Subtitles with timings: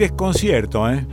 [0.00, 1.06] desconcierto, ¿eh?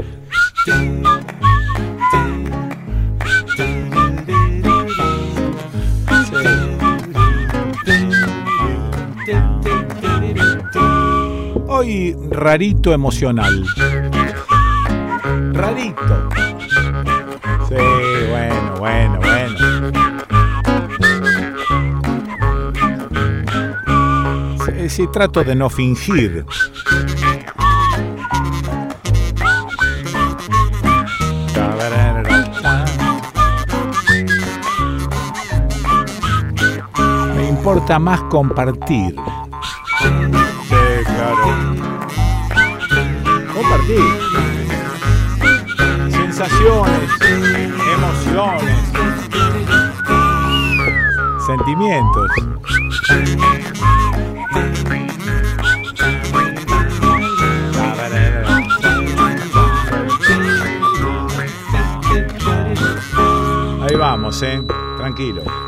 [11.68, 13.66] Hoy rarito emocional.
[15.52, 16.30] Rarito.
[17.68, 17.76] Sí,
[18.30, 19.58] bueno, bueno, bueno.
[24.66, 26.46] Sí, sí, trato de no fingir.
[37.88, 39.16] Importa más compartir.
[40.02, 40.10] Sí,
[41.06, 41.46] claro.
[43.54, 44.04] Compartir.
[46.12, 47.10] Sensaciones,
[47.96, 48.78] emociones,
[51.46, 52.32] sentimientos.
[63.82, 64.62] Ahí vamos, eh.
[64.98, 65.67] Tranquilo.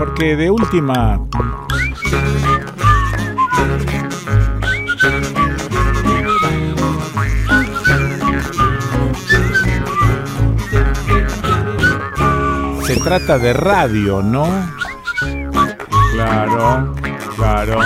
[0.00, 1.20] Porque de última.
[12.86, 14.48] Se trata de radio, ¿no?
[16.14, 16.94] Claro,
[17.36, 17.80] claro.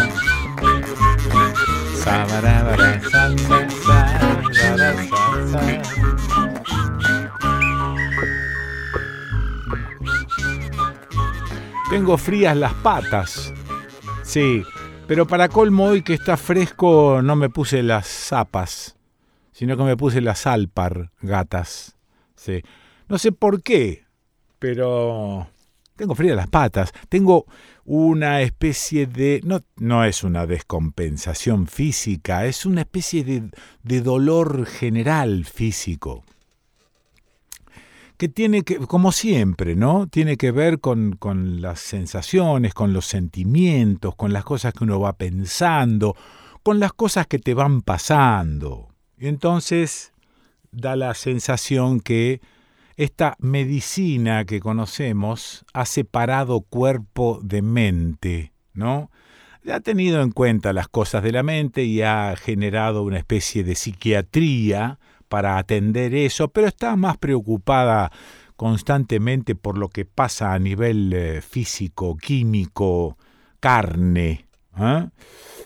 [12.04, 13.54] Tengo frías las patas.
[14.24, 14.62] Sí,
[15.08, 18.98] pero para colmo hoy que está fresco no me puse las zapas,
[19.52, 21.96] sino que me puse las alpar gatas.
[22.36, 22.60] Sí.
[23.08, 24.04] No sé por qué,
[24.58, 25.48] pero
[25.96, 26.92] tengo frías las patas.
[27.08, 27.46] Tengo
[27.86, 29.40] una especie de...
[29.42, 33.48] No, no es una descompensación física, es una especie de,
[33.82, 36.22] de dolor general físico
[38.16, 40.06] que tiene que, como siempre, ¿no?
[40.06, 45.00] Tiene que ver con, con, las sensaciones, con los sentimientos, con las cosas que uno
[45.00, 46.16] va pensando,
[46.62, 48.88] con las cosas que te van pasando.
[49.18, 50.12] Y entonces
[50.70, 52.40] da la sensación que
[52.96, 59.10] esta medicina que conocemos ha separado cuerpo de mente, ¿no?
[59.70, 63.74] Ha tenido en cuenta las cosas de la mente y ha generado una especie de
[63.74, 64.98] psiquiatría
[65.34, 68.12] para atender eso, pero está más preocupada
[68.54, 73.18] constantemente por lo que pasa a nivel eh, físico, químico,
[73.58, 74.46] carne.
[74.78, 75.08] ¿eh?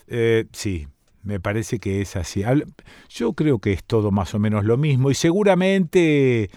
[0.07, 0.87] Eh, sí,
[1.21, 2.41] me parece que es así.
[3.09, 6.49] Yo creo que es todo más o menos lo mismo y seguramente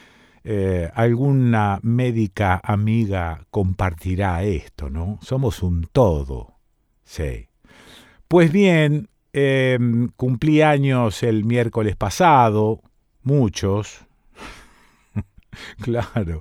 [0.94, 5.18] alguna médica amiga compartirá esto, ¿no?
[5.20, 6.54] Somos un todo.
[7.04, 7.50] Sí.
[8.26, 9.10] Pues bien,
[10.16, 12.80] cumplí años el miércoles pasado,
[13.22, 14.04] Muchos.
[15.82, 16.40] claro.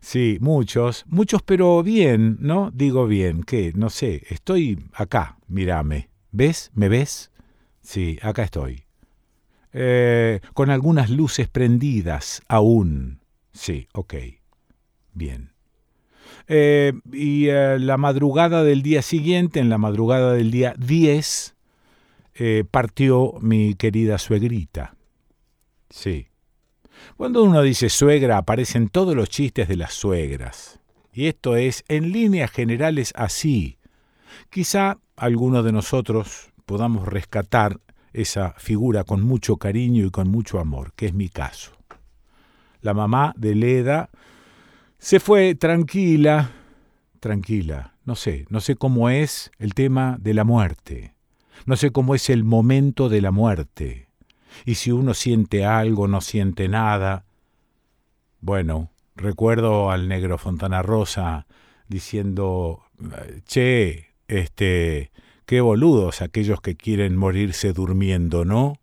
[0.00, 1.04] Sí, muchos.
[1.08, 2.70] Muchos, pero bien, ¿no?
[2.72, 3.72] Digo bien, ¿qué?
[3.74, 4.22] No sé.
[4.28, 6.10] Estoy acá, mírame.
[6.32, 6.70] ¿Ves?
[6.74, 7.30] ¿Me ves?
[7.82, 8.84] Sí, acá estoy.
[9.72, 13.20] Eh, con algunas luces prendidas aún.
[13.52, 14.14] Sí, ok.
[15.12, 15.52] Bien.
[16.48, 21.54] Eh, y eh, la madrugada del día siguiente, en la madrugada del día 10,
[22.70, 24.95] partió mi querida suegrita.
[25.90, 26.28] Sí.
[27.16, 30.80] Cuando uno dice suegra aparecen todos los chistes de las suegras.
[31.12, 33.78] Y esto es, en líneas generales, así.
[34.50, 37.80] Quizá alguno de nosotros podamos rescatar
[38.12, 41.72] esa figura con mucho cariño y con mucho amor, que es mi caso.
[42.80, 44.10] La mamá de Leda
[44.98, 46.50] se fue tranquila,
[47.20, 51.14] tranquila, no sé, no sé cómo es el tema de la muerte,
[51.64, 54.05] no sé cómo es el momento de la muerte
[54.64, 57.24] y si uno siente algo, no siente nada.
[58.40, 61.46] Bueno, recuerdo al negro Fontana Rosa
[61.88, 62.82] diciendo,
[63.44, 65.10] che, este,
[65.46, 68.78] qué boludos aquellos que quieren morirse durmiendo, ¿no?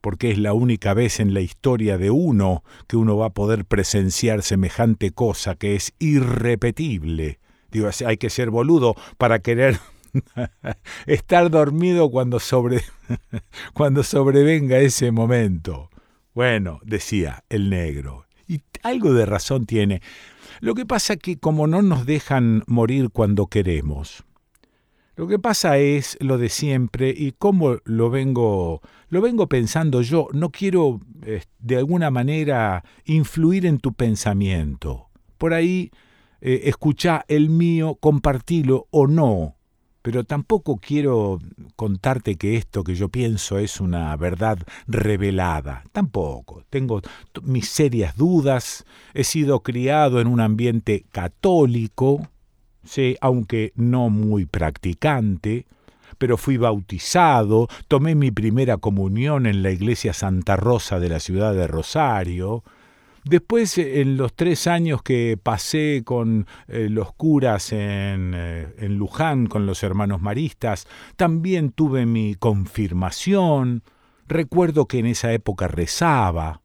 [0.00, 3.64] Porque es la única vez en la historia de uno que uno va a poder
[3.64, 7.40] presenciar semejante cosa que es irrepetible.
[7.70, 9.78] Digo, hay que ser boludo para querer
[11.06, 12.82] Estar dormido cuando, sobre,
[13.74, 15.90] cuando sobrevenga ese momento.
[16.34, 18.26] Bueno, decía el negro.
[18.46, 20.02] Y algo de razón tiene.
[20.60, 24.24] Lo que pasa que como no nos dejan morir cuando queremos,
[25.16, 30.28] Lo que pasa es lo de siempre y cómo lo vengo, lo vengo pensando yo.
[30.34, 35.08] No quiero eh, de alguna manera influir en tu pensamiento.
[35.38, 35.90] Por ahí
[36.42, 39.55] eh, escucha el mío, compartilo o no.
[40.06, 41.40] Pero tampoco quiero
[41.74, 44.56] contarte que esto que yo pienso es una verdad
[44.86, 45.82] revelada.
[45.90, 46.62] Tampoco.
[46.70, 47.02] Tengo
[47.42, 48.84] mis serias dudas.
[49.14, 52.28] He sido criado en un ambiente católico
[52.84, 55.66] sí, aunque no muy practicante,
[56.18, 61.52] pero fui bautizado, tomé mi primera comunión en la iglesia Santa Rosa de la ciudad
[61.52, 62.62] de Rosario,
[63.28, 69.46] Después, en los tres años que pasé con eh, los curas en, eh, en, Luján,
[69.46, 70.86] con los hermanos maristas,
[71.16, 73.82] también tuve mi confirmación.
[74.28, 76.62] Recuerdo que en esa época rezaba.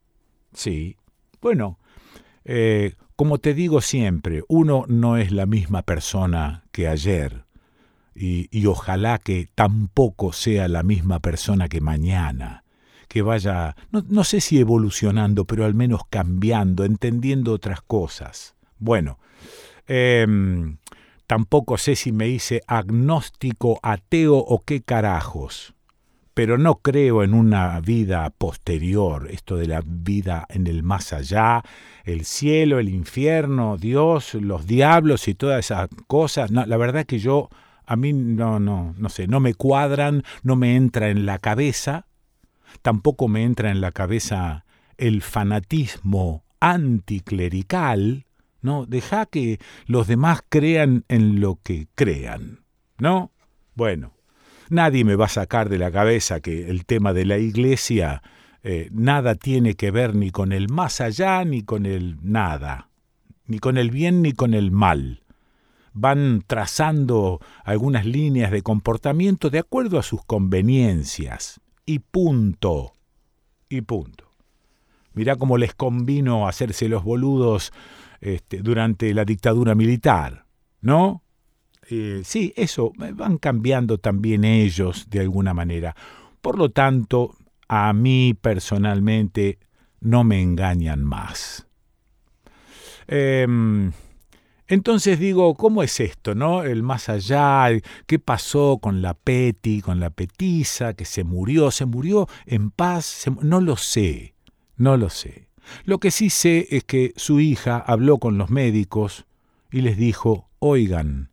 [0.52, 0.96] Sí.
[1.40, 1.80] Bueno,
[2.44, 7.44] eh, como te digo siempre, uno no es la misma persona que ayer
[8.14, 12.61] y, ojalá que tampoco sea la misma persona que mañana,
[13.12, 18.54] que vaya, no, sé si evolucionando, pero al menos cambiando, entendiendo otras cosas.
[18.78, 19.18] Bueno,
[19.86, 20.78] em,
[21.26, 25.74] tampoco sé si me hice agnóstico, ateo o qué carajos
[26.32, 31.62] pero no creo en una vida posterior, esto de la vida en el más allá,
[32.04, 36.50] el cielo, el infierno, Dios, los diablos y todas esas cosas.
[36.50, 37.50] la verdad que yo,
[37.84, 42.06] a mí no, no, no sé, no me cuadran, no me entra en la cabeza,
[42.80, 44.64] tampoco me entra en la cabeza
[44.96, 48.26] el fanatismo anticlerical,
[48.60, 48.86] ¿no?
[48.86, 52.60] Deja que los demás crean en lo que crean,
[52.98, 53.32] ¿no?
[53.74, 54.12] Bueno,
[54.72, 58.22] Nadie me va a sacar de la cabeza que el tema de la iglesia
[58.62, 62.88] eh, nada tiene que ver ni con el más allá ni con el nada,
[63.46, 65.24] ni con el bien ni con el mal.
[65.92, 71.60] Van trazando algunas líneas de comportamiento de acuerdo a sus conveniencias.
[71.86, 72.92] Y punto.
[73.68, 74.30] Y punto.
[75.14, 77.72] Mirá cómo les convino hacerse los boludos
[78.20, 80.46] este, durante la dictadura militar,
[80.80, 81.22] ¿no?
[81.90, 85.94] Eh, sí, eso, eh, van cambiando también ellos de alguna manera.
[86.40, 87.36] Por lo tanto,
[87.68, 89.58] a mí personalmente
[90.00, 91.66] no me engañan más.
[93.06, 93.92] Em,
[94.72, 96.62] entonces digo, ¿cómo es esto, no?
[96.62, 97.66] El más allá,
[98.06, 101.70] ¿qué pasó con la Peti, con la Petiza, que se murió?
[101.70, 103.26] ¿Se murió en paz?
[103.42, 104.34] no lo sé,
[104.78, 105.50] no lo sé.
[105.84, 109.26] Lo que sí sé es que su hija habló con los médicos
[109.70, 111.32] y les dijo, oigan,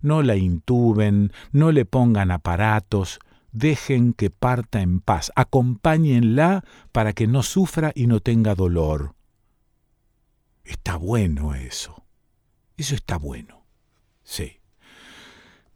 [0.00, 3.18] no la intuben, no le pongan aparatos,
[3.52, 9.14] dejen que parta en paz, acompáñenla para que no sufra y no tenga dolor.
[10.64, 11.97] Está bueno eso.
[12.78, 13.66] Eso está bueno.
[14.22, 14.60] Sí.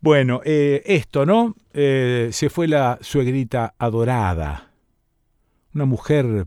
[0.01, 1.57] Bueno, eh, esto, ¿no?
[1.73, 4.73] Eh, se fue la suegrita adorada.
[5.75, 6.47] Una mujer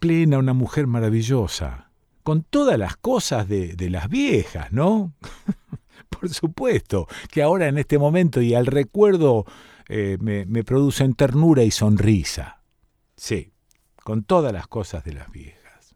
[0.00, 1.90] plena, una mujer maravillosa,
[2.22, 5.12] con todas las cosas de, las viejas, ¿no?
[6.08, 9.44] Por supuesto, que ahora en este momento y al recuerdo
[9.88, 12.62] eh, me, me producen ternura y sonrisa.
[13.16, 13.52] Sí,
[14.02, 15.94] con todas las cosas de las viejas.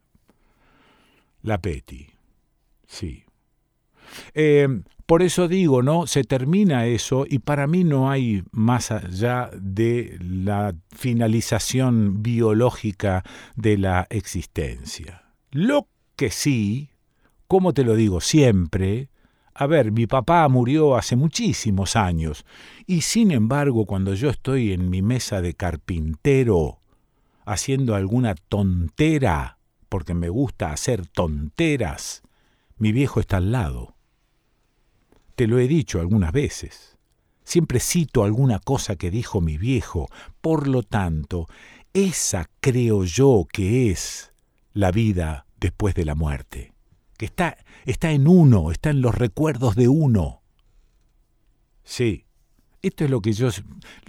[1.43, 2.16] La Peti,
[2.87, 3.25] sí.
[4.35, 4.69] Eh,
[5.07, 6.09] por eso digo, ¿no?
[6.09, 13.23] Se termina eso y para mí no hay más allá de la finalización biológica
[13.55, 15.23] de la existencia.
[15.53, 16.91] Lo que sí,
[17.47, 19.09] como te lo digo siempre,
[19.55, 22.45] a ver, mi papá murió hace muchísimos años,
[22.87, 26.81] y sin embargo cuando yo estoy en mi mesa de carpintero
[27.47, 32.23] haciendo alguna tontera, porque me gusta hacer tonteras,
[32.77, 33.97] mi viejo está al lado.
[35.35, 36.97] Te lo he dicho algunas veces.
[37.45, 40.09] Siempre cito alguna cosa que dijo mi viejo.
[40.41, 41.47] Por lo tanto,
[41.93, 44.33] esa creo yo que es
[44.73, 46.77] la vida después de la muerte
[47.17, 50.43] que está, está en uno, está en los recuerdos de uno.
[51.83, 52.27] Sí,
[52.83, 53.49] esto es lo que yo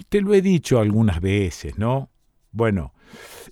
[0.10, 2.10] te lo he dicho algunas veces, ¿no?
[2.52, 2.94] Bueno,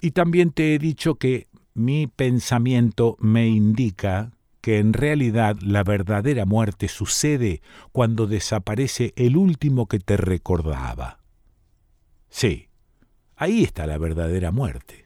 [0.01, 4.31] y también te he dicho que mi pensamiento me indica
[4.65, 11.19] que en realidad la verdadera muerte sucede cuando desaparece el último que te recordaba.
[12.29, 12.69] Sí,
[13.35, 15.05] ahí está la verdadera muerte.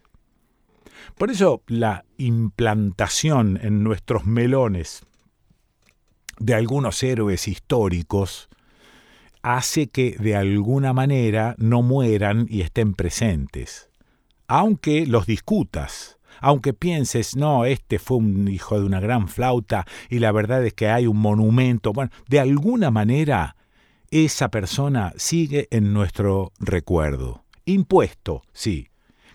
[1.17, 5.05] Por eso la implantación en nuestros melones
[6.37, 8.47] de algunos héroes históricos
[9.41, 13.89] hace que de alguna manera no mueran y estén presentes.
[14.47, 20.19] Aunque los discutas, aunque pienses, no, este fue un hijo de una gran flauta y
[20.19, 23.55] la verdad es que hay un monumento, bueno, de alguna manera
[24.11, 27.43] esa persona sigue en nuestro recuerdo.
[27.65, 28.87] Impuesto, sí,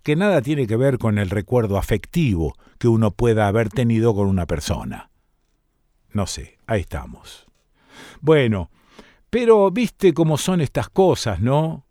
[0.02, 4.28] que nada tiene que ver con el recuerdo afectivo que uno pueda haber tenido con
[4.28, 5.10] una persona.
[6.12, 7.46] No sé, ahí estamos.
[8.20, 8.70] Bueno,
[9.30, 11.83] pero viste cómo son estas cosas, ¿no?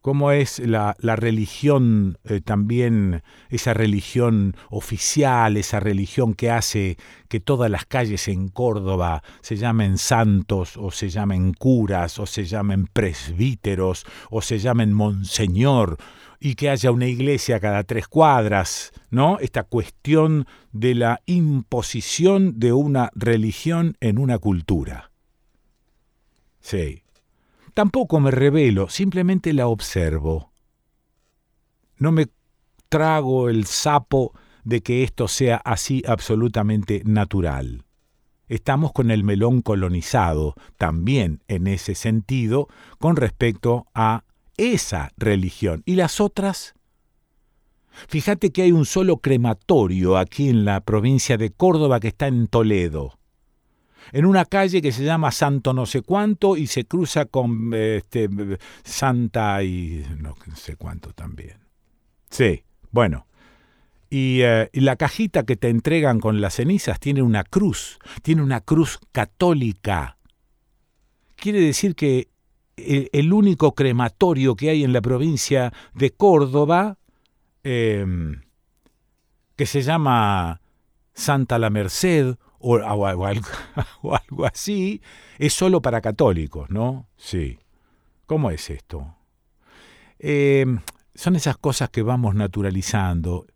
[0.00, 6.96] Cómo es la, religión eh, también, esa religión oficial, esa religión que hace
[7.28, 12.44] que todas las calles en Córdoba se llamen santos o se llamen curas o se
[12.44, 15.98] llamen presbíteros o se llamen monseñor
[16.40, 19.38] y que haya una iglesia cada tres cuadras, ¿no?
[19.40, 25.10] Esta cuestión de la imposición de una religión en una cultura.
[26.60, 27.02] Sí,
[27.74, 30.52] Tampoco me revelo, simplemente la observo.
[31.96, 32.28] No me
[32.88, 34.32] trago el sapo
[34.64, 37.84] de que esto sea así absolutamente natural.
[38.48, 44.24] Estamos con el melón colonizado, también en ese sentido, con respecto a
[44.56, 45.82] esa religión.
[45.86, 46.74] ¿Y las otras?
[48.08, 52.48] Fíjate que hay un solo crematorio aquí en la provincia de Córdoba que está en
[52.48, 53.19] Toledo
[54.12, 58.28] en una calle que se llama Santo no sé cuánto y se cruza con este,
[58.82, 61.58] Santa y no sé cuánto también.
[62.30, 63.26] Sí, bueno.
[64.08, 68.42] Y, eh, y, la cajita que te entregan con las cenizas tiene una cruz, tiene
[68.42, 70.16] una cruz católica.
[71.36, 72.28] Quiere decir que
[73.12, 76.98] el, único crematorio que hay en la provincia de Córdoba,
[77.62, 78.42] em,
[79.56, 80.60] que se llama
[81.14, 82.36] Santa la Merced
[84.02, 85.00] o, algo, así,
[85.38, 87.08] es solo para católicos, ¿no?
[87.16, 87.58] Sí.
[88.26, 89.16] ¿Cómo es esto?
[90.18, 90.66] Eh,
[91.14, 93.46] son esas cosas que vamos naturalizando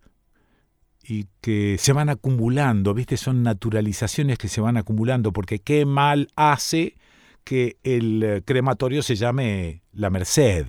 [1.07, 3.17] y que se van acumulando, ¿viste?
[3.17, 6.97] Son naturalizaciones que se van acumulando, porque qué mal hace
[7.45, 10.67] que el eh, crematorio se llame La Merced,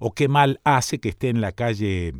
[0.00, 2.14] o qué mal hace que esté en la calle...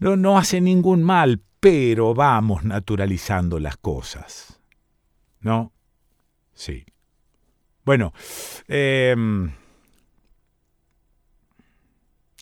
[0.00, 4.60] No, no hace ningún mal, pero vamos naturalizando las cosas.
[5.40, 5.72] ¿No?
[6.54, 6.84] Sí.
[7.84, 8.12] Bueno,
[8.66, 9.52] em,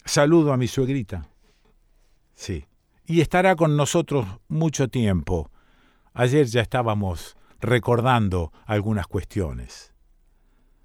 [0.04, 1.28] saludo a mi suegrita.
[2.35, 2.66] Sí.
[3.06, 5.50] Y estará con nosotros mucho tiempo.
[6.12, 9.92] Ayer ya estábamos recordando algunas cuestiones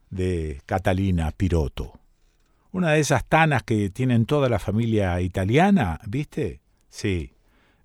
[0.09, 2.00] de Catalina Piroto.
[2.71, 6.61] Una de esas tanas que tienen toda la familia italiana, ¿viste?
[6.89, 7.30] Sí.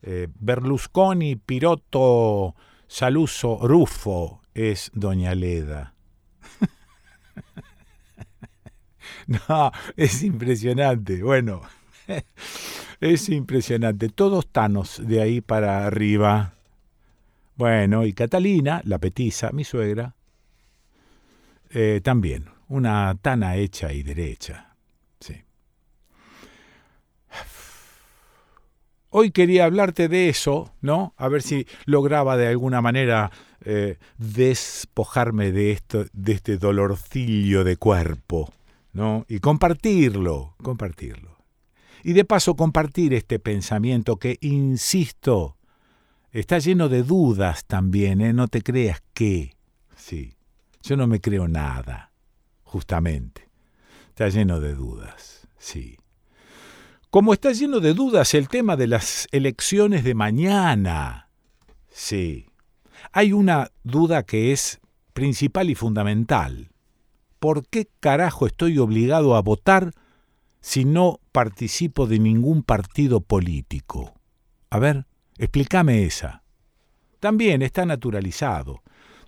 [0.09, 2.55] Eh, Berlusconi, Pirotto,
[2.87, 5.95] Saluso, Rufo es Doña Leda.
[9.27, 11.25] no, es impresionante.
[11.25, 11.63] Bueno,
[13.01, 14.09] es impresionante.
[14.09, 16.55] Todos tanos de ahí para arriba.
[17.57, 20.15] Bueno, y Catalina, la petiza, mi suegra,
[21.71, 24.66] eh, también, una tana hecha y derecha.
[29.19, 31.15] Hoy quería hablarte de eso, ¿no?
[31.17, 33.31] A ver si lograba de alguna manera
[33.65, 38.53] eh, despojarme de, esto, de este dolorcillo de cuerpo,
[38.93, 39.25] ¿no?
[39.27, 41.35] Y compartirlo, compartirlo.
[42.05, 45.57] Y de paso compartir este pensamiento que, insisto,
[46.31, 48.35] está lleno de dudas también, ¿eh?
[48.35, 49.57] No te creas que,
[49.97, 50.37] sí,
[50.83, 52.13] yo no me creo nada,
[52.65, 53.49] justamente.
[54.11, 55.97] Está lleno de dudas, sí.
[57.17, 61.31] Como está lleno de dudas el tema de las elecciones de mañana.
[61.89, 62.51] Sí.
[63.11, 64.83] Hay una duda que es
[65.15, 66.73] principal y fundamental.
[67.39, 69.93] ¿Por qué carajo estoy obligado a votar
[70.61, 74.13] si no participo de ningún partido político?
[74.69, 75.07] A ver,
[75.39, 76.43] explícame esa.
[77.19, 78.83] También está naturalizado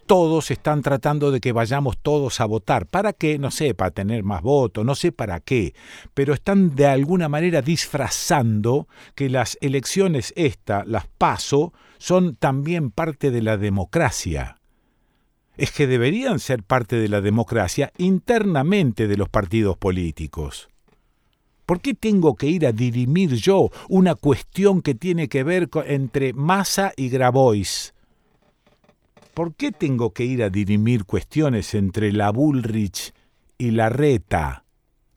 [0.08, 2.86] todos están tratando de que vayamos todos a votar.
[2.86, 3.38] ¿Para qué?
[3.38, 5.74] No sé, para tener más votos, no sé para qué,
[6.14, 13.30] pero están de alguna manera disfrazando que las elecciones esta, las paso, son también parte
[13.30, 14.56] de la democracia.
[15.58, 20.70] Es que deberían ser parte de la democracia internamente de los partidos políticos.
[21.66, 26.32] ¿Por qué tengo que ir a dirimir yo una cuestión que tiene que ver entre
[26.32, 27.92] Massa y Grabois?
[29.38, 33.14] ¿Por qué tengo que ir a dirimir cuestiones entre la Bullrich
[33.56, 34.64] y la Reta?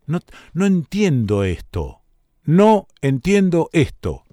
[0.06, 0.20] No,
[0.54, 2.02] no entiendo esto.
[2.44, 4.26] No entiendo esto.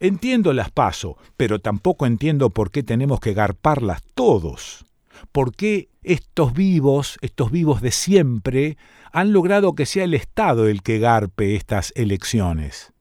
[0.00, 4.84] Entiendo las paso, pero tampoco entiendo por qué tenemos que garparlas todos.
[5.30, 8.78] ¿Por qué estos vivos, estos vivos de siempre,
[9.12, 12.92] han logrado que sea el Estado el que garpe estas elecciones?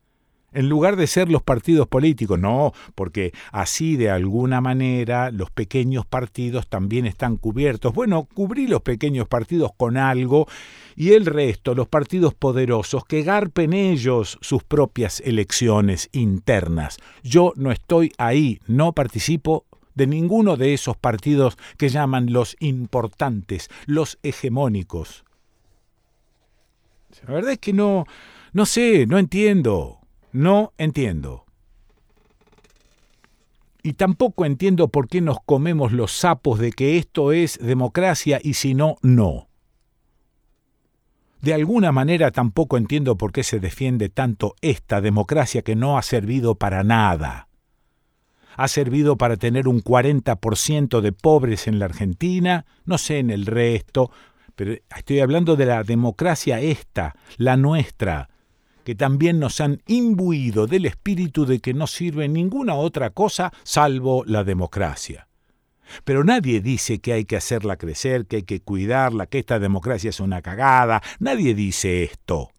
[0.54, 2.40] En lugar de ser los partidos políticos.
[2.40, 7.94] No, porque así de alguna manera los pequeños partidos también están cubiertos.
[7.94, 10.48] Bueno, cubrí los pequeños partidos con algo
[10.96, 16.98] y el resto, los partidos poderosos, que garpen ellos sus propias elecciones internas.
[17.24, 23.70] Yo no estoy ahí, no participo de ninguno de esos partidos que llaman los importantes,
[23.86, 25.26] los hegemónicos.
[27.28, 28.06] La verdad es que no,
[28.54, 30.00] no sé, no entiendo.
[30.32, 31.46] No entiendo.
[33.84, 38.56] Y tampoco entiendo por qué nos comemos los sapos de que esto es democracia y
[38.56, 39.48] si no, no.
[41.42, 46.02] De alguna manera tampoco entiendo por qué se defiende tanto esta democracia que no ha
[46.02, 47.48] servido para nada.
[48.56, 53.46] Ha servido para tener un 40% de pobres en la Argentina, no sé en el
[53.46, 54.12] resto,
[54.56, 58.30] pero estoy hablando de la democracia esta, la nuestra,
[58.88, 64.24] que también nos han imbuido del espíritu de que no sirve ninguna otra cosa salvo
[64.26, 65.28] la democracia.
[66.06, 70.10] Pero nadie dice que hay que hacerla crecer, que hay que cuidarla, que esta democracia
[70.10, 71.04] es una cagada.
[71.20, 72.52] Nadie dice esto.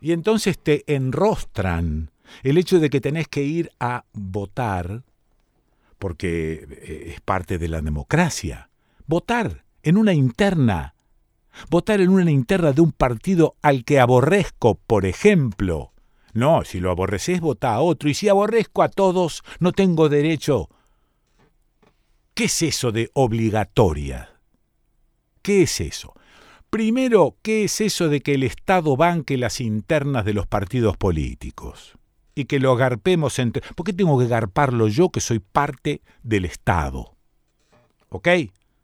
[0.00, 2.10] Y entonces te enrostran
[2.42, 5.04] el hecho de que tenés que ir a votar,
[6.00, 8.68] porque eh, es parte de la democracia.
[9.06, 10.96] Votar en una interna
[11.70, 15.92] votar en una interna de un partido al que aborrezco, por ejemplo.
[16.34, 20.68] No, si lo aborreces, vota a otro, y si aborrezco a todos, no tengo derecho.
[22.34, 24.38] ¿Qué es eso de obligatoria?
[25.42, 26.14] ¿Qué es eso?
[26.70, 31.94] Primero, ¿qué es eso de que el Estado banque las internas de los partidos políticos?
[32.34, 33.62] Y que lo agarpemos entre...
[33.74, 37.16] ¿Por qué tengo que garparlo yo que soy parte del Estado?
[38.10, 38.28] ¿Ok?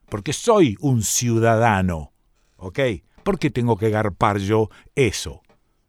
[0.09, 2.14] Porque soy un ciudadano.
[2.65, 2.81] ¿Ok?
[3.23, 5.43] ¿Por qué tengo que garpar yo eso?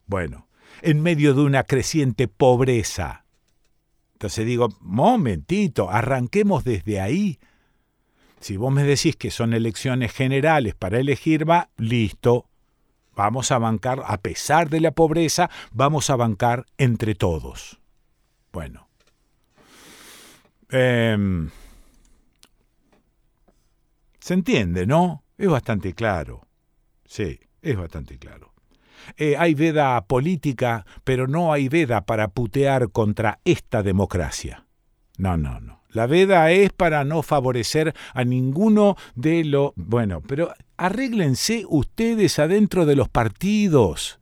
[0.07, 0.49] Bueno,
[0.81, 3.23] en medio de una creciente pobreza.
[4.11, 7.39] Entonces digo, momentito, arranquemos desde ahí.
[8.41, 12.49] Si vos me decís que son elecciones generales para elegir, va, listo.
[13.15, 17.79] Vamos a bancar, a pesar de la pobreza, vamos a bancar entre todos.
[18.51, 18.89] Bueno.
[20.69, 21.49] Em,
[24.19, 25.23] se entiende, ¿no?
[25.37, 26.45] Es bastante claro.
[27.05, 28.53] Sí, es bastante claro.
[29.17, 34.65] Eh, hay veda política, pero no hay veda para putear contra esta democracia.
[35.17, 35.83] No, no, no.
[35.89, 39.71] La veda es para no favorecer a ninguno de los...
[39.75, 44.19] Bueno, pero arréglense ustedes adentro de los partidos.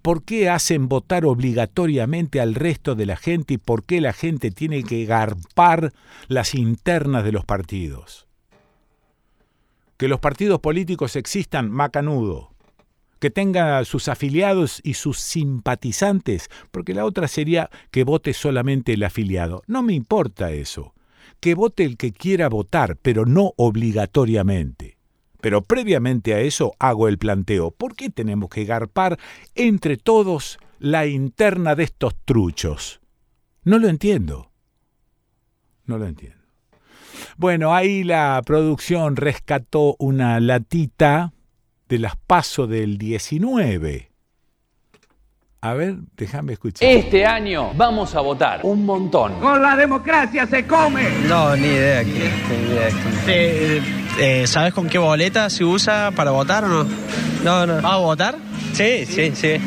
[0.00, 4.50] ¿Por qué hacen votar obligatoriamente al resto de la gente y por qué la gente
[4.50, 5.92] tiene que garpar
[6.28, 8.26] las internas de los partidos?
[10.02, 12.50] Que los partidos políticos existan, macanudo,
[13.20, 19.04] que tengan sus afiliados y sus simpatizantes, porque la otra sería que vote solamente el
[19.04, 19.62] afiliado.
[19.68, 20.92] No me importa eso.
[21.38, 24.98] Que vote el que quiera votar, pero no obligatoriamente.
[25.40, 29.20] Pero previamente a eso hago el planteo, ¿por qué tenemos que garpar
[29.54, 33.00] entre todos la interna de estos truchos?
[33.62, 34.50] No lo entiendo.
[35.86, 36.41] No lo entiendo.
[37.36, 41.32] Bueno, ahí la producción rescató una latita
[41.88, 44.10] de las pasos del 19.
[45.64, 46.88] A ver, déjame escuchar.
[46.88, 49.34] Este año vamos a votar un montón.
[49.38, 51.08] Con la democracia se come.
[51.28, 52.02] No, ni idea.
[52.02, 52.88] Ni idea.
[53.28, 53.82] Eh,
[54.18, 56.84] eh, ¿Sabes con qué boleta se usa para votar o no?
[57.44, 57.74] No, no.
[57.80, 58.34] ¿Vas a votar?
[58.72, 59.60] Sí, sí, sí.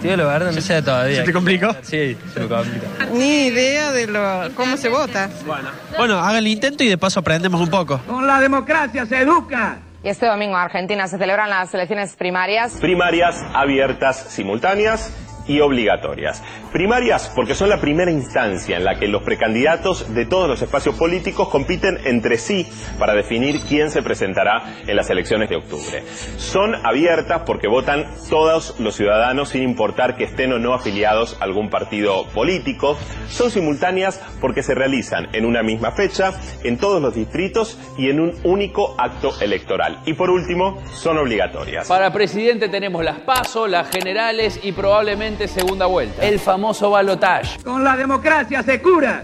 [0.00, 1.16] Tío, la verdad no sé todavía.
[1.16, 1.74] ¿Se te complicó?
[1.82, 2.86] Sí, se me complica.
[3.12, 5.28] Ni idea de lo, cómo se vota.
[5.44, 5.68] Bueno.
[5.96, 7.98] bueno, haga el intento y de paso aprendemos un poco.
[8.06, 9.78] Con la democracia se educa.
[10.02, 12.74] Y este domingo en Argentina se celebran las elecciones primarias.
[12.80, 15.12] Primarias abiertas, simultáneas
[15.48, 16.42] y obligatorias.
[16.72, 20.94] Primarias porque son la primera instancia en la que los precandidatos de todos los espacios
[20.94, 26.04] políticos compiten entre sí para definir quién se presentará en las elecciones de octubre.
[26.36, 31.44] Son abiertas porque votan todos los ciudadanos sin importar que estén o no afiliados a
[31.44, 32.96] algún partido político.
[33.28, 36.32] Son simultáneas porque se realizan en una misma fecha,
[36.64, 40.00] en todos los distritos y en un único acto electoral.
[40.04, 41.88] Y por último, son obligatorias.
[41.88, 46.24] Para presidente tenemos las PASO, las generales y probablemente segunda vuelta.
[46.24, 47.62] El famoso balotage.
[47.62, 49.22] Con la democracia se cura.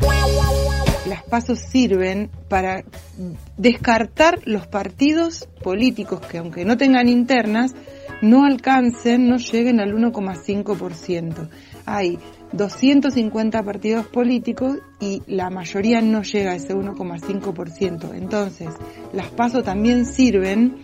[1.09, 2.85] Las pasos sirven para
[3.57, 7.75] descartar los partidos políticos que aunque no tengan internas,
[8.23, 11.49] no alcancen, no lleguen al 1,5%.
[11.87, 12.19] Hay
[12.53, 18.15] 250 partidos políticos y la mayoría no llega a ese 1,5%.
[18.15, 18.69] Entonces,
[19.13, 20.77] las pasos también sirven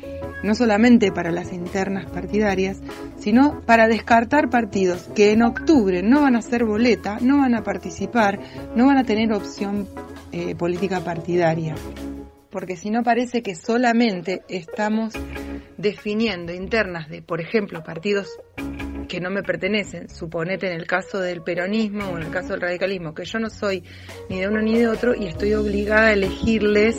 [0.42, 2.80] no solamente para las internas partidarias,
[3.18, 7.62] sino para descartar partidos que en octubre no van a ser boleta, no van a
[7.62, 8.40] participar,
[8.74, 9.88] no van a tener opción
[10.32, 11.74] eh, política partidaria.
[12.50, 15.14] Porque si no parece que solamente estamos
[15.76, 18.28] definiendo internas de, por ejemplo, partidos
[19.10, 22.60] que no me pertenecen, suponete en el caso del peronismo o en el caso del
[22.60, 23.82] radicalismo, que yo no soy
[24.28, 26.96] ni de uno ni de otro y estoy obligada a elegirles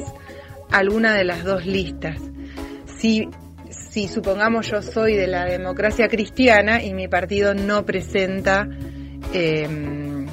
[0.72, 2.20] alguna de las dos listas.
[2.98, 3.30] Si,
[3.70, 8.68] si supongamos yo soy de la democracia cristiana y mi partido no presenta,
[9.34, 10.28] em,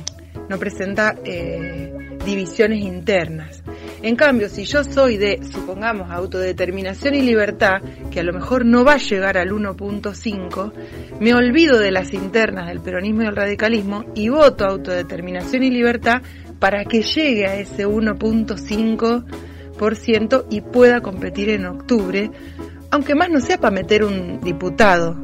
[0.48, 1.92] no presenta eh,
[2.28, 3.62] divisiones internas.
[4.02, 8.84] En cambio, si yo soy de, supongamos, autodeterminación y libertad, que a lo mejor no
[8.84, 10.72] va a llegar al 1.5,
[11.20, 16.22] me olvido de las internas del peronismo y el radicalismo y voto autodeterminación y libertad
[16.58, 19.24] para que llegue a ese 1.5
[20.50, 22.30] y pueda competir en octubre,
[22.90, 25.16] aunque más no sea para meter un diputado.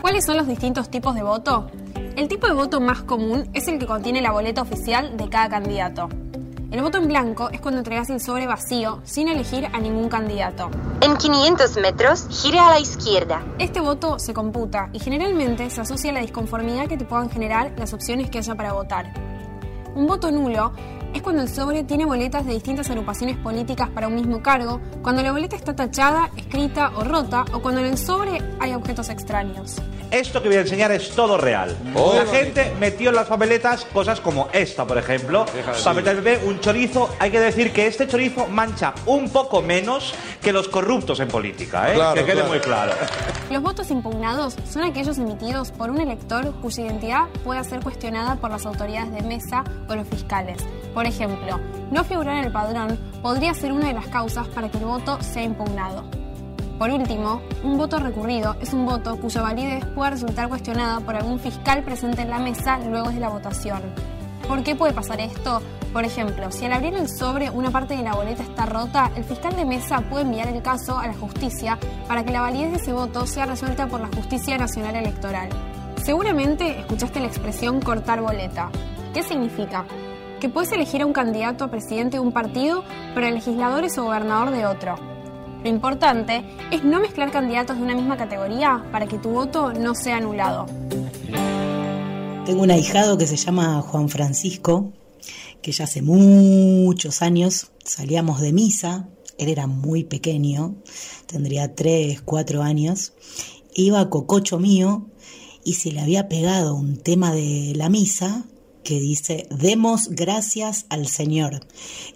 [0.00, 1.70] ¿Cuáles son los distintos tipos de voto?
[2.14, 5.48] El tipo de voto más común es el que contiene la boleta oficial de cada
[5.48, 6.10] candidato.
[6.70, 10.70] El voto en blanco es cuando entregas el sobre vacío sin elegir a ningún candidato.
[11.00, 13.42] En 500 metros, gire a la izquierda.
[13.58, 17.72] Este voto se computa y generalmente se asocia a la disconformidad que te puedan generar
[17.78, 19.14] las opciones que haya para votar.
[19.94, 20.72] Un voto nulo
[21.14, 25.22] es cuando el sobre tiene boletas de distintas agrupaciones políticas para un mismo cargo, cuando
[25.22, 29.76] la boleta está tachada, escrita o rota, o cuando en el sobre hay objetos extraños.
[30.12, 31.74] Esto que voy a enseñar es todo real.
[31.94, 35.46] la gente metió en las papeletas cosas como esta, por ejemplo.
[35.82, 37.08] Papeleta bebé, un chorizo.
[37.18, 41.94] Hay que decir que este chorizo mancha un poco menos que los corruptos en política,
[41.94, 41.98] ¿eh?
[42.14, 42.92] que quede muy claro.
[43.50, 48.50] Los votos impugnados son aquellos emitidos por un elector cuya identidad pueda ser cuestionada por
[48.50, 50.58] las autoridades de mesa o los fiscales.
[50.92, 51.58] Por ejemplo,
[51.90, 55.22] no figurar en el padrón podría ser una de las causas para que el voto
[55.22, 56.04] sea impugnado.
[56.82, 61.38] Por último, un voto recurrido es un voto cuya validez pueda resultar cuestionada por algún
[61.38, 63.80] fiscal presente en la mesa luego de la votación.
[64.48, 65.62] ¿Por qué puede pasar esto?
[65.92, 69.22] Por ejemplo, si al abrir el sobre una parte de la boleta está rota, el
[69.22, 72.78] fiscal de mesa puede enviar el caso a la justicia para que la validez de
[72.78, 75.50] ese voto sea resuelta por la Justicia Nacional Electoral.
[76.02, 78.72] Seguramente escuchaste la expresión cortar boleta.
[79.14, 79.84] ¿Qué significa?
[80.40, 82.82] que puedes elegir a un candidato a presidente de un partido,
[83.14, 85.11] pero el legislador es o gobernador de otro.
[85.62, 89.94] Lo importante es no mezclar candidatos de una misma categoría para que tu voto no
[89.94, 90.66] sea anulado.
[92.44, 94.92] Tengo un ahijado que se llama Juan Francisco,
[95.60, 100.74] que ya hace muchos años salíamos de misa, él era muy pequeño,
[101.26, 103.12] tendría 3, 4 años,
[103.72, 105.06] iba a cococho mío
[105.62, 108.44] y se le había pegado un tema de la misa
[108.82, 111.60] que dice, demos gracias al Señor.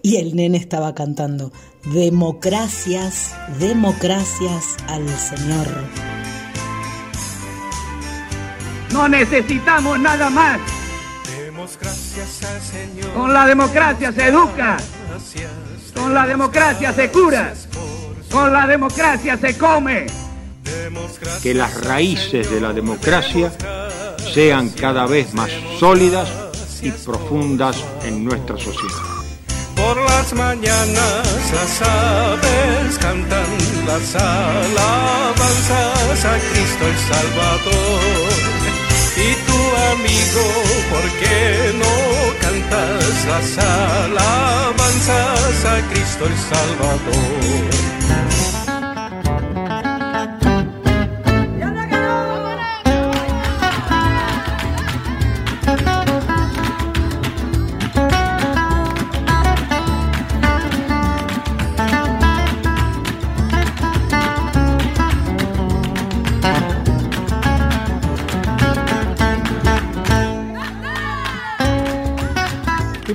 [0.02, 1.52] Y el nene estaba cantando,
[1.85, 5.66] democracias, democracias al Señor.
[8.92, 10.59] No necesitamos nada más.
[11.38, 13.12] Demos gracias al Señor.
[13.14, 14.76] Con la democracia se educa.
[15.94, 17.55] Con la democracia se cura.
[18.31, 20.07] Con la democracia se come.
[21.42, 23.52] Que las raíces de la democracia
[24.33, 26.45] sean cada vez más sólidas
[26.83, 29.03] y profundas en nuestra sociedad.
[29.77, 33.47] Por las mañanas las aves cantan
[33.87, 38.33] las alabanzas a Cristo el Salvador.
[39.17, 39.61] Y tu
[39.93, 40.45] amigo,
[40.91, 41.41] ¿por qué
[41.83, 41.95] no
[42.41, 47.77] cantas las alabanzas a Cristo el Salvador?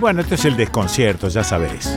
[0.01, 1.95] Bueno, esto es el desconcierto, ya sabéis.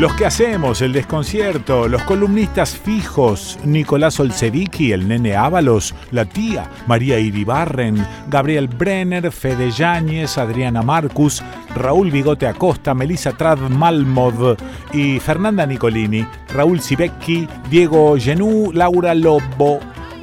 [0.00, 6.68] Los que hacemos el desconcierto, los columnistas fijos, Nicolás Olsevicki, el nene Ábalos, la tía
[6.86, 11.42] María Iribarren, Gabriel Brenner, Fede Yáñez, Adriana Marcus,
[11.74, 14.58] Raúl Bigote Acosta, Melissa Trad Malmod
[14.92, 19.80] y Fernanda Nicolini, Raúl Sibecki, Diego Genú, Laura Lobo,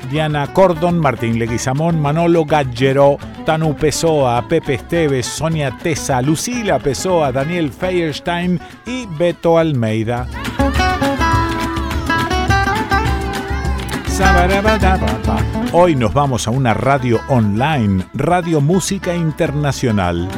[0.09, 7.71] Diana Cordon, Martín Leguizamón, Manolo Gallero, Tanu Pessoa, Pepe Esteves, Sonia Tesa, Lucila Pessoa, Daniel
[7.71, 10.27] Feierstein y Beto Almeida.
[15.71, 20.29] Hoy nos vamos a una radio online, Radio Música Internacional.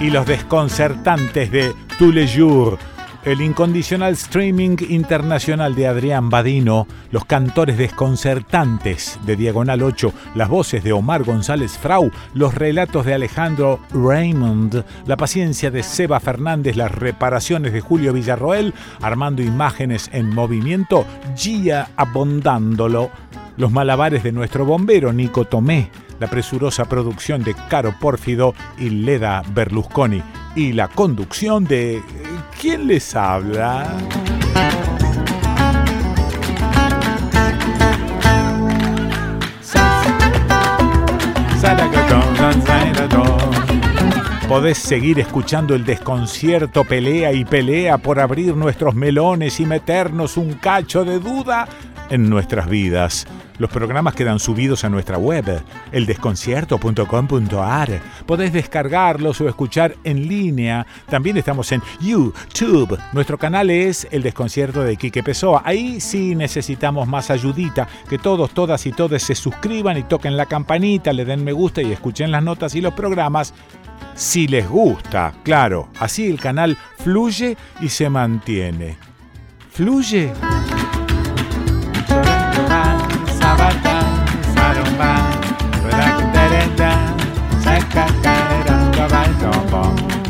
[0.00, 2.78] Y los desconcertantes de Tous les jours
[3.24, 10.84] el incondicional streaming internacional de Adrián Badino, los cantores desconcertantes de Diagonal 8, las voces
[10.84, 16.92] de Omar González Frau, los relatos de Alejandro Raymond, la paciencia de Seba Fernández, las
[16.92, 23.10] reparaciones de Julio Villarroel, armando imágenes en movimiento, Gia abondándolo,
[23.56, 29.42] los malabares de nuestro bombero Nico Tomé, la presurosa producción de Caro Pórfido y Leda
[29.54, 30.22] Berlusconi
[30.54, 32.02] y la conducción de...
[32.60, 33.96] ¿Quién les habla?
[44.48, 50.52] Podés seguir escuchando el desconcierto pelea y pelea por abrir nuestros melones y meternos un
[50.54, 51.66] cacho de duda
[52.10, 53.26] en nuestras vidas.
[53.58, 55.62] Los programas quedan subidos a nuestra web,
[55.92, 58.00] eldesconcierto.com.ar.
[58.26, 60.84] Podés descargarlos o escuchar en línea.
[61.08, 62.98] También estamos en YouTube.
[63.12, 65.62] Nuestro canal es El Desconcierto de Quique Pessoa.
[65.64, 67.86] Ahí sí necesitamos más ayudita.
[68.08, 71.80] Que todos, todas y todos se suscriban y toquen la campanita, le den me gusta
[71.80, 73.54] y escuchen las notas y los programas.
[74.14, 75.88] Si les gusta, claro.
[76.00, 78.96] Así el canal fluye y se mantiene.
[79.70, 80.32] ¿Fluye?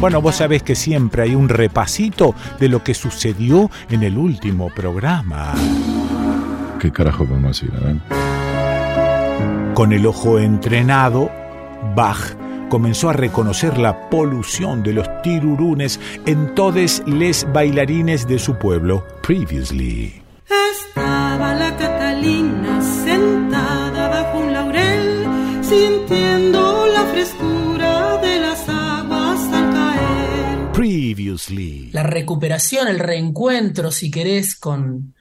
[0.05, 4.69] Bueno, vos sabés que siempre hay un repasito de lo que sucedió en el último
[4.69, 5.55] programa.
[6.79, 7.73] ¿Qué carajo podemos decir?
[9.73, 11.31] Con el ojo entrenado,
[11.97, 12.37] Bach
[12.69, 19.07] comenzó a reconocer la polución de los tirurunes en todos les bailarines de su pueblo.
[19.23, 20.24] Previously.
[25.75, 30.73] Sintiendo la frescura de las aguas al caer.
[30.73, 31.91] Previously.
[31.93, 35.15] La recuperación, el reencuentro, si querés, con,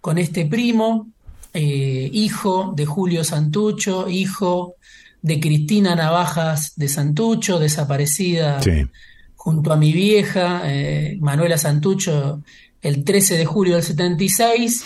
[0.00, 1.08] con este primo,
[1.52, 4.74] eh, hijo de Julio Santucho, hijo
[5.22, 8.60] de Cristina Navajas de Santucho, desaparecida
[9.34, 12.42] junto a mi vieja, eh, Manuela Santucho,
[12.82, 14.84] el 13 de julio del 76.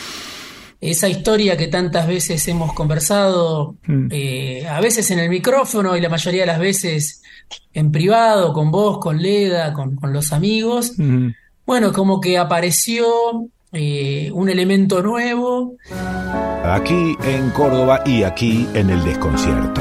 [0.81, 3.75] Esa historia que tantas veces hemos conversado,
[4.11, 7.23] eh, a veces en el micrófono y la mayoría de las veces
[7.75, 10.95] en privado, con vos, con Leda, con, con los amigos.
[11.67, 13.07] Bueno, como que apareció
[13.73, 15.77] eh, un elemento nuevo.
[16.65, 19.81] Aquí en Córdoba y aquí en el desconcierto.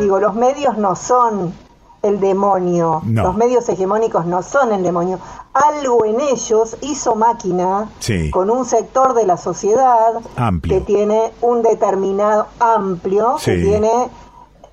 [0.00, 1.52] Digo, los medios no son
[2.02, 3.24] el demonio, No.
[3.24, 5.18] los medios hegemónicos no son el demonio.
[5.52, 8.30] Algo en ellos hizo máquina Sí.
[8.30, 10.78] con un sector de la sociedad Amplio.
[10.78, 14.08] que tiene un determinado amplio, que tiene,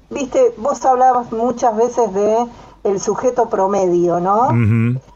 [0.10, 2.46] viste, vos hablabas muchas veces de
[2.84, 4.48] el sujeto promedio, ¿no?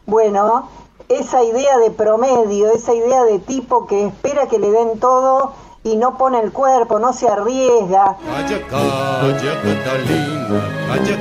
[0.06, 0.68] Bueno,
[1.08, 5.52] esa idea de promedio, esa idea de tipo que espera que le den todo
[5.84, 8.16] y no pone el cuerpo, no se arriesga.
[8.24, 11.16] Calla, calla, Catalina, calla,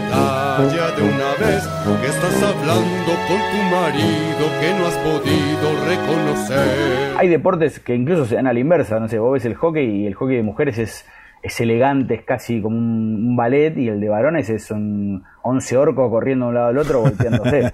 [0.58, 1.68] calla de una vez,
[2.02, 7.18] que estás hablando con tu marido que no has podido reconocer.
[7.18, 10.04] Hay deportes que incluso se dan a la inversa, no sé, vos ves el hockey
[10.04, 11.06] y el hockey de mujeres es,
[11.42, 15.78] es elegante, es casi como un, un ballet y el de varones es un 11
[15.78, 17.04] orcos corriendo de un lado al otro
[17.50, 17.72] que-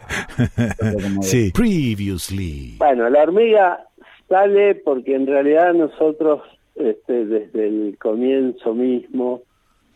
[1.22, 1.52] Sí.
[1.54, 2.76] Previously.
[2.78, 3.84] Bueno, la hormiga
[4.30, 6.42] sale porque en realidad nosotros
[6.80, 9.42] este, desde el comienzo mismo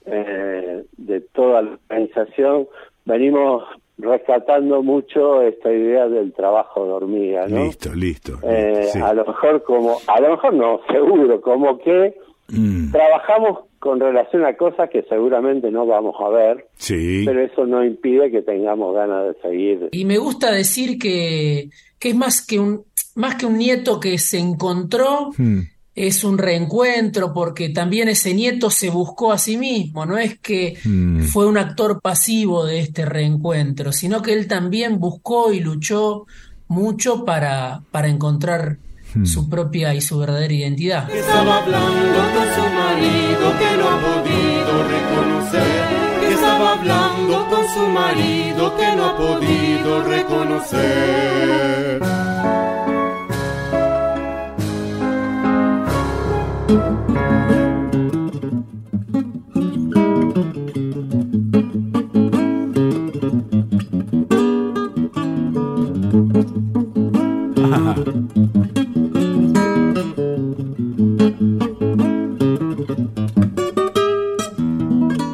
[0.06, 2.67] eh, de toda la organización
[3.06, 3.63] venimos
[3.98, 7.65] rescatando mucho esta idea del trabajo de hormiga, ¿no?
[7.65, 8.39] Listo, listo.
[8.44, 9.00] Eh, sí.
[9.00, 12.15] A lo mejor como, a lo mejor no, seguro, como que
[12.52, 17.24] Mm, trabajamos con relación a cosas que seguramente no vamos a ver, sí.
[17.26, 22.10] pero eso no impide que tengamos ganas de seguir Y me gusta decir que, que
[22.10, 22.84] es más que un,
[23.15, 25.62] más que un nieto que se encontró, Mm,
[25.93, 30.77] es un reencuentro, porque también ese nieto se buscó a sí mismo, no es que
[30.84, 31.23] mm.
[31.23, 36.25] fue un actor pasivo de este reencuentro, sino que él también buscó y luchó
[36.67, 38.77] mucho para, para encontrar
[39.13, 39.25] Hmm.
[39.25, 41.10] su propia y su verdadera identidad.
[41.12, 45.84] Estaba hablando con su marido que no ha podido reconocer.
[46.32, 51.41] Estaba hablando con su marido que no ha podido reconocer.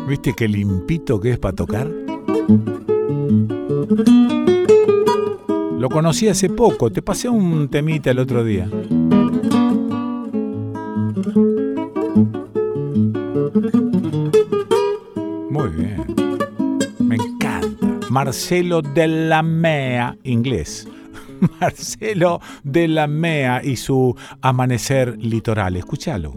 [0.07, 1.87] ¿Viste qué limpito que es para tocar?
[5.79, 8.69] Lo conocí hace poco, te pasé un temita el otro día.
[15.49, 16.05] Muy bien.
[16.99, 17.99] Me encanta.
[18.09, 20.87] Marcelo de la Mea, inglés.
[21.59, 25.75] Marcelo de la Mea y su Amanecer Litoral.
[25.75, 26.33] Escúchalo.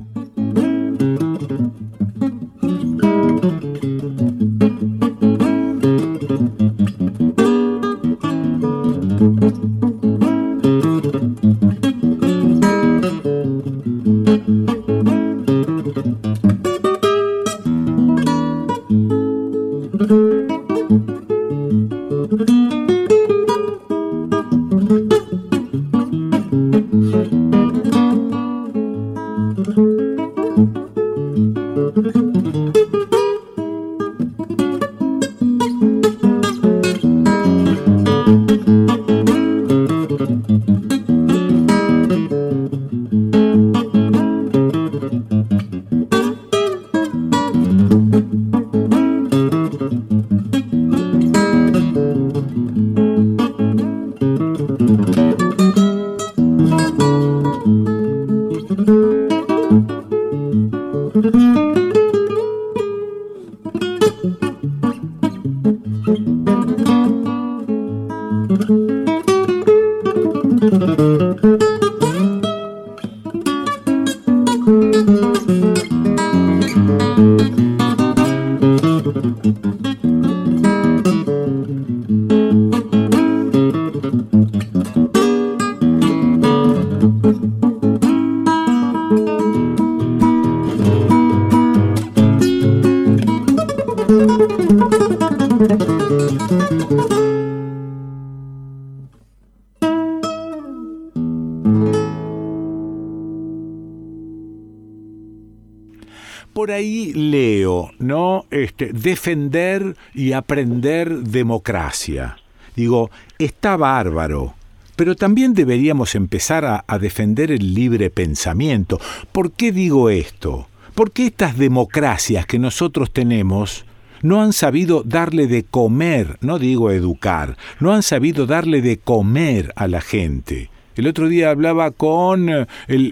[108.63, 112.37] Este, defender y aprender democracia.
[112.77, 114.55] Digo, está bárbaro,
[114.97, 119.01] pero también deberíamos empezar a, a, defender el libre pensamiento.
[119.33, 120.69] ¿Por qué digo esto?
[120.95, 123.87] Porque estas democracias que nosotros tenemos
[124.23, 129.73] no han sabido darle de comer, no digo educar, no han sabido darle de comer
[129.77, 130.71] a la gente.
[130.97, 132.67] El otro día hablaba con el,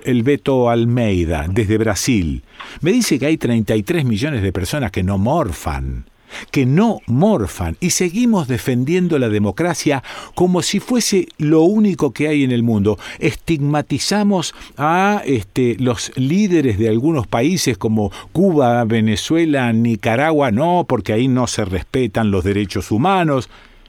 [0.04, 2.42] el, Beto Almeida, desde Brasil.
[2.80, 6.04] Me dice que hay 33 millones de personas que no morfan,
[6.50, 10.02] que no morfan, y seguimos defendiendo la democracia
[10.34, 12.98] como si fuese lo único que hay en el mundo.
[13.18, 21.28] Estigmatizamos a este, los líderes de algunos países como Cuba, Venezuela, Nicaragua, no, porque ahí
[21.28, 23.48] no se respetan los derechos humanos.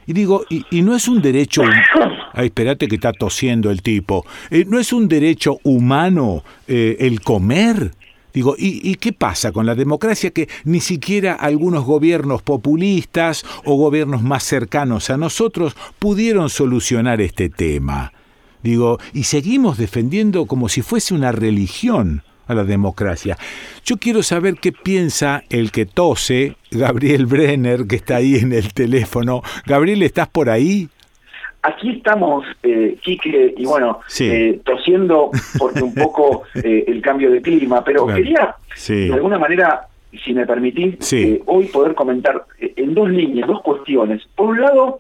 [0.09, 1.61] Y digo, y, no es un derecho...
[2.33, 4.25] Ay, espérate que está tosiendo el tipo.
[4.49, 7.91] Eh, ¿No es un derecho humano eh, el comer?
[8.33, 13.75] Digo, ¿y, ¿y, qué pasa con la democracia que ni siquiera algunos gobiernos populistas o
[13.75, 18.11] gobiernos más cercanos a nosotros pudieron solucionar este tema?
[18.63, 23.37] Digo, y seguimos defendiendo como si fuese una religión a la democracia.
[23.85, 28.73] Yo quiero saber qué piensa el que tose, Gabriel Brenner, que está ahí en el
[28.73, 29.41] teléfono.
[29.65, 30.89] Gabriel, ¿estás por ahí?
[31.61, 34.25] Aquí estamos, eh, Quique, y bueno, sí.
[34.25, 38.21] eh, tosiendo porque un poco eh, el cambio de clima, pero claro.
[38.21, 39.07] quería, sí.
[39.09, 39.87] de alguna manera,
[40.23, 41.21] si me permitís, sí.
[41.21, 44.23] Eh, hoy poder comentar eh, en dos líneas, dos cuestiones.
[44.35, 44.99] Por un lado,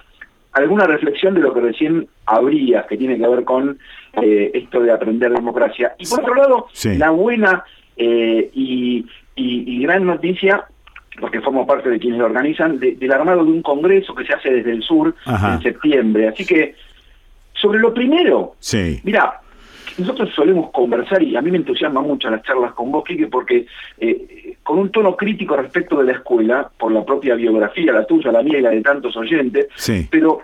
[0.51, 3.79] alguna reflexión de lo que recién habría, que tiene que ver con
[4.21, 5.93] eh, esto de aprender democracia.
[5.97, 6.97] Y por otro lado, sí.
[6.97, 7.63] la buena
[7.97, 9.05] eh, y,
[9.35, 10.65] y, y, gran noticia,
[11.19, 14.33] porque formo parte de quienes lo organizan, de, del armado de un congreso que se
[14.33, 15.55] hace desde el sur Ajá.
[15.55, 16.27] en septiembre.
[16.29, 16.75] Así que,
[17.53, 18.99] sobre lo primero, sí.
[19.03, 19.41] mira,
[19.99, 23.65] nosotros solemos conversar y a mí me entusiasma mucho las charlas con vos, Quique, porque
[23.99, 28.31] eh, con un tono crítico respecto de la escuela, por la propia biografía, la tuya,
[28.31, 30.07] la mía y la de tantos oyentes, sí.
[30.09, 30.41] pero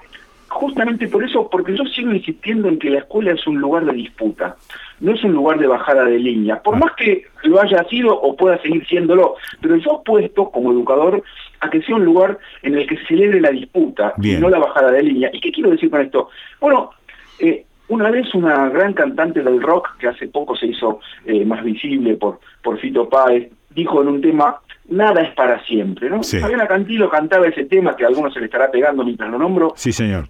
[0.55, 3.91] justamente por eso, porque yo sigo insistiendo en que la escuela es un lugar de
[3.91, 4.55] disputa,
[5.01, 6.79] no es un lugar de bajada de línea, por ah.
[6.79, 11.21] más que lo haya sido o pueda seguir siéndolo, pero yo apuesto como educador
[11.59, 14.37] a que sea un lugar en el que se celebre la disputa Bien.
[14.37, 15.29] y no la bajada de línea.
[15.33, 16.29] ¿Y qué quiero decir con esto?
[16.61, 16.91] Bueno,
[17.39, 21.63] eh, una vez una gran cantante del rock, que hace poco se hizo eh, más
[21.65, 26.23] visible por, por Fito Páez, dijo en un tema, nada es para siempre, ¿no?
[26.23, 26.39] Sí.
[26.39, 29.73] Fabiana Cantilo cantaba ese tema que a algunos se le estará pegando mientras lo nombro.
[29.75, 30.29] Sí, señor.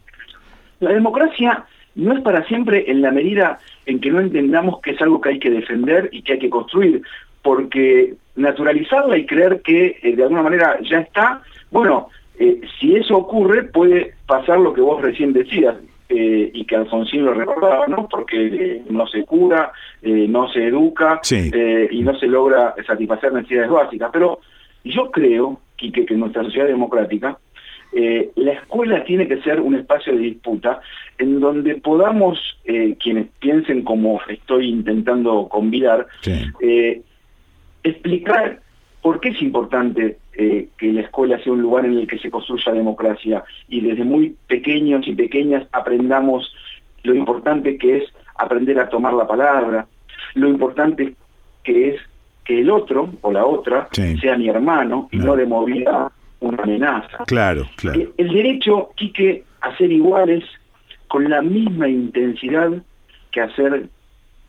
[0.80, 1.66] La democracia
[1.96, 5.30] no es para siempre en la medida en que no entendamos que es algo que
[5.30, 7.02] hay que defender y que hay que construir,
[7.42, 13.18] porque naturalizarla y creer que eh, de alguna manera ya está, bueno, eh, si eso
[13.18, 15.76] ocurre, puede pasar lo que vos recién decías,
[16.10, 18.08] eh, y que Alfonsín lo recordaba, ¿no?
[18.10, 19.72] Porque no se cura,
[20.04, 21.20] no se educa
[21.90, 24.12] y no se logra satisfacer necesidades básicas.
[24.14, 24.40] Pero
[24.84, 27.40] yo creo, Quique, que en nuestra sociedad democrática,
[28.36, 30.82] la escuela tiene que ser un espacio de disputa
[31.18, 32.38] en donde podamos,
[33.00, 36.06] quienes piensen como estoy intentando convidar,
[37.84, 38.60] explicar
[39.06, 42.32] por qué es importante eh, que la escuela sea un lugar en el que se
[42.32, 46.52] construya democracia y desde muy pequeños y pequeñas aprendamos
[47.04, 48.04] lo importante que es
[48.36, 49.86] aprender a tomar la palabra,
[50.34, 51.14] lo importante
[51.64, 52.02] que es
[52.44, 57.24] que el otro o la otra sea mi hermano y no de movida una amenaza.
[57.26, 58.14] Claro, claro.
[58.18, 60.44] El, derecho, Quique, a ser iguales
[61.08, 62.72] con la misma intensidad
[63.32, 63.88] que a ser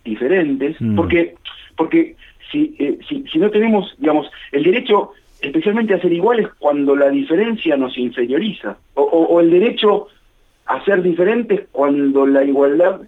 [0.05, 0.97] diferentes, mm.
[0.97, 1.35] porque,
[1.77, 2.17] porque
[2.53, 7.77] eh, si, si, no tenemos, digamos, el derecho especialmente a ser iguales cuando la diferencia
[7.77, 10.09] nos inferioriza, o, el derecho
[10.67, 13.03] a ser diferentes cuando la igualdad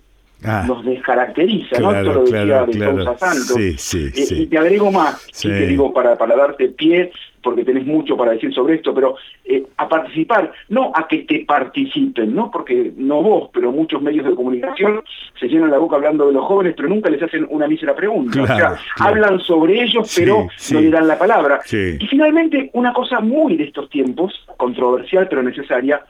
[0.45, 0.64] ah.
[0.66, 1.93] nos descaracteriza, ¿no?
[1.93, 3.57] Esto lo decía de Santos.
[3.79, 7.11] Sí, eh, Y te agrego más, te digo, para, para darte pie
[7.43, 11.45] porque tenés mucho para decir sobre esto, pero eh, a participar, no a que te
[11.45, 12.51] participen, ¿no?
[12.51, 15.03] Porque no vos, pero muchos medios de comunicación
[15.39, 18.43] se llenan la boca hablando de los jóvenes, pero nunca les hacen una mísera pregunta.
[18.43, 21.61] o sea, hablan sobre ellos, pero no le dan la palabra.
[21.70, 26.03] Y finalmente, una cosa muy de estos tiempos, controversial pero necesaria,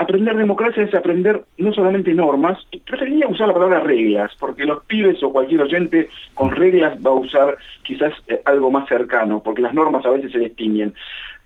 [0.00, 5.22] aprender democracia es aprender no solamente normas, preferiría usar la palabra reglas, porque los pibes
[5.22, 9.74] o cualquier oyente con reglas va a usar quizás eh, algo más cercano, porque las
[9.74, 10.94] normas a veces se distinguen.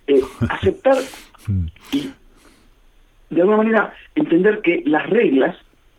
[0.06, 0.96] Eh, aceptar
[1.92, 2.10] y
[3.30, 5.56] de alguna manera entender que las reglas,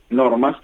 [0.10, 0.56] normas,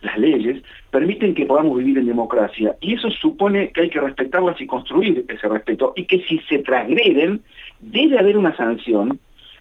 [0.00, 2.74] las leyes, permiten que podamos vivir en democracia.
[2.80, 6.58] Y eso supone que hay que respetarlas y construir ese respeto, y que si se
[6.58, 7.42] transgreden,
[7.78, 9.20] debe haber una sanción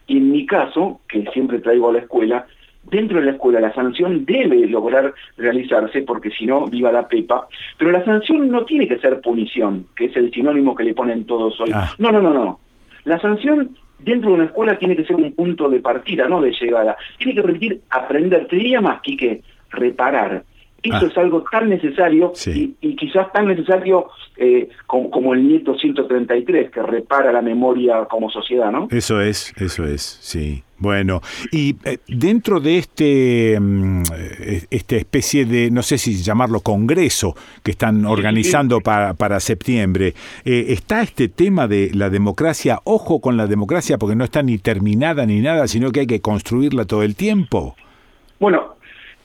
[0.09, 2.45] y en mi caso, que siempre traigo a la escuela,
[2.83, 7.47] dentro de la escuela la sanción debe lograr realizarse porque si no, viva la pepa,
[7.77, 11.25] pero la sanción no tiene que ser punición, que es el sinónimo que le ponen
[11.25, 11.69] todos hoy.
[11.73, 11.93] Ah.
[11.99, 12.59] No, no, no, no.
[13.05, 16.51] La sanción dentro de una escuela tiene que ser un punto de partida, no de
[16.51, 16.97] llegada.
[17.17, 20.43] Tiene que permitir aprender, te diría más, que reparar.
[20.83, 21.07] Eso ah.
[21.07, 24.07] es algo tan necesario y, quizás tan necesario
[24.37, 28.87] eh, como, el nieto 133 que repara la memoria como sociedad, ¿no?
[28.91, 30.63] Eso es, eso es, sí.
[30.77, 31.19] Bueno,
[31.51, 37.35] y eh, dentro de este mm, eh, esta especie de, no sé si llamarlo congreso
[37.63, 40.13] que están organizando Para, para septiembre,
[40.45, 45.25] está este tema de la democracia, ojo con la democracia porque no está ni terminada
[45.25, 47.75] ni nada, sino que hay que construirla todo el tiempo.
[48.39, 48.75] Bueno,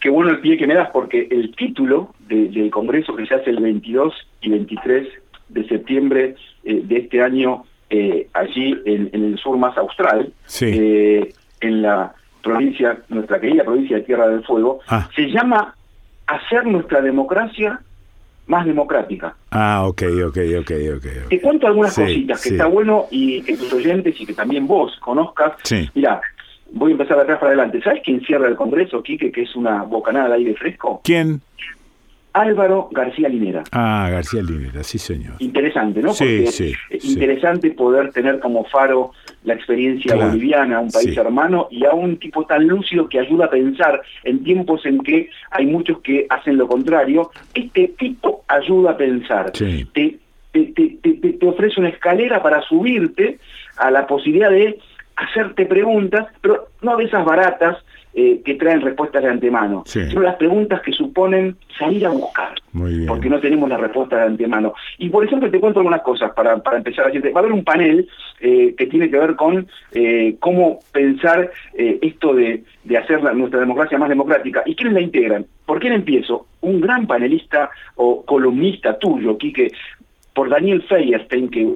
[0.04, 3.48] qué bueno el pie que me das, porque el título del Congreso que se hace
[3.48, 5.08] el 22 y 23
[5.48, 10.30] de septiembre eh, de este año, eh, allí en, el sur más austral,
[10.60, 11.32] eh,
[11.62, 15.08] en la provincia, nuestra querida provincia de Tierra del Fuego, ah.
[15.16, 15.74] se llama
[16.26, 17.80] Hacer nuestra democracia
[18.46, 19.34] más democrática.
[19.52, 21.28] Ah, ok, ok, ok, ok.
[21.30, 24.94] Te cuento algunas cositas que está bueno y que tus oyentes y que también vos
[25.00, 25.54] conozcas.
[25.94, 26.20] Mira,
[26.74, 27.80] voy a empezar de atrás para adelante.
[27.82, 31.00] ¿Sabes quién cierra el Congreso, Quique, que es una bocanada de aire fresco?
[31.04, 31.40] ¿Quién?
[32.34, 33.62] Álvaro García Linera.
[33.70, 35.36] Ah, García Linera, sí señor.
[35.38, 36.12] Interesante, ¿no?
[36.12, 36.74] Sí, sí.
[36.90, 39.12] interesante poder tener como faro
[39.44, 43.50] la experiencia boliviana, un país hermano, y a un tipo tan lúcido que ayuda a
[43.50, 47.30] pensar en tiempos en que hay muchos que hacen lo contrario.
[47.54, 49.52] Este tipo ayuda a pensar.
[49.52, 50.18] Te, te,
[50.52, 53.38] te, te ofrece una escalera para subirte
[53.76, 54.76] a la posibilidad de
[55.16, 57.78] hacerte preguntas, pero no de esas baratas
[58.16, 62.54] eh, que traen respuestas de antemano, sino las preguntas que suponen salir a buscar,
[63.08, 64.72] porque no tenemos la respuesta de antemano.
[64.98, 67.32] Y por ejemplo, te cuento algunas cosas para, para empezar a decirte.
[67.32, 68.08] Va a haber un panel
[68.40, 73.98] eh, que tiene que ver con eh, cómo pensar esto de, de hacer nuestra democracia
[73.98, 74.62] más democrática.
[74.64, 75.46] ¿Y quiénes la integran?
[75.66, 76.46] ¿Por quién empiezo?
[76.60, 79.72] Un gran panelista o columnista tuyo, Quique,
[80.34, 81.66] por Daniel Feierstein, que,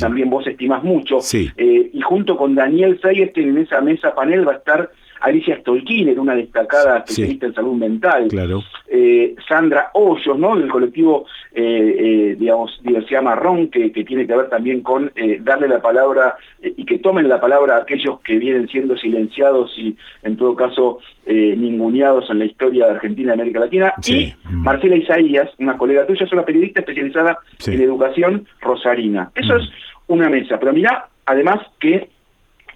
[0.00, 4.52] también vos estimas mucho, eh, y junto con Daniel Feierstein en esa mesa panel va
[4.52, 4.90] a estar
[5.24, 8.62] Alicia Stolkiner, una destacada especialista en salud mental, claro.
[8.86, 10.54] Eh, Sandra Hoyos, ¿no?
[10.54, 15.10] del colectivo, eh, eh, digamos, Diversidad Marrón, que, tiene que ver también con
[15.40, 19.96] darle la palabra y que tomen la palabra a aquellos que vienen siendo silenciados y,
[20.22, 23.94] en todo caso, ninguneados en la historia de Argentina y América Latina.
[24.06, 29.30] Y Marcela Isaías, una colega tuya, es una periodista especializada en educación rosarina.
[29.34, 29.64] Eso es
[30.06, 30.58] una mesa.
[30.60, 32.10] Pero mira, además que,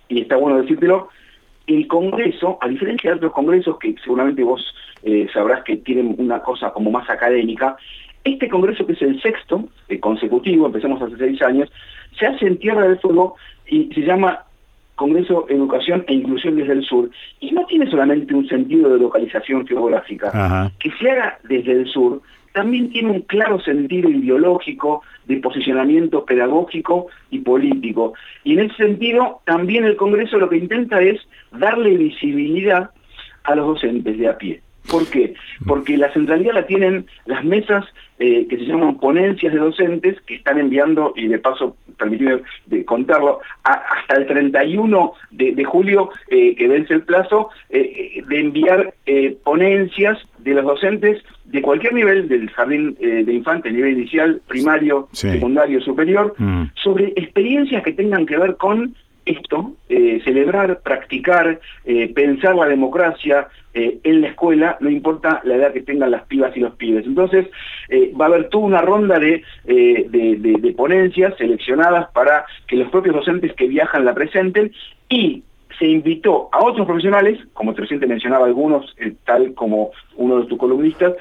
[0.09, 1.11] y está bueno decírtelo,
[1.69, 6.41] el Congreso, a diferencia de otros congresos que seguramente vos eh, sabrás que tienen una
[6.41, 7.77] cosa como más académica,
[8.25, 11.71] este Congreso que es el sexto eh, consecutivo, empezamos hace seis años,
[12.19, 14.45] se hace en Tierra del Fuego y se llama
[14.97, 17.11] Congreso Educación e Inclusión desde el Sur,
[17.41, 22.21] y no tiene solamente un sentido de localización geográfica, que se haga desde el sur
[22.59, 28.14] también tiene un claro sentido ideológico, de posicionamiento pedagógico y político.
[28.42, 31.20] Y en ese sentido, también el Congreso lo que intenta es
[31.52, 32.90] darle visibilidad
[33.44, 34.61] a los docentes de a pie.
[34.90, 35.34] ¿Por qué?
[35.68, 37.84] Porque la centralidad la tienen las mesas
[38.21, 42.85] eh, que se llaman ponencias de docentes que están enviando, y de paso, permíteme de
[42.85, 48.93] contarlo, hasta el 31 de, julio, eh, que vence el plazo, eh, de enviar
[49.45, 55.81] ponencias de los docentes de cualquier nivel del jardín de infantes, nivel inicial, primario, secundario,
[55.81, 56.64] superior, mm.
[56.75, 58.95] sobre experiencias que tengan que ver con
[59.29, 65.57] esto, eh, celebrar, practicar, eh, pensar la democracia eh, en la escuela, no importa la
[65.57, 67.07] edad que tengan las pibas y los pibes.
[67.07, 67.47] Entonces,
[68.18, 73.53] va a haber toda una ronda de, de, ponencias seleccionadas para que los propios docentes
[73.55, 74.72] que viajan la presenten
[75.09, 75.43] y
[75.79, 80.59] se invitó a otros profesionales, como te reciente mencionaba algunos, tal como uno de tus
[80.59, 81.14] columnistas,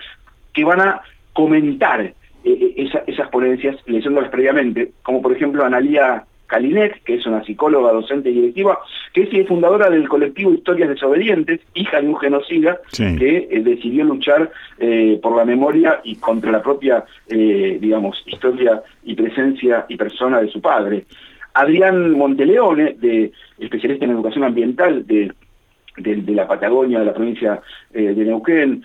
[0.53, 1.01] que van a
[1.33, 8.29] comentar esas ponencias leyéndolas previamente, como por ejemplo Analía Kalinek, que es una psicóloga, docente
[8.29, 8.79] y directiva,
[9.13, 14.51] que es fundadora del colectivo Historias Desobedientes, hija de un genocida, que eh, decidió luchar
[14.79, 20.41] eh, por la memoria y contra la propia, eh, digamos, historia y presencia y persona
[20.41, 21.05] de su padre.
[21.53, 25.33] Adrián Monteleone, de, especialista en educación ambiental de
[25.97, 28.83] de, la Patagonia, de la provincia de Neuquén,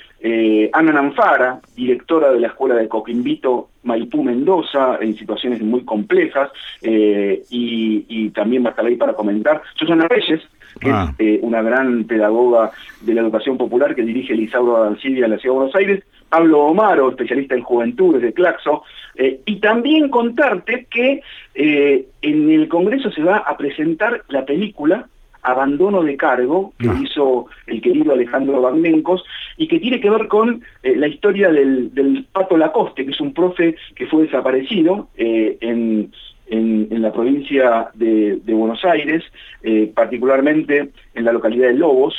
[0.73, 6.51] Ana Nanfara, directora de la Escuela de Coquimbito Maipú Mendoza en situaciones muy complejas
[6.83, 9.63] eh, y, también va a estar ahí para comentar.
[9.75, 10.41] Susana Reyes,
[10.81, 11.15] que es ah.
[11.19, 15.39] eh, una gran pedagoga de la educación popular que dirige el Isauro Adancibia en la
[15.39, 18.85] Ciudad de Buenos Aires, Pablo Omaro, especialista en juventudes de Claxo,
[19.17, 21.21] eh, y también contarte que
[21.55, 25.09] en el Congreso se va a presentar la película
[25.43, 29.25] Abandono de Cargo, que hizo el querido Alejandro Bagnencos,
[29.57, 33.21] y que tiene que ver con eh, la historia del, del, Pato Lacoste, que es
[33.21, 36.13] un profe que fue desaparecido eh, en,
[36.49, 39.25] en, la provincia de, Buenos Aires,
[39.63, 42.15] eh, particularmente en la localidad de Lobos,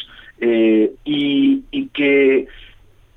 [1.05, 2.47] y, y que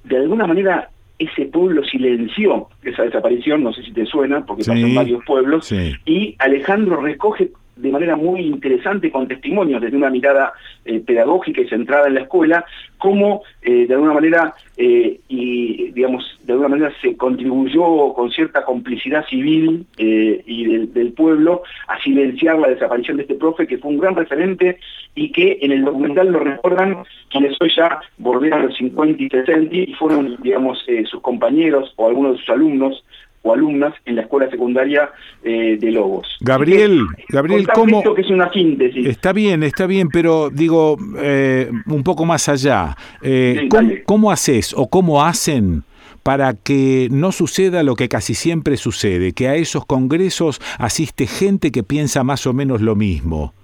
[0.04, 4.74] de alguna manera ese pueblo silenció esa desaparición, no sé si te suena, porque pasó
[4.74, 5.72] en varios pueblos,
[6.04, 10.54] y Alejandro recoge de manera muy interesante con testimonios desde una mirada
[10.84, 12.64] eh, pedagógica y centrada en la escuela,
[12.98, 18.64] cómo eh, de alguna manera eh, y digamos de alguna manera se contribuyó con cierta
[18.64, 23.98] complicidad civil y del, pueblo a silenciar la desaparición de este profe que fue un
[23.98, 24.78] gran referente
[25.14, 26.98] y que en el documental lo recuerdan
[27.30, 32.32] quienes hoy ya bordean los 50 y 60 y fueron digamos sus compañeros o algunos
[32.32, 33.02] de sus alumnos
[33.46, 35.10] o alumnas en la escuela secundaria
[35.44, 36.26] eh, de Lobos.
[36.40, 38.02] Gabriel, Gabriel, ¿cómo?
[38.14, 39.06] que es una síntesis.
[39.06, 42.96] Está bien, está bien, pero digo, eh, un poco más allá.
[43.22, 43.68] Eh,
[44.04, 45.84] ¿cómo, haces o cómo hacen
[46.24, 51.70] para que no suceda lo que casi siempre sucede, que a esos congresos asiste gente
[51.70, 53.54] que piensa más o menos lo mismo?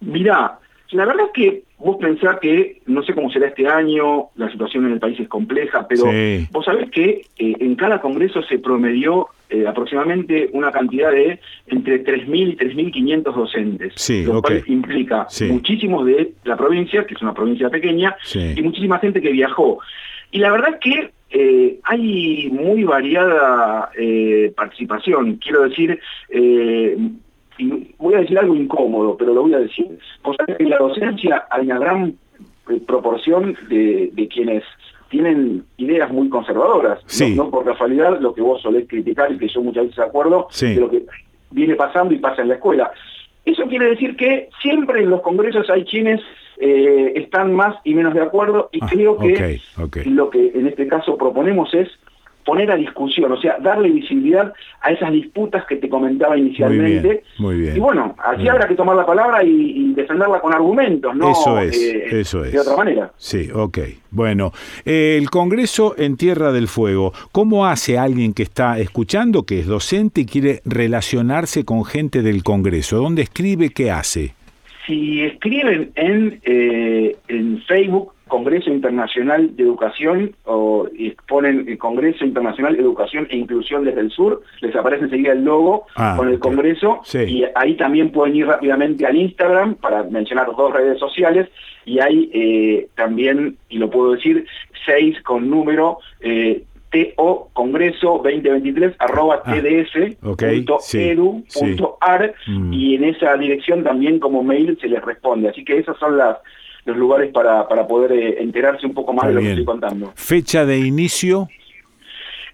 [0.00, 0.58] Mirá,
[0.96, 4.86] la verdad es que vos pensás que, no sé cómo será este año, la situación
[4.86, 6.04] en el país es compleja, pero
[6.50, 12.04] vos sabés que eh, en cada congreso se promedió eh, aproximadamente una cantidad de entre
[12.04, 17.68] 3.000 y 3.500 docentes, lo cual implica muchísimos de la provincia, que es una provincia
[17.68, 19.78] pequeña, y muchísima gente que viajó.
[20.30, 23.90] Y la verdad es que eh, hay muy variada
[24.56, 26.00] participación, quiero decir,
[27.58, 29.98] y voy a decir algo incómodo, pero lo voy a decir.
[30.22, 32.14] Sea, en la docencia hay una gran
[32.70, 34.62] eh, proporción de, quienes
[35.10, 37.00] tienen ideas muy conservadoras.
[37.34, 40.76] No, por casualidad lo que vos solés criticar y que yo muchas veces acuerdo de
[40.76, 41.04] lo que
[41.50, 42.90] viene pasando y pasa en la escuela.
[43.44, 46.20] Eso quiere decir que siempre en los congresos hay quienes
[46.58, 49.60] eh, están más y menos de acuerdo y ah, creo que
[50.04, 51.88] lo que en este caso proponemos es
[52.44, 57.22] poner a discusión, o sea, darle visibilidad a esas disputas que te comentaba inicialmente.
[57.38, 57.76] Muy bien.
[57.76, 61.76] Y bueno, así habrá que tomar la palabra y, defenderla con argumentos, no eso es,
[61.76, 62.52] eh, eso es.
[62.52, 63.12] de otra manera.
[63.16, 63.78] Sí, ok.
[64.10, 64.52] Bueno,
[64.84, 70.22] el Congreso en Tierra del Fuego, ¿cómo hace alguien que está escuchando, que es docente
[70.22, 72.96] y quiere relacionarse con gente del Congreso?
[72.98, 73.70] ¿Dónde escribe?
[73.70, 74.34] ¿Qué hace?
[74.86, 80.86] Si escriben en, eh, en Facebook, Congreso Internacional de Educación o
[81.26, 85.44] ponen el Congreso Internacional de Educación e Inclusión desde el Sur, les aparece enseguida el
[85.44, 90.46] logo ah, con el Congreso y ahí también pueden ir rápidamente al Instagram para mencionar
[90.56, 91.48] dos redes sociales
[91.84, 94.46] y hay eh, también, y lo puedo decir,
[94.84, 99.54] seis con número, eh, TO Congreso 2023 arroba Ah,
[100.80, 102.72] tds.edu.ar Mm.
[102.72, 105.48] y en esa dirección también como mail se les responde.
[105.50, 106.38] Así que esos son las,
[106.84, 109.54] los lugares para, para poder eh, enterarse un poco más de lo bien.
[109.54, 110.12] que estoy contando.
[110.14, 111.48] Fecha de inicio.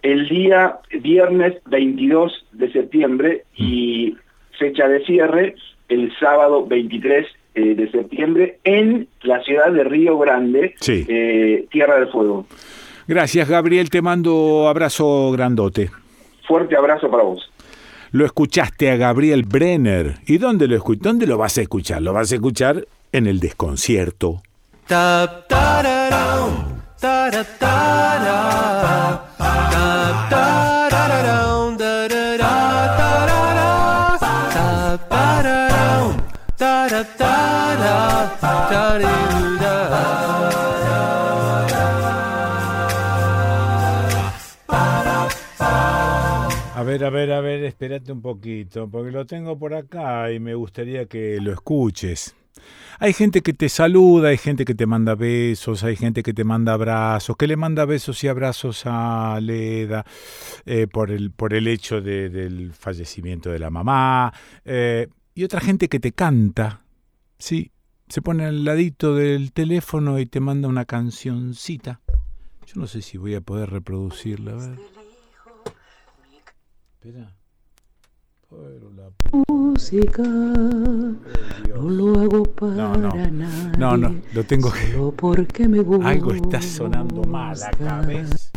[0.03, 4.17] El día viernes 22 de septiembre y
[4.59, 5.55] fecha de cierre
[5.89, 11.07] el sábado 23 eh, de septiembre en la ciudad de Río Grande, Sí.
[11.09, 12.47] eh, Tierra del Fuego.
[13.07, 13.91] Gracias, Gabriel.
[13.91, 15.91] Te mando abrazo grandote.
[16.47, 17.51] Fuerte abrazo para vos.
[18.13, 20.15] Lo escuchaste a Gabriel Brenner.
[20.27, 22.01] ¿Y dónde lo, escu- dónde lo vas a escuchar?
[22.03, 22.85] Lo vas a escuchar
[23.15, 24.43] en el desconcierto.
[24.89, 25.83] Ta ta
[26.99, 27.31] ta
[46.77, 50.41] A ver, a ver, a ver, espérate un poquito, porque lo tengo por acá y
[50.41, 52.35] me gustaría que lo escuches.
[52.99, 56.45] Hay gente que te saluda, hay gente que te manda besos, hay gente que te
[56.45, 60.05] manda abrazos, que le manda besos y abrazos a Leda
[60.65, 64.33] eh, por, el, por el hecho de- del fallecimiento de la mamá,
[64.65, 66.83] eh, y otra gente que te canta,
[67.39, 67.73] sí,
[68.09, 72.01] se pone al ladito del teléfono y te manda una cancioncita.
[72.67, 74.79] Yo no sé si voy a poder reproducirla, a ver.
[77.01, 77.35] Espera.
[79.49, 83.09] Música no lo hago para No, no.
[83.15, 84.93] nadie No, no, lo tengo que.
[84.93, 88.51] solo porque me gusta Algo está sonando mal acá, ¿ves?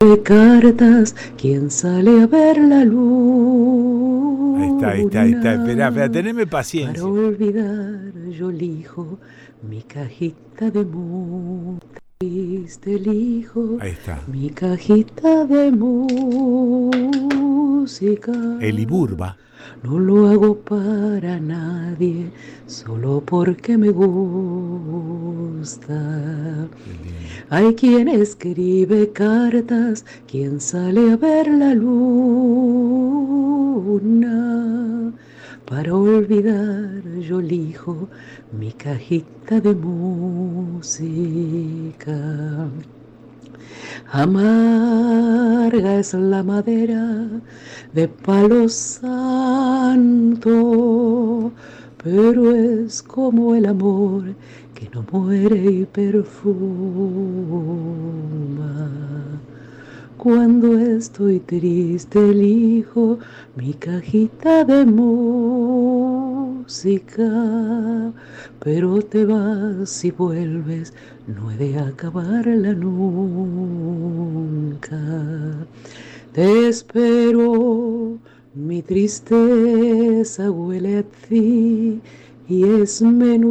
[0.00, 5.54] de cartas quién sale a ver la luz Ahí está, ahí está, ahí está.
[5.54, 7.04] Espera, espera, teneme para paciencia.
[7.04, 9.18] olvidar yo elijo
[9.62, 12.00] mi cajita de música
[12.86, 14.22] elijo Ahí está.
[14.26, 16.32] mi cajita de música
[18.60, 19.36] El Iburba.
[19.82, 22.30] no lo hago para nadie,
[22.66, 24.28] solo porque me gusta.
[27.50, 32.32] Hay quien escribe cartas, quien sale a ver la luna.
[35.68, 38.08] Para olvidar yo elijo
[38.52, 40.78] mi cajita de música.
[44.12, 47.26] Amarga es la madera
[47.92, 49.10] de palo santo,
[52.02, 54.36] pero es como el amor
[54.72, 56.46] que no muere y perfuma.
[60.26, 63.20] Cuando estoy triste elijo
[63.54, 65.32] mi cajita de música,
[68.58, 70.92] pero te vas y vuelves,
[71.28, 73.30] no he de acabarla nunca.
[76.32, 78.18] Te espero,
[78.52, 82.00] mi tristeza huele a ti
[82.48, 83.46] y es menuda.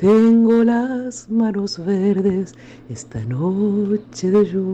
[0.00, 2.54] Tengo las manos verdes
[2.88, 4.64] esta noche de lluvia.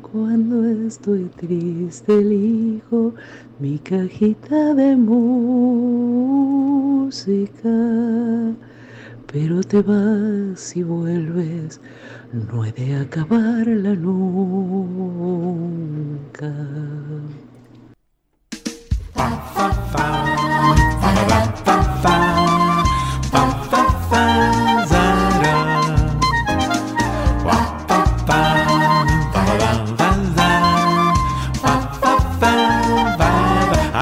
[0.00, 3.12] Cuando estoy triste elijo
[3.58, 5.28] mi cajita de música.
[9.30, 11.82] Pero te vas y vuelves,
[12.32, 15.28] no he de acabarla nunca.
[21.26, 22.37] ba ba ba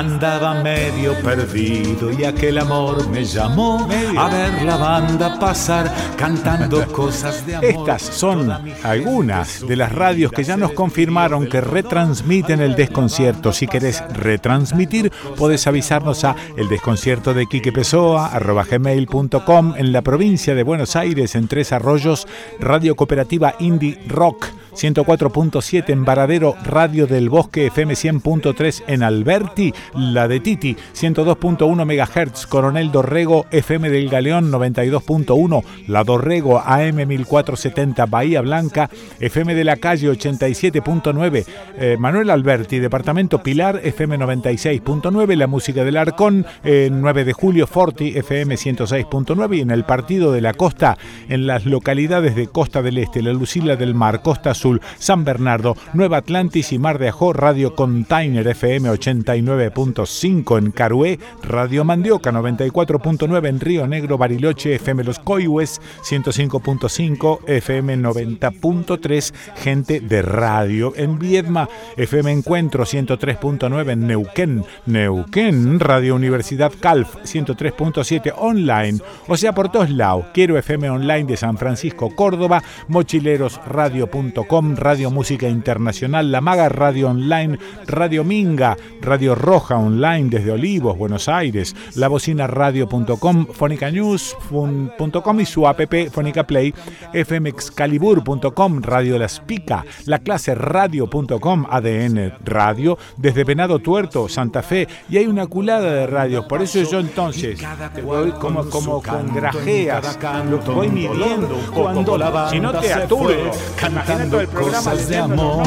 [0.07, 7.45] Andaba medio perdido y aquel amor me llamó a ver la banda pasar cantando cosas
[7.45, 7.71] de amor.
[7.71, 8.53] Estas son
[8.85, 13.53] algunas de las radios que ya nos confirmaron que retransmiten el desconcierto.
[13.53, 20.03] Si querés retransmitir, podés avisarnos a el desconcierto de Quique Pessoa, arroba gmail.com en la
[20.03, 22.29] provincia de Buenos Aires, en Tres Arroyos,
[22.61, 24.47] Radio Cooperativa Indie Rock.
[24.77, 32.47] 104.7 en Varadero, Radio del Bosque FM 100.3 en Alberti, la de Titi 102.1 MHz,
[32.47, 38.91] Coronel Dorrego FM del Galeón 92.1, la Dorrego AM 1470 Bahía Blanca,
[39.21, 41.45] FM de la Calle 87.9,
[41.79, 47.67] eh, Manuel Alberti, Departamento Pilar FM 96.9, la música del Arcón, eh, 9 de julio
[47.67, 52.83] Forti FM 106.9 y en el Partido de la Costa, en las localidades de Costa
[52.83, 57.09] del Este, la Lucila del Mar, Costa Azul, San Bernardo, Nueva Atlantis y Mar de
[57.09, 64.75] Ajó, Radio Container FM 89.3 107.5 en Carué, Radio Mandioca 94.9 en Río Negro, Bariloche,
[64.75, 74.07] FM Los Coihues 105.5, FM 90.3, gente de radio en Viedma, FM Encuentro 103.9 en
[74.07, 81.25] Neuquén, Neuquén, Radio Universidad Calf 103.7 online, o sea por todos lados, Quiero FM Online
[81.25, 89.35] de San Francisco, Córdoba, mochilerosradio.com, Radio Música Internacional, La Maga Radio Online, Radio Minga, Radio
[89.35, 92.09] Roja Online desde Olivos, Buenos Aires, La
[92.47, 96.75] Radio.com, fonicanews.com y su app Fonica Play,
[97.13, 105.19] fmexcalibur.com, Radio Las Pica, La Clase Radio.com, ADN Radio, desde Venado Tuerto, Santa Fe, y
[105.19, 107.61] hay una culada de radios, por eso yo entonces
[108.03, 110.19] voy como, como con grajeas,
[110.51, 115.17] lo voy midiendo un poco, cuando la si no te atures, cantando el programa de
[115.17, 115.67] amor.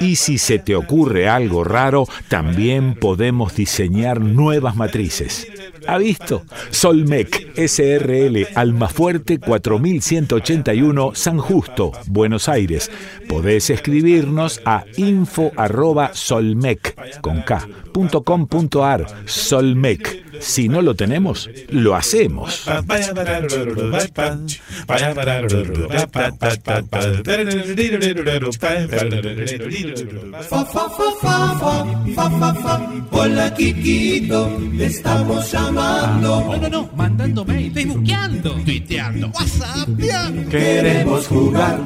[0.00, 5.48] Y si se te ocurre algo raro, también podemos diseñar nuevas matrices.
[5.86, 6.44] ¿Ha visto?
[6.70, 12.90] Solmec SRL Almafuerte 4181 San Justo, Buenos Aires.
[13.28, 15.60] Podés escribirnos a info@solmec
[17.20, 20.25] con K, punto com punto ar, Solmec.
[20.40, 22.66] Si no lo tenemos, lo hacemos.
[33.10, 36.40] Hola, Kikito, te estamos llamando.
[36.46, 40.48] No, no, no, mandando mail, facebookeando, tuiteando, whatsappeando.
[40.50, 41.80] Queremos jugar.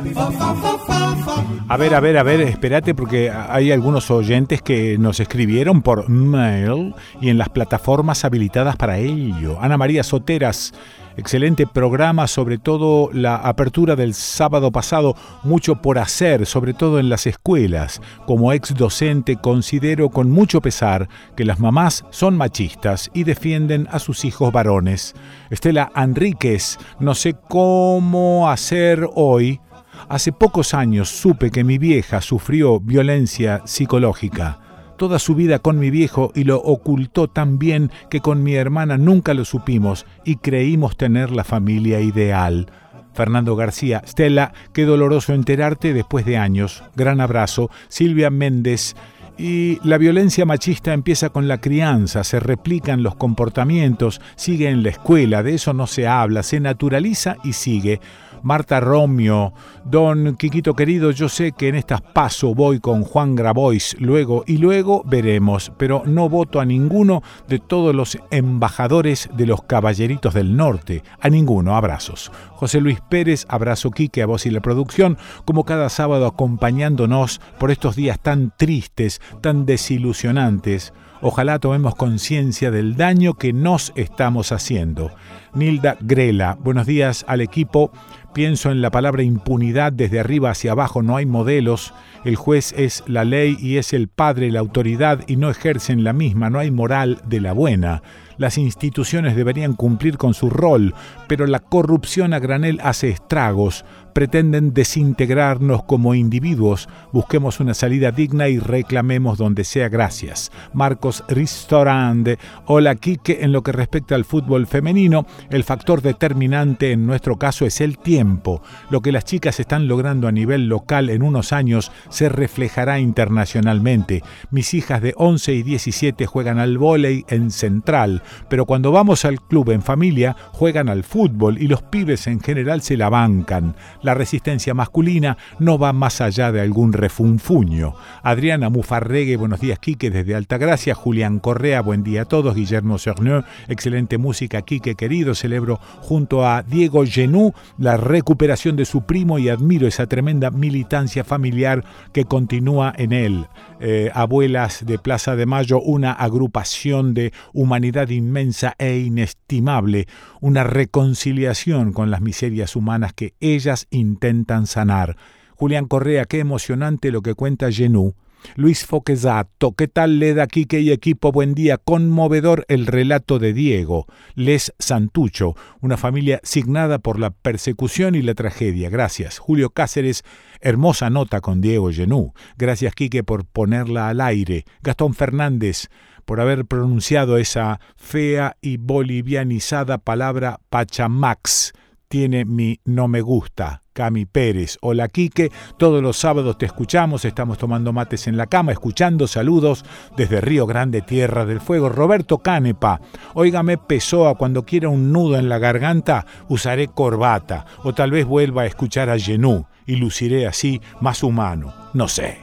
[1.68, 6.08] A ver, a ver, a ver, espérate porque hay algunos oyentes que nos escribieron por
[6.08, 9.58] mail y en las plataformas habilitadas para ello.
[9.60, 10.72] Ana María Soteras,
[11.16, 17.10] excelente programa, sobre todo la apertura del sábado pasado, mucho por hacer, sobre todo en
[17.10, 18.00] las escuelas.
[18.26, 23.98] Como ex docente considero con mucho pesar que las mamás son machistas y defienden a
[23.98, 25.14] sus hijos varones.
[25.50, 29.60] Estela Enríquez, no sé cómo hacer hoy.
[30.08, 34.60] Hace pocos años supe que mi vieja sufrió violencia psicológica
[35.00, 38.98] toda su vida con mi viejo y lo ocultó tan bien que con mi hermana
[38.98, 42.66] nunca lo supimos y creímos tener la familia ideal.
[43.14, 46.84] Fernando García, Stella, qué doloroso enterarte después de años.
[46.96, 47.70] Gran abrazo.
[47.88, 48.94] Silvia Méndez.
[49.38, 54.90] Y la violencia machista empieza con la crianza, se replican los comportamientos, sigue en la
[54.90, 58.02] escuela, de eso no se habla, se naturaliza y sigue.
[58.42, 59.52] Marta Romio,
[59.84, 64.56] don Quiquito querido, yo sé que en estas paso voy con Juan Grabois luego y
[64.56, 70.56] luego veremos, pero no voto a ninguno de todos los embajadores de los Caballeritos del
[70.56, 72.32] Norte, a ninguno, abrazos.
[72.54, 77.70] José Luis Pérez, abrazo Quique a vos y la producción, como cada sábado acompañándonos por
[77.70, 80.92] estos días tan tristes, tan desilusionantes.
[81.22, 85.10] Ojalá tomemos conciencia del daño que nos estamos haciendo.
[85.52, 87.92] Nilda Grela, buenos días al equipo.
[88.32, 91.92] Pienso en la palabra impunidad desde arriba hacia abajo, no hay modelos.
[92.24, 96.12] El juez es la ley y es el padre la autoridad y no ejercen la
[96.12, 98.02] misma, no hay moral de la buena.
[98.36, 100.94] Las instituciones deberían cumplir con su rol,
[101.26, 108.48] pero la corrupción a granel hace estragos pretenden desintegrarnos como individuos, busquemos una salida digna
[108.48, 110.50] y reclamemos donde sea gracias.
[110.72, 117.06] Marcos Ristorande, hola Quique, en lo que respecta al fútbol femenino, el factor determinante en
[117.06, 118.62] nuestro caso es el tiempo.
[118.90, 124.22] Lo que las chicas están logrando a nivel local en unos años se reflejará internacionalmente.
[124.50, 129.40] Mis hijas de 11 y 17 juegan al vóley en Central, pero cuando vamos al
[129.40, 133.74] club en familia juegan al fútbol y los pibes en general se la bancan.
[134.02, 137.94] La resistencia masculina no va más allá de algún refunfuño.
[138.22, 140.94] Adriana Mufarregue, buenos días Quique desde Altagracia.
[140.94, 142.54] Julián Correa, buen día a todos.
[142.54, 145.34] Guillermo Cerneux, excelente música Quique querido.
[145.34, 151.22] Celebro junto a Diego Genú la recuperación de su primo y admiro esa tremenda militancia
[151.22, 153.46] familiar que continúa en él.
[153.80, 160.06] Eh, abuelas de Plaza de Mayo, una agrupación de humanidad inmensa e inestimable,
[160.40, 165.16] una reconciliación con las miserias humanas que ellas intentan sanar.
[165.54, 168.14] Julián Correa, qué emocionante lo que cuenta Genú.
[168.56, 171.30] Luis Foquesato, ¿qué tal le da Quique y equipo?
[171.32, 171.76] Buen día.
[171.76, 174.06] Conmovedor el relato de Diego.
[174.34, 178.88] Les Santucho, una familia signada por la persecución y la tragedia.
[178.88, 179.38] Gracias.
[179.38, 180.24] Julio Cáceres,
[180.60, 182.32] hermosa nota con Diego Genú.
[182.56, 184.64] Gracias, Quique, por ponerla al aire.
[184.82, 185.88] Gastón Fernández,
[186.20, 191.72] por haber pronunciado esa fea y bolivianizada palabra Pachamax
[192.08, 193.82] tiene mi no me gusta.
[193.92, 194.78] Cami Pérez.
[194.80, 199.84] Hola Quique, todos los sábados te escuchamos, estamos tomando mates en la cama, escuchando saludos
[200.16, 201.88] desde Río Grande, Tierra del Fuego.
[201.88, 203.00] Roberto Canepa,
[203.34, 208.62] óigame Pessoa, cuando quiera un nudo en la garganta, usaré corbata, o tal vez vuelva
[208.62, 212.38] a escuchar a Genú y luciré así más humano, no sé.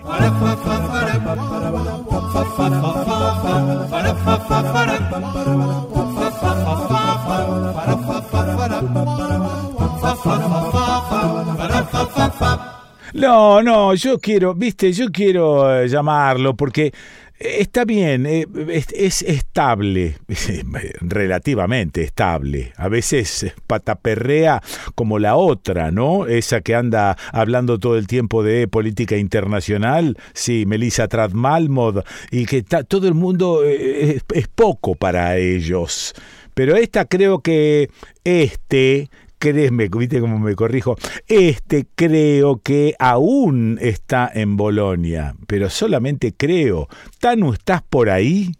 [13.13, 16.93] No, no, yo quiero, viste, yo quiero eh, llamarlo porque
[17.39, 18.45] está bien, eh,
[18.93, 20.17] es, estable,
[21.01, 22.73] relativamente estable.
[22.77, 24.61] A veces pataperrea
[24.95, 26.27] como la otra, ¿no?
[26.27, 32.63] Esa que anda hablando todo el tiempo de política internacional, sí, Melissa Tradmalmod, y que
[32.63, 36.13] todo el mundo eh, es poco para ellos.
[36.53, 37.89] Pero esta creo que
[38.23, 40.95] este créeme, viste cómo me corrijo,
[41.27, 46.87] este creo que aún está en Bolonia, pero solamente creo.
[47.19, 48.51] Tanu, ¿estás por ahí?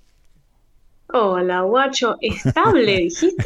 [1.14, 3.43] Hola, guacho, estable, dijiste.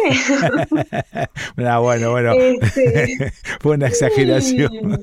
[1.57, 2.33] no, bueno, bueno.
[2.33, 3.31] Este...
[3.59, 4.99] Fue una exageración.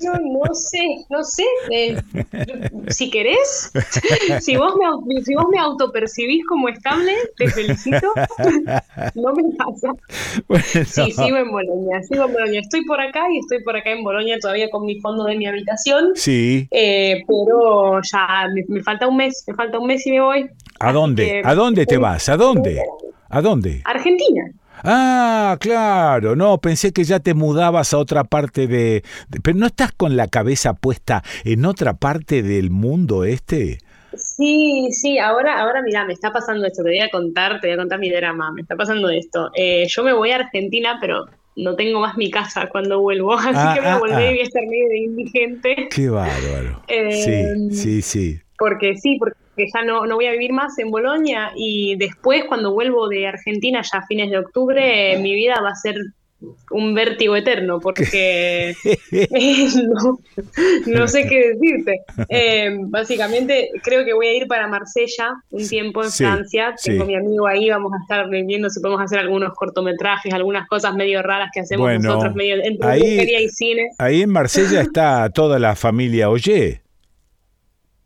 [0.00, 1.44] Yo no sé, no sé.
[1.70, 2.00] Eh,
[2.88, 3.72] si querés,
[4.40, 8.12] si vos, me, si vos me autopercibís como estable, te felicito.
[9.16, 9.92] No me pasa.
[10.84, 12.60] Sí, sigo en Bolonia, sigo en Bolonia.
[12.60, 15.46] Estoy por acá y estoy por acá en Bolonia todavía con mi fondo de mi
[15.46, 16.12] habitación.
[16.14, 16.68] Sí.
[16.70, 20.50] Eh, pero ya me, me falta un mes, me falta un mes y me voy.
[20.78, 21.42] ¿A dónde?
[21.44, 22.28] ¿A dónde te vas?
[22.28, 22.82] ¿A dónde?
[23.28, 23.82] ¿A dónde?
[23.84, 24.50] Argentina.
[24.82, 29.02] Ah, claro, no, pensé que ya te mudabas a otra parte de,
[29.42, 33.78] Pero ¿no estás con la cabeza puesta en otra parte del mundo este?
[34.14, 37.74] Sí, sí, ahora, ahora mira, me está pasando esto, te voy a contar, te voy
[37.74, 39.50] a contar mi drama, me está pasando esto.
[39.54, 41.26] Eh, yo me voy a Argentina, pero
[41.56, 44.30] no tengo más mi casa cuando vuelvo, así Ah, que me ah, volví ah.
[44.30, 45.88] y voy a estar medio de indigente.
[45.94, 46.82] Qué bárbaro.
[46.88, 48.40] Eh, sí, sí, sí.
[48.60, 49.36] Porque sí, porque
[49.74, 53.82] ya no, no voy a vivir más en Bolonia y después cuando vuelvo de Argentina
[53.82, 55.96] ya a fines de octubre mi vida va a ser
[56.70, 58.72] un vértigo eterno porque
[59.74, 60.18] no,
[60.86, 62.00] no sé qué decirte.
[62.30, 66.74] Eh, básicamente creo que voy a ir para Marsella un tiempo en Sí, Francia.
[66.82, 67.08] Tengo sí.
[67.08, 71.22] mi amigo ahí, vamos a estar viendo si podemos hacer algunos cortometrajes, algunas cosas medio
[71.22, 73.88] raras que hacemos Bueno, nosotros, medio entre ahí- y cine.
[73.98, 76.80] Ahí en Marsella está toda la familia Oye.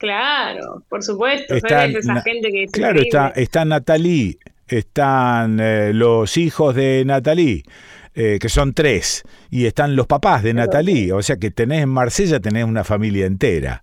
[0.04, 1.54] Claro, por supuesto.
[1.54, 1.88] Esa
[2.22, 4.38] gente que es Claro, está, está Natalie,
[4.68, 7.62] están eh, los hijos de Natalie.
[8.16, 11.88] eh, que son tres, y están los papás de Natalie, o sea que tenés en
[11.88, 13.82] Marsella, tenés una familia entera.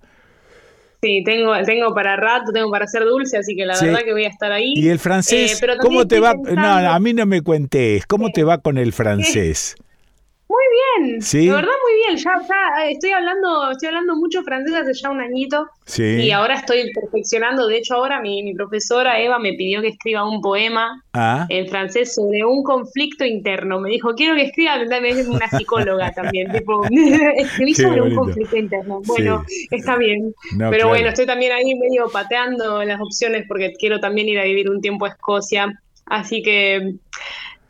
[1.01, 3.87] Sí, tengo, tengo para rato, tengo para hacer dulce, así que la Sí.
[3.87, 4.73] verdad que voy a estar ahí.
[4.77, 5.55] ¿Y el francés?
[5.55, 6.33] Eh, pero ¿Cómo te va?
[6.35, 8.05] No, a mí no me cuentes.
[8.05, 9.75] ¿Cómo te va con el francés?
[10.51, 11.45] Muy bien, ¿Sí?
[11.45, 12.17] de verdad muy bien.
[12.17, 15.67] Ya, ya eh, estoy hablando, estoy hablando mucho francés hace ya un añito.
[15.85, 16.03] Sí.
[16.03, 17.67] Y ahora estoy perfeccionando.
[17.67, 21.67] De hecho, ahora mi, mi profesora Eva me pidió que escriba un poema Ah, en
[21.67, 23.79] francés sobre un conflicto interno.
[23.81, 26.85] Me dijo, quiero que escriba, es una psicóloga también, tipo,
[27.35, 29.01] escribí sobre un conflicto interno.
[29.05, 30.33] Bueno, está bien.
[30.53, 30.89] No, Pero claro.
[30.89, 34.79] bueno, estoy también ahí medio pateando las opciones porque quiero también ir a vivir un
[34.79, 35.81] tiempo a Escocia.
[36.05, 36.95] Así que,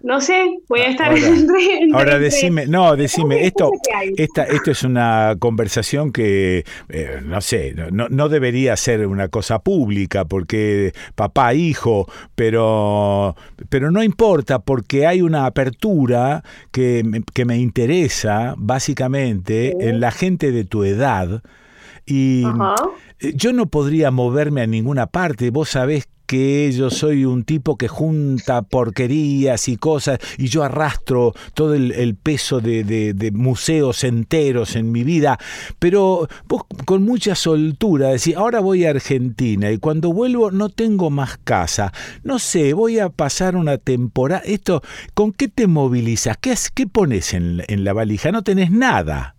[0.04, 3.72] no sé, voy a estar Ahora- entre- entre- Ahora decime, no, decime, esto,
[4.18, 9.60] esta, esto es una conversación que, eh, no sé, no, no debería ser una cosa
[9.60, 13.36] pública porque papá, hijo, pero,
[13.70, 20.12] pero no importa porque hay una apertura que, me- que me interesa básicamente en la
[20.12, 21.42] gente de tu edad
[22.06, 22.44] y
[23.36, 27.90] yo no podría moverme a ninguna parte, vos sabés que yo soy un tipo que
[27.90, 35.04] junta porquerías y cosas y yo arrastro todo el, peso de, museos enteros en mi
[35.04, 35.38] vida,
[35.78, 41.10] pero vos con mucha soltura decís, ahora voy a Argentina y cuando vuelvo no tengo
[41.10, 41.92] más casa,
[42.24, 44.82] no sé, voy a pasar una temporada, esto,
[45.14, 46.38] ¿con qué te movilizas?
[46.38, 48.32] ¿Qué, qué pones en, en la valija?
[48.32, 49.36] No tenés nada.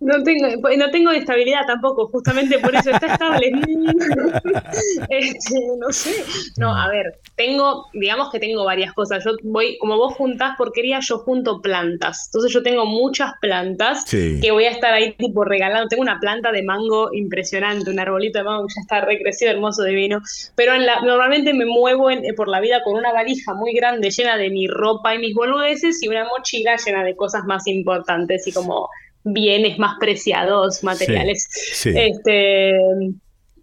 [0.00, 0.46] No tengo,
[0.76, 3.50] no tengo estabilidad tampoco, justamente por eso está estable.
[5.08, 6.12] Este, no sé.
[6.56, 9.24] No, a ver, tengo, digamos que tengo varias cosas.
[9.24, 12.28] Yo voy, como vos juntás porquería, yo junto plantas.
[12.28, 14.38] Entonces yo tengo muchas plantas Sí.
[14.40, 15.88] que voy a estar ahí tipo regalando.
[15.88, 19.84] Tengo una planta de mango impresionante, un arbolito de mango que ya está recrecido, hermoso,
[19.84, 20.20] divino.
[20.54, 24.10] Pero en la, normalmente me muevo en- por la vida con una valija muy grande
[24.10, 28.46] llena de mi ropa y mis boludeces y una mochila llena de cosas más importantes
[28.46, 28.88] y como
[29.32, 31.46] bienes más preciados, materiales.
[31.72, 31.90] sí.
[31.96, 32.74] Este,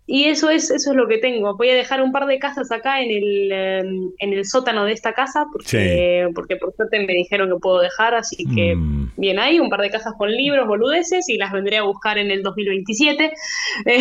[0.08, 1.58] y eso es, eso es lo que tengo.
[1.58, 3.80] Voy a dejar un par de casas acá en el, eh,
[4.20, 8.14] en el sótano de esta casa, porque, porque por suerte me dijeron que puedo dejar,
[8.14, 9.14] así que Mm.
[9.18, 12.30] bien ahí, un par de casas con libros, boludeces, y las vendré a buscar en
[12.30, 13.32] el 2027,
[13.88, 14.00] eh,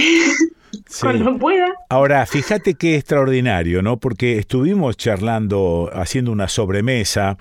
[0.88, 1.00] Sí.
[1.02, 1.72] cuando pueda.
[1.88, 3.98] Ahora, fíjate qué extraordinario, ¿no?
[3.98, 7.38] Porque estuvimos charlando, haciendo una sobremesa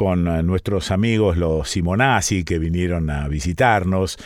[0.00, 4.16] con eh, nuestros amigos los Simonazzi que vinieron a visitarnos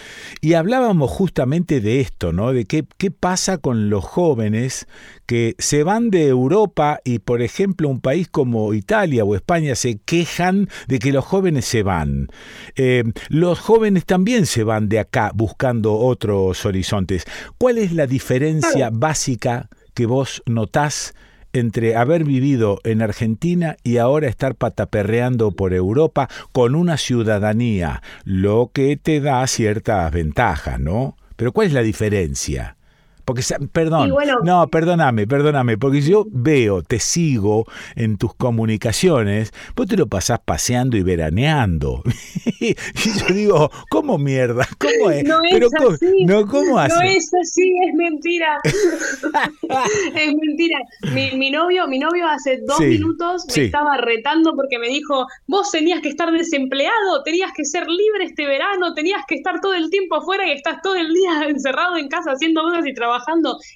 [0.40, 2.52] y hablábamos justamente de esto, ¿no?
[2.52, 4.86] De qué, qué pasa con los jóvenes
[5.26, 9.98] que se van de Europa y, por ejemplo, un país como Italia o España se
[9.98, 12.28] quejan de que los jóvenes se van.
[12.76, 17.24] Eh, los jóvenes también se van de acá buscando otros horizontes.
[17.58, 21.14] ¿Cuál es la diferencia básica que vos notás
[21.54, 28.70] entre haber vivido en Argentina y ahora estar pataperreando por Europa con una ciudadanía, lo
[28.74, 31.16] que te da ciertas ventajas, ¿no?
[31.36, 32.76] Pero ¿cuál es la diferencia?
[33.24, 37.66] Porque, perdón, bueno- no, perdóname, perdóname, porque yo veo, te sigo
[37.96, 42.02] en tus comunicaciones, vos te lo pasás paseando y veraneando.
[42.60, 44.66] y yo digo, ¿cómo mierda?
[44.78, 45.24] ¿Cómo es?
[45.24, 46.24] No es Pero ¿cómo- así.
[46.26, 46.94] no, ¿cómo hace?
[46.94, 48.58] No es así, es mentira.
[50.14, 50.78] es mentira.
[51.14, 53.60] Mi, mi novio, mi novio hace dos Sí, minutos me sí.
[53.62, 58.46] estaba retando porque me dijo, vos tenías que estar desempleado, tenías que ser libre este
[58.46, 62.08] verano, tenías que estar todo el tiempo afuera y estás todo el día encerrado en
[62.08, 63.13] casa haciendo cosas y trabajando.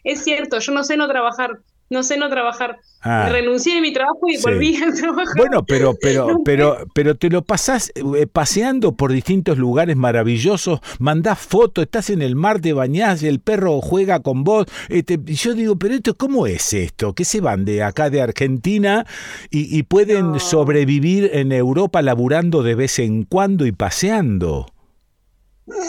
[0.05, 1.59] Es cierto, yo no sé no trabajar.
[1.91, 2.76] No sé no trabajar.
[3.01, 3.30] Ah.
[3.32, 4.43] Renuncié de mi trabajo y Sí.
[4.43, 5.34] volví a trabajar.
[5.39, 11.39] Bueno, pero, pero, pero, pero te lo pasás eh, paseando por distintos lugares maravillosos, mandás
[11.39, 14.66] fotos, estás en el mar, te bañás, el perro juega con vos.
[14.91, 17.14] este, y yo digo, pero esto, ¿cómo es esto?
[17.14, 19.07] Que se van de acá de Argentina
[19.51, 24.66] y, y pueden sobrevivir en Europa laburando de vez en cuando y paseando.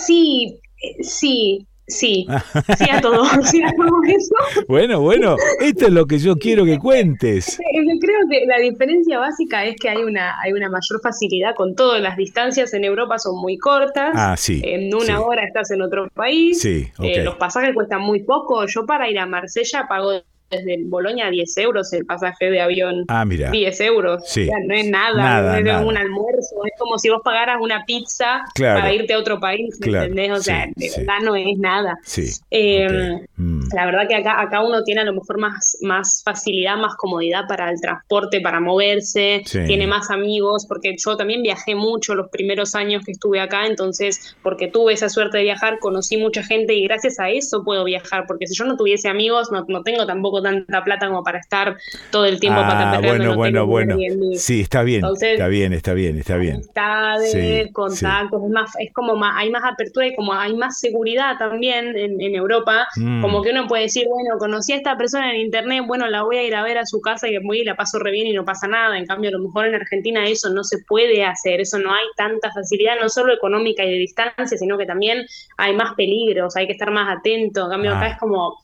[0.06, 2.28] Sí, eh, sí, sí.
[2.78, 4.64] Sí a todo, sí a todo eso.
[4.68, 7.58] Bueno, bueno, esto es lo que yo quiero que cuentes.
[7.58, 11.76] Yo creo que la diferencia básica es que hay una, hay una mayor facilidad con
[11.76, 11.98] todo.
[12.00, 14.12] Las distancias en Europa son muy cortas.
[14.14, 15.24] Ah, sí, En una sí.
[15.24, 16.60] hora estás en otro país.
[16.62, 18.66] Sí, Eh, los pasajes cuestan muy poco.
[18.68, 20.12] Yo para ir a Marsella pago
[20.50, 23.06] desde Bolonia 10 euros el pasaje de avión.
[23.08, 23.52] Ah, mira.
[23.52, 24.24] 10 euros.
[24.26, 24.44] Sí.
[24.44, 25.86] O sea, no es nada, Nada, no es nada.
[25.86, 26.66] un almuerzo.
[26.66, 28.80] Es como si vos pagaras una pizza Claro.
[28.80, 30.32] para irte a otro país, ¿me Claro, ¿entendés?
[30.40, 31.00] O sea, sí, de sí.
[31.02, 31.98] verdad no es nada.
[32.04, 32.26] Sí.
[32.52, 33.70] Eh, Mm.
[33.74, 37.48] La verdad que acá, acá uno tiene a lo mejor más, más facilidad, más comodidad
[37.48, 39.60] para el transporte, para moverse, Sí.
[39.66, 44.36] tiene más amigos, porque yo también viajé mucho los primeros años que estuve acá, entonces
[44.44, 48.26] porque tuve esa suerte de viajar, conocí mucha gente y gracias a eso puedo viajar,
[48.28, 51.40] porque si yo no tuviese amigos, no, no tengo tampoco tampoco tanta plata como para
[51.40, 51.78] estar
[52.12, 53.96] todo el tiempo Ah, para bueno, bueno, bueno.
[54.36, 56.56] Sí, está bien, Entonces, está bien, está bien, está bien.
[56.56, 60.80] amistades, Sí, contactos, es más, es como más, hay más apertura y como hay más
[60.80, 63.22] seguridad también en, en Europa, Mm.
[63.22, 66.38] como que uno puede decir, bueno, conocí a esta persona en internet, bueno, la voy
[66.38, 68.34] a ir a ver a su casa y voy y la paso re bien y
[68.34, 68.98] no pasa nada.
[68.98, 72.06] En cambio, a lo mejor en Argentina eso no se puede hacer, eso no hay
[72.16, 75.26] tanta facilidad, no solo económica y de distancia, sino que también
[75.58, 77.66] hay más peligros, hay que estar más atento.
[77.66, 78.10] En cambio, acá Ah.
[78.10, 78.58] es como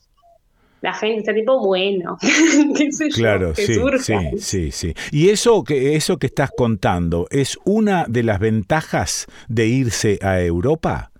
[0.80, 2.16] la gente está tipo, bueno,
[2.76, 4.20] qué sé yo, Claro, que sí, surja.
[4.30, 4.94] sí, sí, sí.
[5.10, 10.40] Y eso que eso que estás contando es una de las ventajas de irse a
[10.42, 11.10] Europa.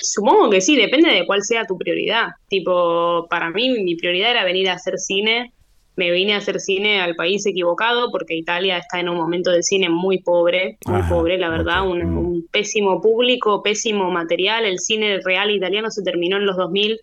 [0.00, 2.28] Supongo que sí, depende de cuál sea tu prioridad.
[2.48, 5.52] Tipo, para mí mi prioridad era venir a hacer cine.
[5.96, 9.62] Me vine a hacer cine al país equivocado porque Italia está en un momento de
[9.62, 14.64] cine muy pobre, muy Ajá, pobre, la verdad, un, un pésimo público, pésimo material.
[14.64, 16.98] El cine real italiano se terminó en los 2000,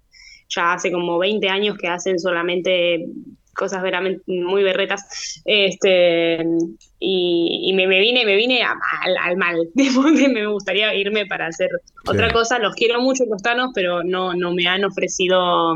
[0.49, 3.05] ya hace como 20 años que hacen solamente
[3.53, 5.41] cosas veramente muy berretas.
[5.45, 6.43] Este,
[6.99, 9.57] y, y me, me vine, me vine a- al, al mal.
[9.75, 11.69] Me gustaría irme para hacer
[12.05, 12.57] otra cosa.
[12.59, 15.75] Los quiero mucho los tanos, pero no, no me han ofrecido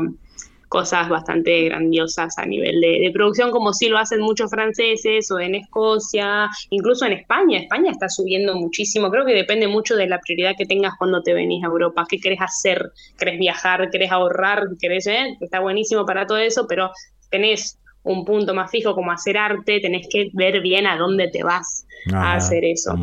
[0.74, 5.38] cosas bastante grandiosas a nivel de, de producción, como sí lo hacen muchos franceses o
[5.38, 7.60] en Escocia, incluso en España.
[7.60, 9.08] España está subiendo muchísimo.
[9.08, 12.04] Creo que depende mucho de la prioridad que tengas cuando te venís a Europa.
[12.08, 12.90] ¿Qué querés hacer?
[13.16, 13.88] ¿Querés viajar?
[13.88, 14.64] ¿Querés ahorrar?
[14.80, 15.36] ¿Querés, eh?
[15.40, 16.90] Está buenísimo para todo eso, pero
[17.30, 21.44] tenés un punto más fijo como hacer arte, tenés que ver bien a dónde te
[21.44, 22.98] vas a hacer eso.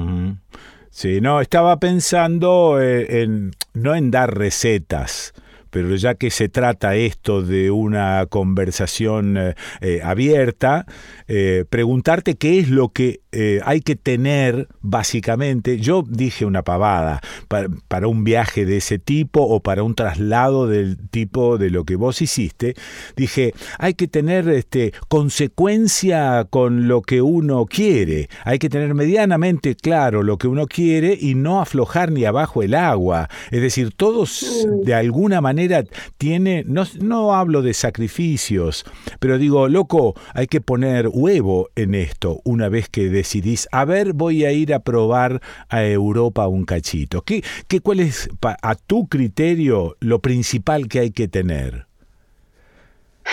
[0.89, 5.33] Sí, no, estaba pensando eh, en no en dar recetas,
[5.71, 10.85] pero ya que se trata esto de una conversación eh, eh, abierta,
[11.27, 15.79] eh, preguntarte qué es lo que eh, hay que tener básicamente.
[15.79, 20.67] Yo dije una pavada pa- para, un viaje de ese tipo o para un traslado
[20.67, 22.75] del tipo de lo que vos hiciste.
[23.15, 28.29] Dije, hay que tener este, consecuencia con lo que uno quiere.
[28.43, 32.73] Hay que tener medianamente claro lo que uno quiere y no aflojar ni abajo el
[32.73, 33.29] agua.
[33.51, 35.83] Es decir, todos de alguna manera
[36.17, 38.85] tiene, no, no hablo de sacrificios,
[39.19, 44.13] pero digo, loco, hay que poner huevo en esto una vez que decidís, a ver,
[44.13, 47.21] voy a ir a probar a Europa un cachito.
[47.21, 51.85] ¿Qué, qué, ¿Cuál es, a tu criterio, lo principal que hay que tener?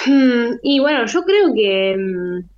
[0.07, 2.49] Hmm, Y bueno, yo creo que mm,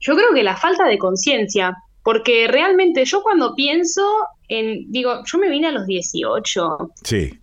[0.00, 4.02] yo creo que la falta de conciencia, porque realmente yo cuando pienso
[4.48, 7.38] en, digo, yo me vine a los 18, Sí.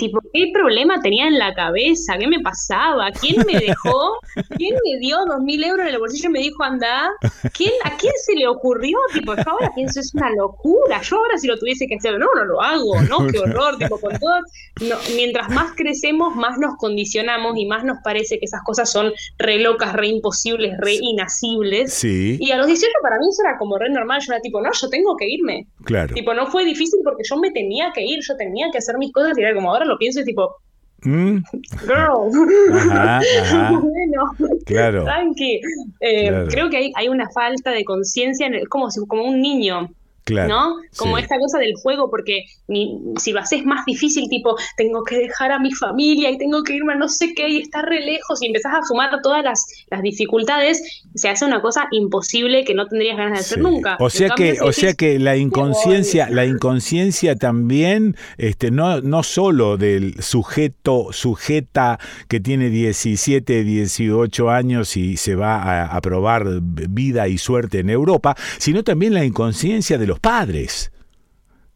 [0.00, 2.16] Tipo, ¿qué problema tenía en la cabeza?
[2.18, 3.10] ¿Qué me pasaba?
[3.12, 4.18] ¿Quién me dejó?
[4.56, 7.10] ¿Quién me dio dos mil euros en el bolsillo y me dijo anda?
[7.52, 8.96] ¿Quién, ¿A quién se le ocurrió?
[9.12, 11.02] Tipo, yo ahora pienso, es una locura.
[11.02, 14.00] Yo ahora si lo tuviese que hacer, no, no lo hago, no, qué horror, tipo,
[14.00, 14.40] con todo.
[14.80, 19.12] no, mientras más crecemos, más nos condicionamos y más nos parece que esas cosas son
[19.38, 21.92] re locas, re imposibles, re inacibles.
[21.92, 22.38] Sí.
[22.40, 24.20] Y a los 18 para mí eso era como re normal.
[24.26, 25.66] Yo era tipo, no, yo tengo que irme.
[25.84, 26.14] Claro.
[26.14, 29.12] Tipo, no fue difícil porque yo me tenía que ir, yo tenía que hacer mis
[29.12, 30.56] cosas y era como ahora lo pienso y tipo,
[31.02, 31.38] ¿Mm?
[31.82, 32.30] girl.
[32.74, 33.70] Ajá, ajá.
[33.82, 35.04] bueno, Claro.
[35.04, 35.60] tranqui.
[36.00, 36.48] Eh, Claro.
[36.48, 39.88] Creo que hay, hay una falta de conciencia, como, si- como un niño.
[40.24, 40.76] Claro, ¿No?
[40.96, 41.22] Como sí.
[41.22, 45.50] esta cosa del juego, porque ni- si lo haces más difícil, tipo, tengo que dejar
[45.52, 48.42] a mi familia y tengo que irme a no sé qué y estar re lejos
[48.42, 52.86] y empezás a sumar todas las, las dificultades, se hace una cosa imposible que no
[52.86, 53.96] tendrías ganas de hacer nunca.
[53.98, 59.00] O sea cambio, que, si o sea que la inconsciencia, la inconsciencia también, este, no,
[59.00, 61.98] no solo del sujeto, sujeta
[62.28, 67.90] que tiene 17, 18 años y se va a, a probar vida y suerte en
[67.90, 70.92] Europa, sino también la inconsciencia de los padres.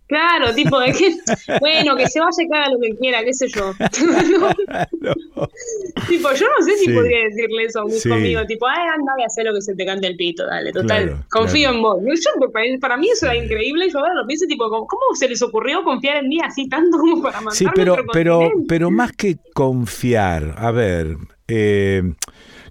[0.07, 1.15] Claro, tipo, de que,
[1.61, 3.73] bueno, que se vaya y haga lo que quiera, qué sé yo.
[6.09, 6.93] tipo, yo no sé si Sí.
[6.93, 8.09] podría decirle eso a un hijo Sí.
[8.11, 11.05] mío, tipo, ay, anda y hacer lo que se te cante el pito, dale, total,
[11.07, 11.77] Claro, confío claro.
[11.77, 11.99] en vos.
[12.23, 15.41] Yo, para, para mí eso era increíble, yo ahora lo pienso, tipo, ¿cómo, se les
[15.43, 18.91] ocurrió confiar en mí así tanto como para mandarme Sí, a pero, otro pero, pero
[18.91, 21.17] más que confiar, a ver,
[21.49, 22.03] eh,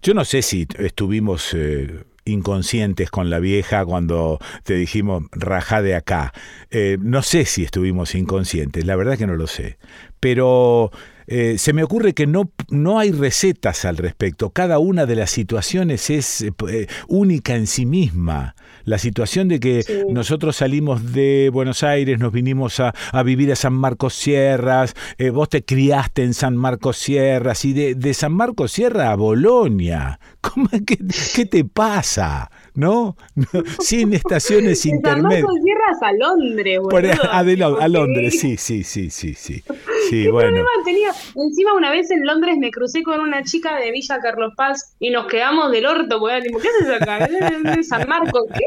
[0.01, 5.95] yo no sé si estuvimos eh, inconscientes con la vieja cuando te dijimos rajá de
[5.95, 6.33] acá.
[6.71, 9.77] Eh, no sé si estuvimos inconscientes, la verdad que no lo sé.
[10.19, 10.91] Pero
[11.27, 14.49] eh, se me ocurre que no, no hay recetas al respecto.
[14.49, 18.55] Cada una de las situaciones es eh, eh, única en sí misma.
[18.85, 23.55] La situación de que nosotros salimos de Buenos Aires, nos vinimos a, a vivir a
[23.55, 28.33] San Marcos Sierras, eh, vos te criaste en San Marcos Sierras y de, de San
[28.33, 30.19] Marcos Sierra a Bolonia.
[30.41, 30.97] ¿Cómo, qué,
[31.35, 32.51] qué te pasa?
[32.75, 33.15] ¿No?
[33.35, 33.45] No,
[33.79, 35.45] Sin estaciones De San intermedias.
[35.63, 37.23] Sierras a Londres, Por- boludo.
[37.31, 37.39] a,
[37.83, 37.87] a.
[37.87, 39.63] Londres, sí, sí, sí, sí, sí.
[40.09, 40.49] Sí, ¿Qué bueno.
[40.49, 41.09] problema tenía?
[41.35, 45.09] Encima una vez en Londres me crucé con una chica de Villa Carlos Paz y
[45.11, 47.17] nos quedamos del orto, tipo, ¿qué haces acá?
[47.25, 48.43] ¿Es de San Marcos?
[48.53, 48.65] ¿Qué?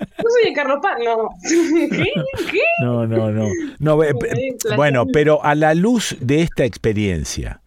[0.00, 1.28] No soy de Carlos Paz, no.
[1.90, 2.12] ¿Qué?
[2.52, 2.60] ¿Qué?
[2.82, 3.48] No, no, no.
[4.04, 4.12] eh,
[4.76, 7.60] bueno, pero a la luz de esta experiencia,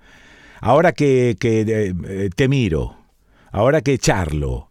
[0.62, 2.95] ahora que, que, eh, te miro,
[3.52, 4.70] ahora que charlo,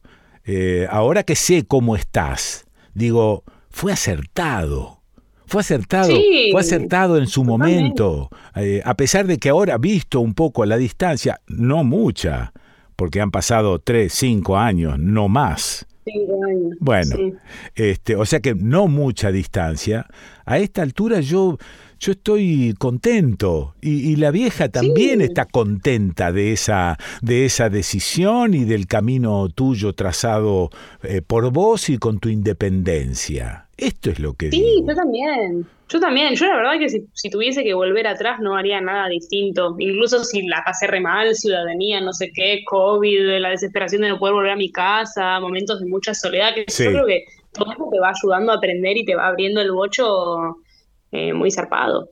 [0.52, 2.64] eh, ahora que sé cómo estás,
[2.94, 4.98] digo, fue acertado.
[5.46, 10.20] Fue acertado, Sí, fue acertado en su momento, eh, a pesar de que ahora, visto
[10.20, 12.52] un poco a la distancia, no mucha,
[12.96, 15.86] porque han pasado tres, cinco años, no más.
[16.04, 16.76] Cinco años.
[16.80, 17.32] Bueno, Sí.
[17.74, 20.06] este, o sea que no mucha distancia.
[20.44, 21.58] A esta altura yo,
[22.00, 28.54] yo estoy contento y, y la vieja también está contenta de esa, de esa decisión
[28.54, 30.70] y del camino tuyo trazado
[31.02, 33.66] eh, por vos y con tu independencia.
[33.76, 34.88] Esto es lo que Sí, digo.
[34.88, 35.66] yo también.
[35.88, 36.34] Yo también.
[36.34, 39.74] Yo la verdad que si, si tuviese que volver atrás no haría nada distinto.
[39.78, 44.18] Incluso si la pasé re mal, ciudadanía, no sé qué, COVID, la desesperación de no
[44.18, 46.84] poder volver a mi casa, momentos de mucha soledad, que Sí.
[46.84, 49.72] yo creo que todo eso te va ayudando a aprender y te va abriendo el
[49.72, 50.56] bocho
[51.12, 52.10] eh, muy zarpado.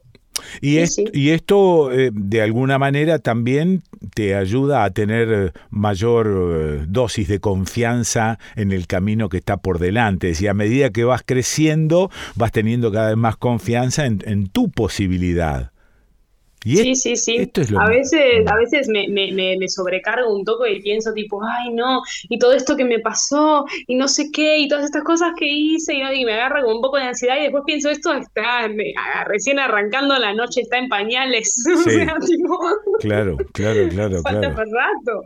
[0.61, 3.83] Y, es- y esto eh, de alguna manera también
[4.15, 9.57] te ayuda a tener eh, mayor eh, dosis de confianza en el camino que está
[9.57, 10.33] por delante.
[10.39, 14.70] Y a medida que vas creciendo, vas teniendo cada vez más confianza en, en tu
[14.70, 15.73] posibilidad.
[16.64, 17.36] Y Sí, es- sí, sí.
[17.36, 20.82] esto es lo a veces, a veces me, me, me, me sobrecargo un toque y
[20.82, 24.68] pienso tipo, ay no, y todo esto que me pasó, y no sé qué, y
[24.68, 27.43] todas estas cosas que hice, y, y me agarra como un poco de ansiedad, y
[27.43, 28.93] después pienso, esto está me-
[29.26, 31.64] recién arrancando, la noche está en pañales.
[31.74, 31.90] o Sí.
[31.90, 32.59] sea, tipo,
[33.01, 34.70] Claro, claro, claro, falta claro.
[34.72, 35.22] rato.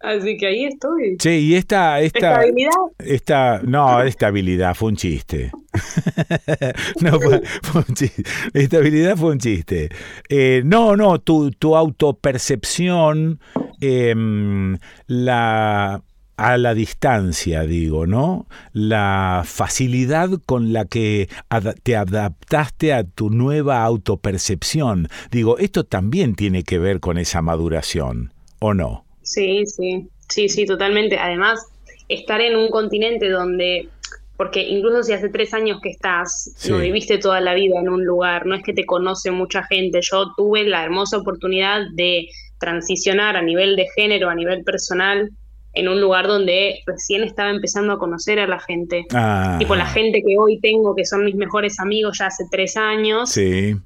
[0.00, 1.16] Así que ahí estoy.
[1.18, 2.70] Che, y esta, esta, ¿Estabilidad?
[2.98, 5.50] esta, no, estabilidad fue un chiste.
[7.00, 8.22] no, fue, fue un chiste.
[8.54, 9.88] Estabilidad fue un chiste.
[10.28, 13.40] Eh, no, no, tu, tu autopercepción,
[13.80, 16.02] em, la
[16.36, 18.46] a la distancia, digo, ¿no?
[18.72, 25.08] La facilidad con la que ad- te adaptaste a tu nueva autopercepción.
[25.32, 29.04] Digo, esto también tiene que ver con esa maduración, ¿o no?
[29.28, 31.18] Sí, sí, sí, sí, totalmente.
[31.18, 31.60] Además,
[32.08, 33.88] estar en un continente donde,
[34.36, 36.70] porque incluso si hace tres años que estás, Sí.
[36.70, 40.00] no viviste toda la vida en un lugar, no es que te conoce mucha gente.
[40.02, 42.28] Yo tuve la hermosa oportunidad de
[42.58, 45.30] transicionar a nivel de género, a nivel personal,
[45.74, 49.04] en un lugar donde recién estaba empezando a conocer a la gente.
[49.12, 52.76] Ah, Tipo, la gente que hoy tengo, que son mis mejores amigos ya hace tres
[52.78, 53.76] años, Sí.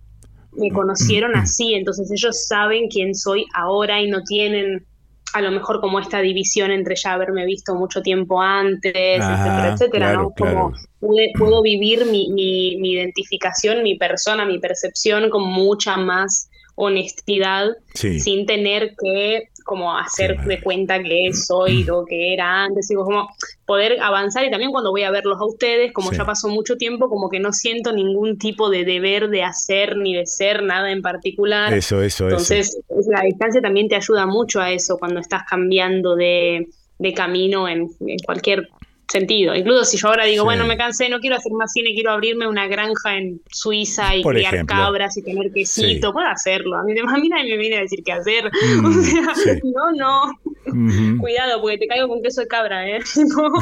[0.52, 4.86] me conocieron así, entonces ellos saben quién soy ahora y no tienen
[5.34, 9.72] a lo mejor como esta división entre ya haberme visto mucho tiempo antes, Ajá, etcétera,
[9.74, 10.30] etcétera, claro, ¿no?
[10.30, 10.72] Como claro.
[11.00, 17.68] pude- puedo vivir mi, mi, mi identificación, mi persona, mi percepción con mucha más honestidad,
[17.94, 18.18] Sí.
[18.20, 23.28] sin tener que como hacer de cuenta que soy lo que era antes, y como
[23.64, 26.16] poder avanzar y también cuando voy a verlos a ustedes, como Sí.
[26.16, 30.14] ya pasó mucho tiempo, como que no siento ningún tipo de deber de hacer ni
[30.14, 31.72] de ser nada en particular.
[31.72, 32.30] Eso, eso, eso.
[32.30, 32.78] Entonces,
[33.08, 36.66] la distancia también te ayuda mucho a eso cuando estás cambiando de,
[36.98, 38.68] de camino en, en cualquier
[39.12, 39.54] sentido.
[39.54, 40.44] Incluso si yo ahora digo, Sí.
[40.44, 44.22] bueno, me cansé, no quiero hacer más cine, quiero abrirme una granja en Suiza y
[44.22, 44.76] Por criar ejemplo.
[44.76, 46.12] cabras y tener quesito, Sí.
[46.12, 46.76] puedo hacerlo.
[46.76, 48.50] A mí, nadie me viene a decir qué hacer.
[48.82, 49.50] Mm, o sea, sí.
[49.74, 51.18] no, no.
[51.20, 53.00] Cuidado, porque te caigo con queso de cabra, ¿eh?
[53.36, 53.52] No.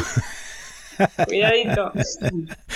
[1.26, 1.92] Cuidadito.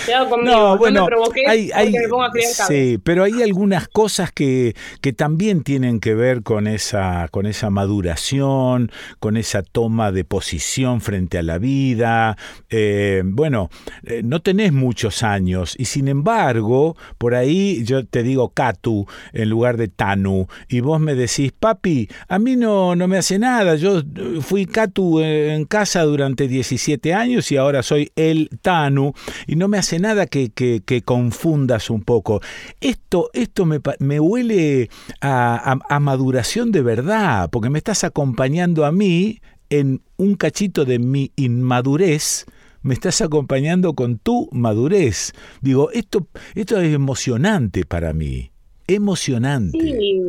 [0.05, 0.51] Cuidado conmigo.
[0.55, 2.31] No, No, bueno, me provoqué hay, hay- me pongo a
[2.67, 7.69] sí, pero hay algunas cosas que, que también tienen que ver con esa, con esa
[7.69, 12.37] maduración, con esa toma de posición frente a la vida.
[12.69, 13.69] Eh, bueno,
[14.03, 19.49] eh, no tenés muchos años y sin embargo, por ahí yo te digo Katu en
[19.49, 23.75] lugar de Tanu y vos me decís, papi, a mí no, no me hace nada,
[23.75, 24.03] yo eh,
[24.41, 29.13] fui Katu eh, en casa durante 17 años y ahora soy el Tanu
[29.47, 32.41] y no me hace nada que, que- confundas un poco.
[32.81, 34.89] Esto, esto me, me huele
[35.21, 39.39] a, a- a maduración de verdad, porque me estás acompañando a mí
[39.69, 42.45] en un cachito de mi inmadurez.
[42.81, 45.33] Me estás acompañando con tu madurez.
[45.61, 48.51] Digo, esto, esto es emocionante para mí.
[48.87, 49.77] Emocionante.
[49.79, 50.21] Sí,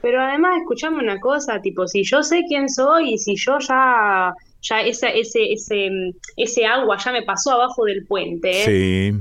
[0.00, 4.32] pero además escuchame una cosa, tipo, si yo sé quién soy y si yo ya,
[4.60, 5.88] ya esa, ese, ese,
[6.36, 9.12] ese agua ya me pasó abajo del puente, Sí.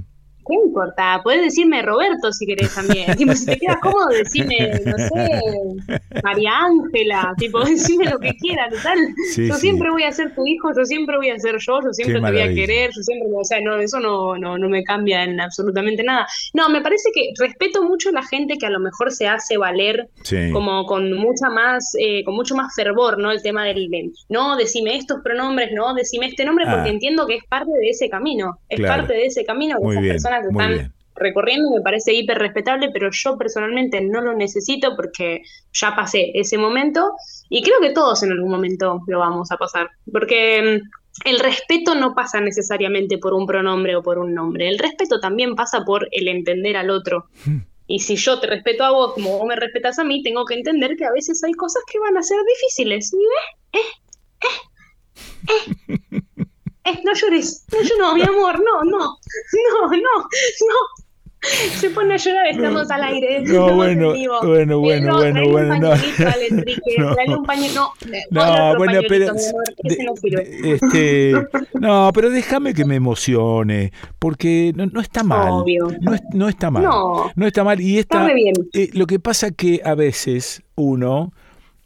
[0.47, 1.19] ¿Qué importa?
[1.23, 3.15] Puedes decirme Roberto si querés también.
[3.15, 5.41] tipo, si te queda cómodo, decime, no sé,
[6.23, 7.33] María Ángela.
[7.37, 8.97] Tipo, decime lo que quieras, total.
[9.33, 9.61] Sí, yo sí.
[9.61, 12.25] siempre voy a ser tu hijo, yo siempre voy a ser yo, yo siempre Qué
[12.25, 15.23] te voy a querer, yo siempre, o sea, no, eso no, no, no me cambia
[15.23, 16.27] en absolutamente nada.
[16.53, 19.57] No, me parece que respeto mucho a la gente que a lo mejor se hace
[19.57, 20.51] valer Sí.
[20.51, 23.31] como con mucha más, eh, con mucho más fervor, ¿no?
[23.31, 26.93] El tema del, del, no, decime estos pronombres, no, decime este nombre, porque Ah.
[26.93, 29.01] entiendo que es parte de ese camino, es Claro.
[29.03, 30.93] parte de ese camino que esas bien, que muy están bien.
[31.15, 35.41] recorriendo me parece hiper respetable, pero yo personalmente no lo necesito porque
[35.73, 37.11] ya pasé ese momento
[37.49, 41.95] y creo que todos en algún momento lo vamos a pasar, porque mm, el respeto
[41.95, 46.07] no pasa necesariamente por un pronombre o por un nombre, el respeto también pasa por
[46.11, 47.25] el entender al otro.
[47.87, 50.55] Y si yo te respeto a vos como vos me respetas a mí, tengo que
[50.55, 53.13] entender que a veces hay cosas que van a ser difíciles.
[53.13, 53.81] Y, eh,
[54.41, 56.21] eh, eh,
[56.87, 60.27] eh, eh, no llores, no, yo no, mi amor, no, no, no, no, no.
[61.79, 63.41] Se pone a llorar, estamos al aire.
[63.43, 64.09] No, bueno,
[64.43, 65.89] bueno, bueno, Pedro, bueno, tráele bueno, un no.
[65.91, 67.37] pañuelito al Enrique, No.
[67.37, 67.45] un
[67.75, 67.93] no,
[68.31, 70.73] No, otro bueno, pero- no sirve.
[70.73, 71.33] Este,
[71.79, 75.49] no, pero déjame que me emocione, porque no, no está mal.
[75.51, 75.87] Obvio.
[76.01, 76.83] No, es- no está mal.
[76.83, 77.31] No.
[77.45, 77.79] está mal.
[77.81, 78.53] Y Está está, bien.
[78.73, 81.31] eh, lo que pasa que a veces uno,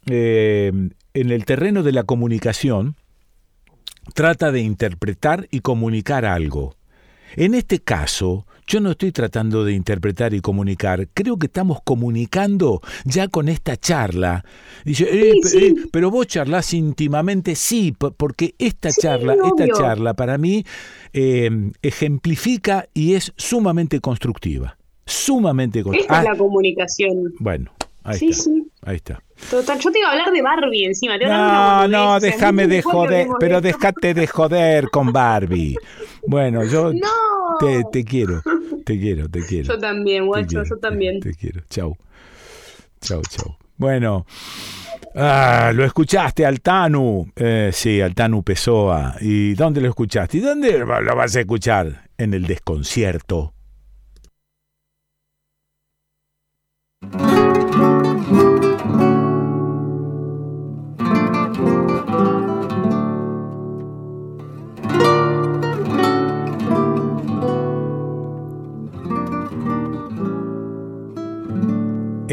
[0.06, 0.72] eh,
[1.14, 2.96] en el terreno de la comunicación,
[4.14, 6.74] trata de interpretar y comunicar algo.
[7.36, 12.80] En este caso, yo no estoy tratando de interpretar y comunicar, creo que estamos comunicando
[13.04, 14.44] ya con esta charla.
[14.84, 20.36] Dice, "Eh, eh, pero vos charlas íntimamente, sí, po- porque esta charla, esta charla para
[20.38, 20.64] mí
[21.14, 21.50] eh,
[21.80, 24.76] ejemplifica y es sumamente constructiva.
[25.06, 26.18] Sumamente constructiva.
[26.18, 27.34] Esta es la comunicación.
[27.38, 27.70] Bueno,
[28.02, 28.42] ahí Sí, está.
[28.44, 28.66] sí.
[28.82, 29.22] Ahí está.
[29.50, 31.18] Total, yo te iba a hablar de Barbie encima.
[31.18, 35.76] te No, no, déjame de joder, pero déjate de joder con Barbie.
[36.26, 37.58] Bueno, yo No.
[37.60, 38.40] te, te quiero,
[38.84, 39.74] te quiero, te quiero.
[39.74, 41.20] Yo también, guacho, quiero, yo también.
[41.20, 41.60] Te quiero.
[41.68, 41.96] Chau.
[43.00, 43.56] Chau, chau.
[43.76, 44.24] Bueno,
[45.16, 47.30] ah, lo escuchaste al Tanu.
[47.36, 49.16] Eh, sí, al Tanu Pessoa.
[49.20, 50.38] ¿Y dónde lo escuchaste?
[50.38, 52.08] ¿Y dónde lo vas a escuchar?
[52.16, 53.52] En el desconcierto.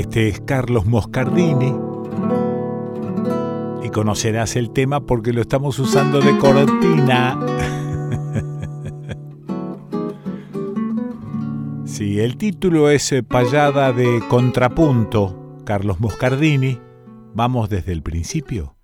[0.09, 1.71] Este es Carlos Moscardini.
[3.83, 7.37] Y conocerás el tema porque lo estamos usando de cortina.
[11.85, 16.79] Sí, el título es eh, Payada de Contrapunto, Carlos Moscardini.
[17.33, 18.77] Vamos desde el principio.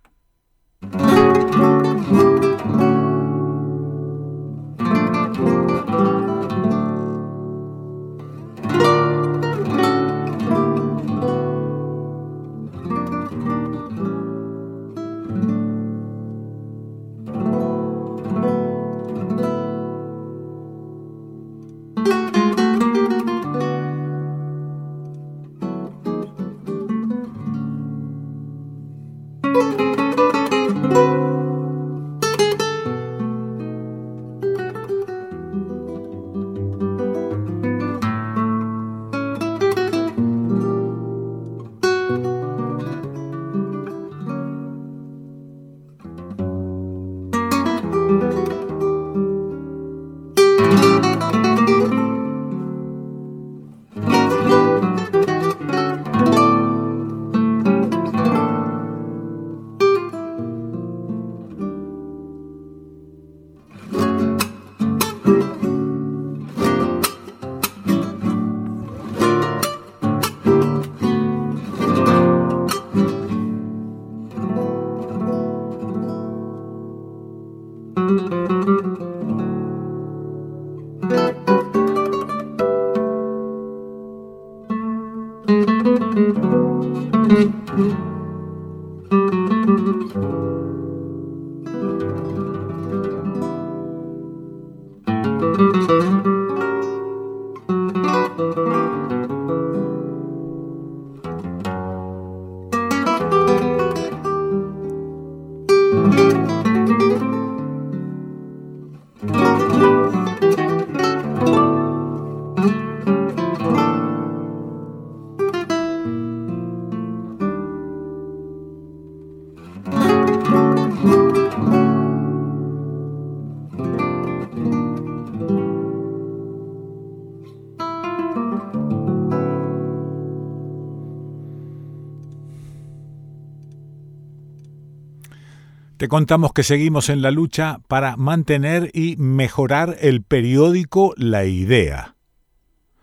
[136.16, 142.16] Contamos que seguimos en la lucha para mantener y mejorar el periódico La Idea.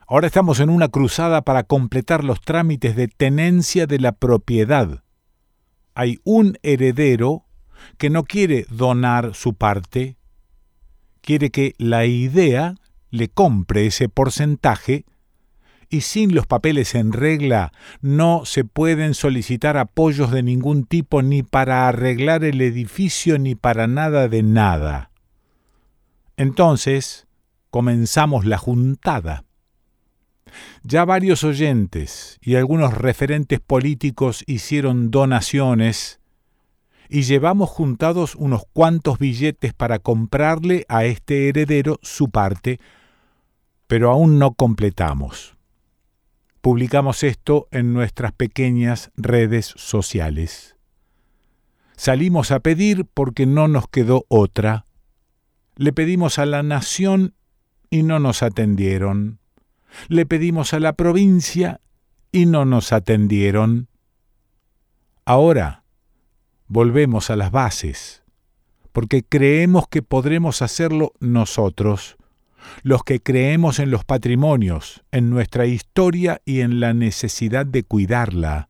[0.07, 5.05] Ahora estamos en una cruzada para completar los trámites de tenencia de la propiedad.
[5.93, 7.45] Hay un heredero
[7.99, 10.17] que no quiere donar su parte,
[11.21, 12.77] quiere que la idea
[13.11, 15.05] le compre ese porcentaje
[15.93, 17.71] y sin los papeles en regla
[18.01, 23.87] no se pueden solicitar apoyos de ningún tipo ni para arreglar el edificio ni para
[23.87, 25.11] nada de nada.
[26.39, 27.27] Entonces
[27.69, 29.45] comenzamos la juntada.
[30.83, 36.21] Ya varios oyentes y algunos referentes políticos hicieron donaciones
[37.11, 42.81] y llevamos juntados unos cuantos billetes para comprarle a este heredero su parte,
[43.87, 45.55] pero aún no completamos
[46.63, 50.77] publicamos esto en nuestras pequeñas redes sociales.
[51.97, 54.87] Salimos a pedir porque no nos quedó otra.
[55.77, 57.35] Le pedimos a la nación
[57.91, 59.41] y no nos atendieron.
[60.09, 61.81] Le pedimos a la provincia
[62.31, 63.89] y no nos atendieron.
[65.25, 65.83] Ahora
[66.69, 68.23] volvemos a las bases,
[68.93, 72.17] porque creemos que podremos hacerlo nosotros
[72.83, 78.69] los que creemos en los patrimonios, en nuestra historia y en la necesidad de cuidarla.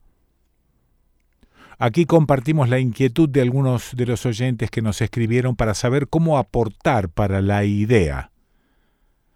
[1.79, 6.37] Aquí compartimos la inquietud de algunos de los oyentes que nos escribieron para saber cómo
[6.37, 8.31] aportar para la idea.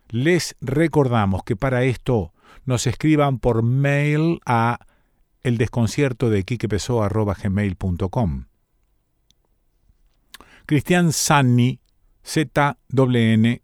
[0.09, 2.31] Les recordamos que para esto
[2.65, 4.79] nos escriban por mail a
[5.43, 6.43] el desconcierto de
[7.43, 8.45] gmail.com.
[10.65, 11.79] Cristian Sanni,
[12.23, 13.61] Z-N,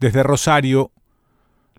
[0.00, 0.92] desde Rosario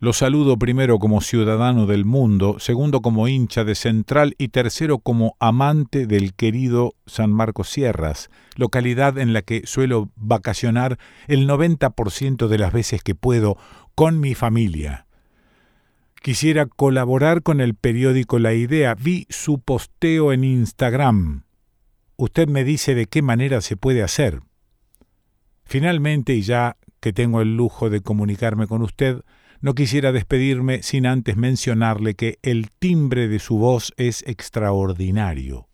[0.02, 5.36] lo saludo primero como ciudadano del mundo, segundo como hincha de Central y tercero como
[5.40, 12.58] amante del querido San Marcos Sierras, localidad en la que suelo vacacionar el 90% de
[12.58, 13.58] las veces que puedo
[13.94, 15.06] con mi familia.
[16.20, 18.96] Quisiera colaborar con el periódico La Idea.
[18.96, 21.44] Vi su posteo en Instagram.
[22.18, 24.42] Usted me dice de qué manera se puede hacer.
[25.64, 29.22] Finalmente, y ya que tengo el lujo de comunicarme con usted,
[29.60, 35.68] no quisiera despedirme sin antes mencionarle que el timbre de su voz es extraordinario.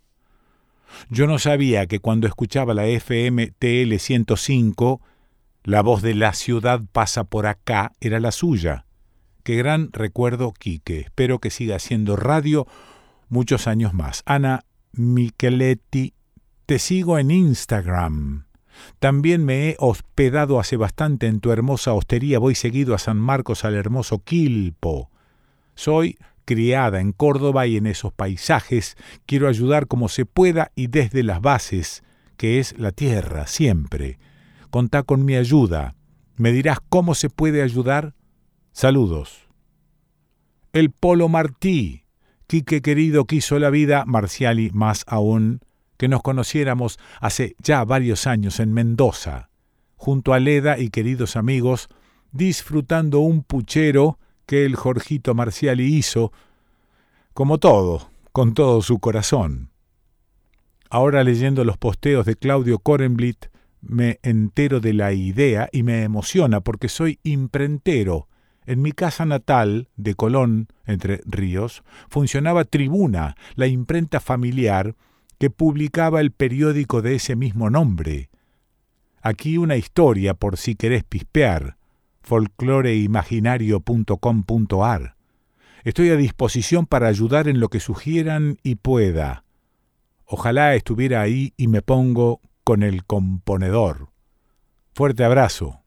[1.10, 5.02] Yo no sabía que cuando escuchaba la FM TL 105,
[5.64, 8.86] la voz de la ciudad pasa por acá era la suya.
[9.44, 11.00] Qué gran recuerdo, Quique.
[11.02, 12.68] Espero que siga haciendo radio
[13.30, 14.24] muchos años más.
[14.26, 16.14] Ana Micheletti,
[16.66, 18.47] te sigo en Instagram.
[19.00, 23.66] También me he hospedado hace bastante en tu hermosa hostería, voy seguido a San Marcos
[23.66, 25.12] al hermoso Quilpo.
[25.76, 28.96] Soy criada en Córdoba y en esos paisajes
[29.26, 32.04] quiero ayudar como se pueda y desde las bases,
[32.38, 34.18] que es la tierra, siempre.
[34.70, 35.96] Contá con mi ayuda.
[36.36, 38.14] ¿Me dirás cómo se puede ayudar?
[38.72, 39.48] Saludos.
[40.72, 42.04] El Polo Martí.
[42.48, 45.60] Quique querido quiso la vida, Marciali más aún
[45.98, 49.50] que nos conociéramos hace ya varios años en Mendoza,
[49.96, 51.90] junto a Leda y queridos amigos,
[52.32, 56.32] disfrutando un puchero que el Jorgito Marciali hizo,
[57.34, 59.72] como todo, con todo su corazón.
[60.90, 63.48] Ahora leyendo los posteos de Claudio Korenblit,
[63.82, 68.28] me entero de la idea y me emociona porque soy imprentero.
[68.66, 74.96] En mi casa natal, de Colón, entre ríos, funcionaba Tribuna, la imprenta familiar,
[75.38, 78.30] que publicaba el periódico de ese mismo nombre.
[79.22, 81.76] Aquí una historia por si querés pispear,
[82.22, 85.16] folcloreimaginario.com.ar.
[85.84, 89.44] Estoy a disposición para ayudar en lo que sugieran y pueda.
[90.26, 94.10] Ojalá estuviera ahí y me pongo con el componedor.
[94.94, 95.82] Fuerte abrazo.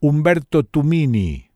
[0.00, 1.50] Humberto Tumini.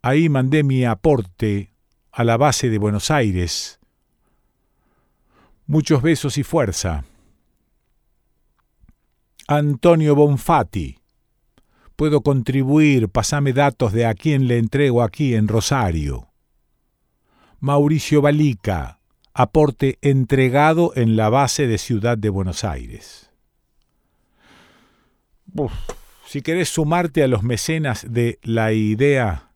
[0.00, 1.74] Ahí mandé mi aporte
[2.10, 3.81] a la base de Buenos Aires
[5.66, 7.04] Muchos besos y fuerza.
[9.46, 10.98] Antonio Bonfatti.
[11.94, 16.28] Puedo contribuir, pasame datos de a quién le entrego aquí en Rosario.
[17.60, 18.98] Mauricio Balica.
[19.34, 23.30] Aporte entregado en la base de Ciudad de Buenos Aires.
[26.26, 29.52] si querés sumarte a los mecenas de la idea,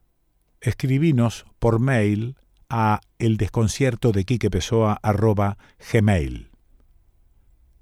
[0.61, 2.37] escribinos por mail
[2.69, 5.59] a el desconcierto de Quique Pessoa arroba
[5.93, 6.51] gmail.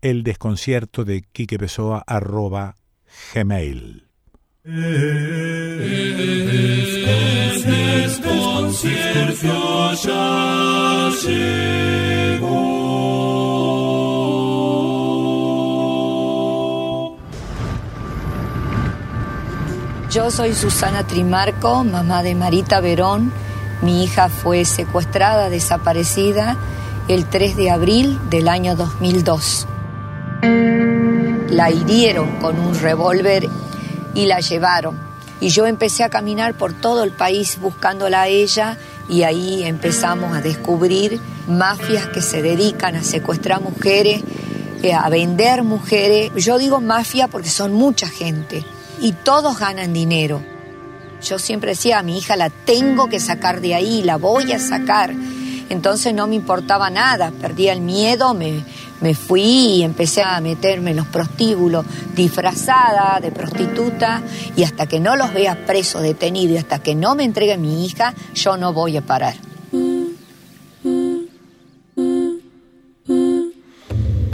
[0.01, 2.77] El desconcierto de Quique Pessoa arroba
[3.35, 4.07] gmail.
[20.11, 23.33] Yo soy Susana Trimarco, mamá de Marita Verón
[23.85, 26.57] mi hija fue secuestrada, desaparecida
[27.07, 29.67] el 3 de abril del año 2002.
[31.51, 33.47] La hirieron con un revólver
[34.15, 34.99] y la llevaron.
[35.39, 40.35] Y yo empecé a caminar por todo el país buscándola a ella y ahí empezamos
[40.35, 44.23] a descubrir mafias que se dedican a secuestrar mujeres,
[44.83, 46.33] eh, a vender mujeres.
[46.43, 48.65] Yo digo mafia porque son mucha gente
[48.99, 50.54] y todos ganan dinero.
[51.25, 54.59] Yo siempre decía, a mi hija la tengo que sacar de ahí, la voy a
[54.59, 55.15] sacar.
[55.71, 58.63] Entonces no me importaba nada, perdía el miedo, me,
[59.01, 64.23] me fui y empecé a meterme en los prostíbulos disfrazada de prostituta
[64.55, 67.87] y hasta que no los vea preso, detenido y hasta que no me entregue mi
[67.87, 69.35] hija, yo no voy a parar.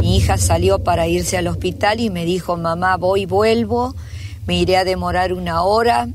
[0.03, 3.95] Mi hija salió para irse al hospital y me dijo, mamá, voy, vuelvo
[4.51, 6.09] me iré a demorar una hora.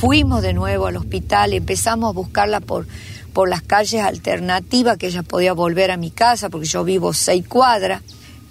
[0.00, 2.86] Fuimos de nuevo al hospital, empezamos a buscarla por,
[3.34, 7.46] por las calles alternativas, que ella podía volver a mi casa, porque yo vivo seis
[7.46, 8.00] cuadras.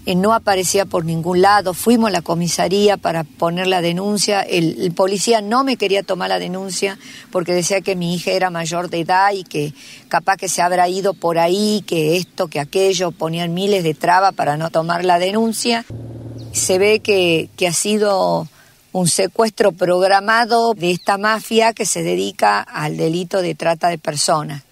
[0.06, 1.74] Eh, no aparecía por ningún lado.
[1.74, 4.44] Fuimos a la comisaría para poner la denuncia.
[4.44, 7.00] El, el, policía no me quería tomar la denuncia
[7.32, 9.74] porque decía que mi hija era mayor de edad y que
[10.08, 14.36] capaz que se habrá ido por ahí, que esto, que aquello, ponían miles de trabas
[14.36, 15.84] para no tomar la denuncia.
[16.52, 18.48] Se ve que, que ha sido
[18.92, 24.64] un secuestro programado de esta mafia que se dedica al delito de trata de personas.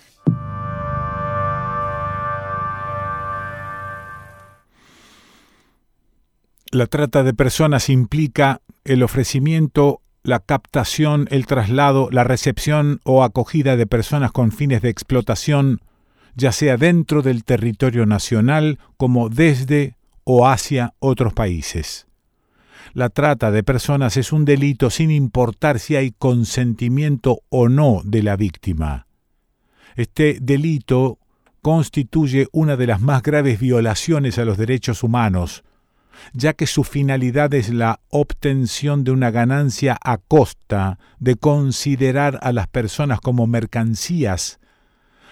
[6.71, 13.77] La trata de personas implica el ofrecimiento, la captación, el traslado, la recepción o acogida
[13.77, 15.79] de personas con fines de explotación,
[16.35, 19.95] ya sea dentro del territorio nacional como desde
[20.25, 22.07] o hacia otros países.
[22.97, 28.23] La trata de personas es un delito sin importar si hay consentimiento o no de
[28.23, 29.05] la víctima.
[29.95, 31.19] Este delito
[31.61, 35.63] constituye una de las más graves violaciones a los derechos humanos,
[36.33, 42.51] ya que su finalidad es la obtención de una ganancia a costa de considerar a
[42.51, 44.59] las personas como mercancías,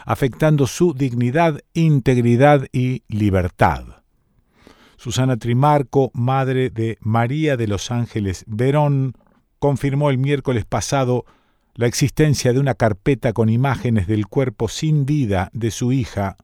[0.06, 4.05] afectando su dignidad, integridad y libertad.
[4.98, 9.14] Susana Trimarco, madre de María de los Ángeles Verón,
[9.60, 11.26] confirmó el miércoles pasado
[11.76, 16.38] la existencia de una carpeta con imágenes del cuerpo sin vida de su hija.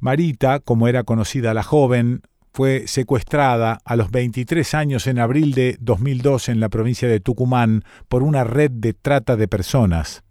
[0.00, 2.22] Marita, como era conocida la joven,
[2.52, 7.84] fue secuestrada a los 23 años en abril de 2002 en la provincia de Tucumán
[8.08, 10.22] por una red de trata de personas.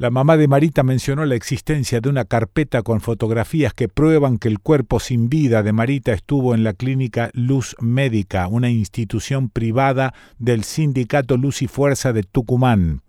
[0.00, 4.46] La mamá de Marita mencionó la existencia de una carpeta con fotografías que prueban que
[4.46, 10.14] el cuerpo sin vida de Marita estuvo en la clínica Luz Médica, una institución privada
[10.38, 13.02] del sindicato Luz y Fuerza de Tucumán.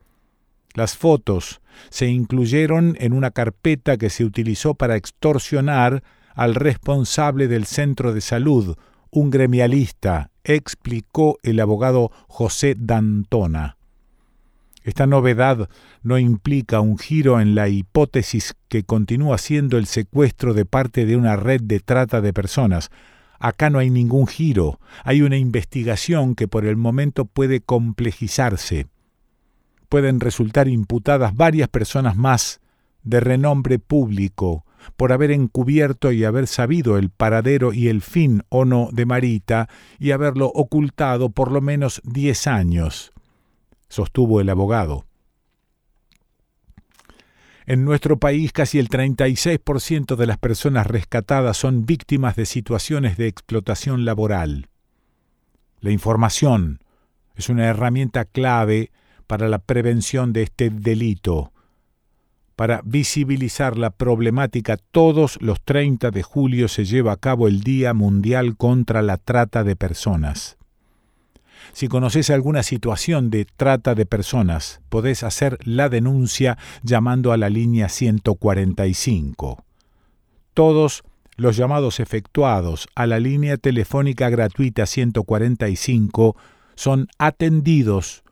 [0.73, 1.61] Las fotos
[1.91, 6.01] se incluyeron en una carpeta que se utilizó para extorsionar
[6.33, 8.77] al responsable del centro de salud,
[9.11, 13.78] un gremialista, explicó el abogado José Dantona.
[14.89, 15.69] Esta novedad
[16.01, 21.15] no implica un giro en la hipótesis que continúa siendo el secuestro de parte de
[21.15, 22.89] una red de trata de personas.
[23.37, 28.87] Acá no hay ningún giro, hay una investigación que por el momento puede complejizarse.
[29.89, 32.59] Pueden resultar imputadas varias personas más
[33.03, 34.65] de renombre público
[34.97, 39.69] por haber encubierto y haber sabido el paradero y el fin o no de Marita
[39.99, 43.11] y haberlo ocultado por lo menos diez años
[43.89, 45.05] sostuvo el abogado.
[47.65, 53.27] En nuestro país casi el 36% de las personas rescatadas son víctimas de situaciones de
[53.27, 54.69] explotación laboral.
[55.79, 56.79] La información
[57.35, 58.91] es una herramienta clave
[59.27, 61.53] para la prevención de este delito.
[62.55, 67.93] Para visibilizar la problemática, todos los 30 de julio se lleva a cabo el Día
[67.93, 70.58] Mundial contra la Trata de Personas.
[71.73, 77.49] Si conoces alguna situación de trata de personas, podés hacer la denuncia llamando a la
[77.49, 79.63] línea 145.
[80.53, 81.03] Todos
[81.37, 86.35] los llamados efectuados a la línea telefónica gratuita 145
[86.75, 88.23] son atendidos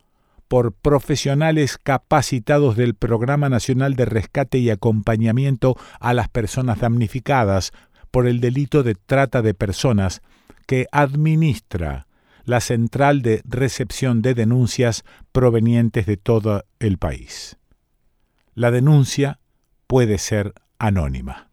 [0.48, 7.72] por profesionales capacitados del Programa Nacional de Rescate y Acompañamiento a las Personas Damnificadas
[8.10, 10.22] por el delito de trata de personas
[10.66, 12.07] que administra
[12.48, 17.58] la central de recepción de denuncias provenientes de todo el país.
[18.54, 19.38] La denuncia
[19.86, 21.50] puede ser anónima.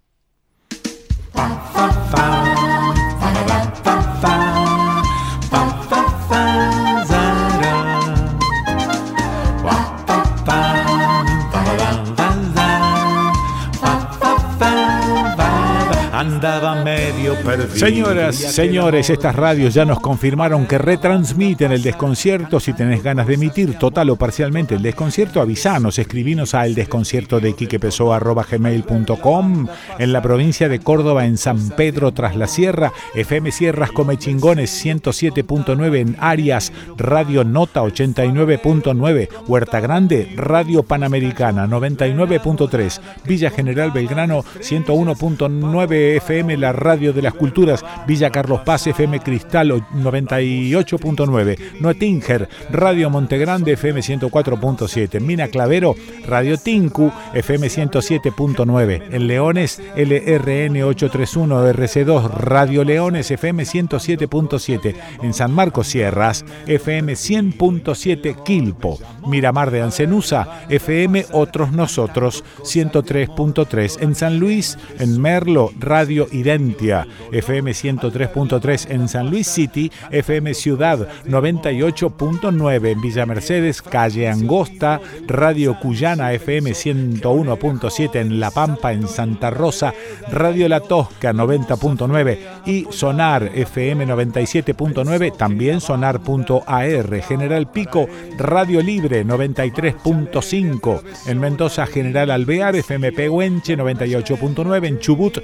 [16.36, 17.76] Andaba medio perdido.
[17.76, 22.60] Señoras, señores, estas radios ya nos confirmaron que retransmiten el desconcierto.
[22.60, 27.40] Si tenés ganas de emitir total o parcialmente el desconcierto, avisanos, escribinos a el desconcierto
[27.40, 29.68] de gmail.com
[29.98, 34.86] en la provincia de Córdoba, en San Pedro tras la Sierra, FM Sierras Come Chingones
[34.86, 46.25] 107.9 en Arias, Radio Nota 89.9, Huerta Grande, Radio Panamericana 99.3, Villa General Belgrano 101.9
[46.26, 53.74] FM, la radio de las culturas, Villa Carlos Paz FM Cristal 98.9, Noetinger, Radio Montegrande
[53.74, 55.94] FM 104.7, Mina Clavero,
[56.28, 65.54] Radio Tinku FM 107.9, en Leones LRN 831 RC2, Radio Leones FM 107.7, en San
[65.54, 68.98] Marcos Sierras FM 100.7 Quilpo,
[69.28, 77.72] Miramar de Ancenusa FM Otros Nosotros 103.3, en San Luis, en Merlo Radio Identia, FM
[77.72, 86.34] 103.3 en San Luis City, FM Ciudad 98.9 en Villa Mercedes, Calle Angosta, Radio Cuyana
[86.34, 89.94] FM 101.7 en La Pampa, en Santa Rosa,
[90.32, 101.02] Radio La Tosca 90.9 y Sonar FM 97.9, también Sonar.ar, General Pico, Radio Libre 93.5
[101.28, 105.40] en Mendoza, General Alvear, FM Pehuenche 98.9 en Chubut,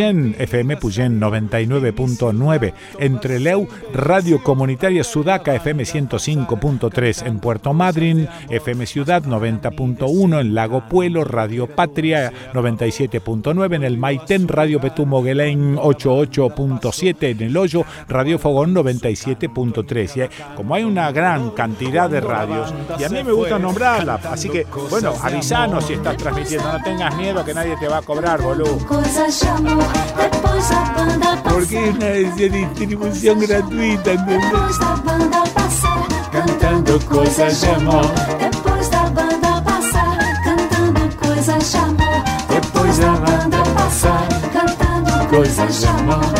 [0.00, 9.22] FM Puyén 99.9, Entre Leu, Radio Comunitaria Sudaca, FM 105.3, en Puerto Madryn, FM Ciudad
[9.22, 17.42] 90.1, en Lago Puelo, Radio Patria 97.9, en el Maitén, Radio Petumo Guelén 88.7, en
[17.42, 20.16] el Hoyo, Radio Fogón 97.3.
[20.16, 24.48] Y como hay una gran cantidad de radios, y a mí me gusta nombrarlas, así
[24.48, 28.40] que, bueno, avisanos si estás transmitiendo, no tengas miedo que nadie te va a cobrar,
[28.40, 28.78] boludo.
[31.44, 34.78] Porque es una distribución gratuita, ¿entendés?
[36.32, 38.06] Cantando cosas de amor.
[38.38, 42.24] Depois da banda passar, cantando coisas de amor.
[42.48, 46.39] Depois da banda passar, cantando coisas de amor.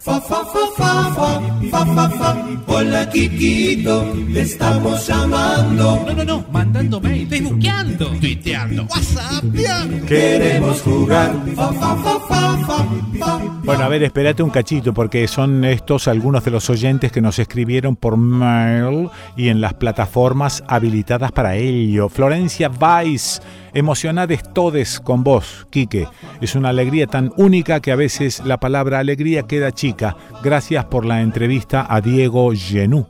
[0.00, 2.36] Fa, fa, fa, fa, fa, fa, fa, fa.
[2.68, 6.04] Hola, Kikito, te estamos llamando.
[6.06, 10.06] No, no, no, mandando mail, facebookeando, tuiteando, whatsappeando.
[10.06, 11.34] Queremos jugar.
[11.56, 12.86] Fa, fa, fa, fa, fa,
[13.18, 13.38] fa.
[13.64, 17.40] Bueno, a ver, espérate un cachito, porque son estos algunos de los oyentes que nos
[17.40, 22.08] escribieron por mail y en las plataformas habilitadas para ello.
[22.08, 23.42] Florencia Weiss,
[23.78, 26.08] emocionades todes con vos, Quique.
[26.40, 30.16] Es una alegría tan única que a veces la palabra alegría queda chica.
[30.42, 33.06] Gracias por la entrevista a Diego Genú.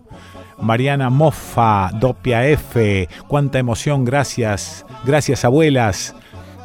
[0.61, 6.15] Mariana Moffa, Dopia F, cuánta emoción, gracias, gracias abuelas.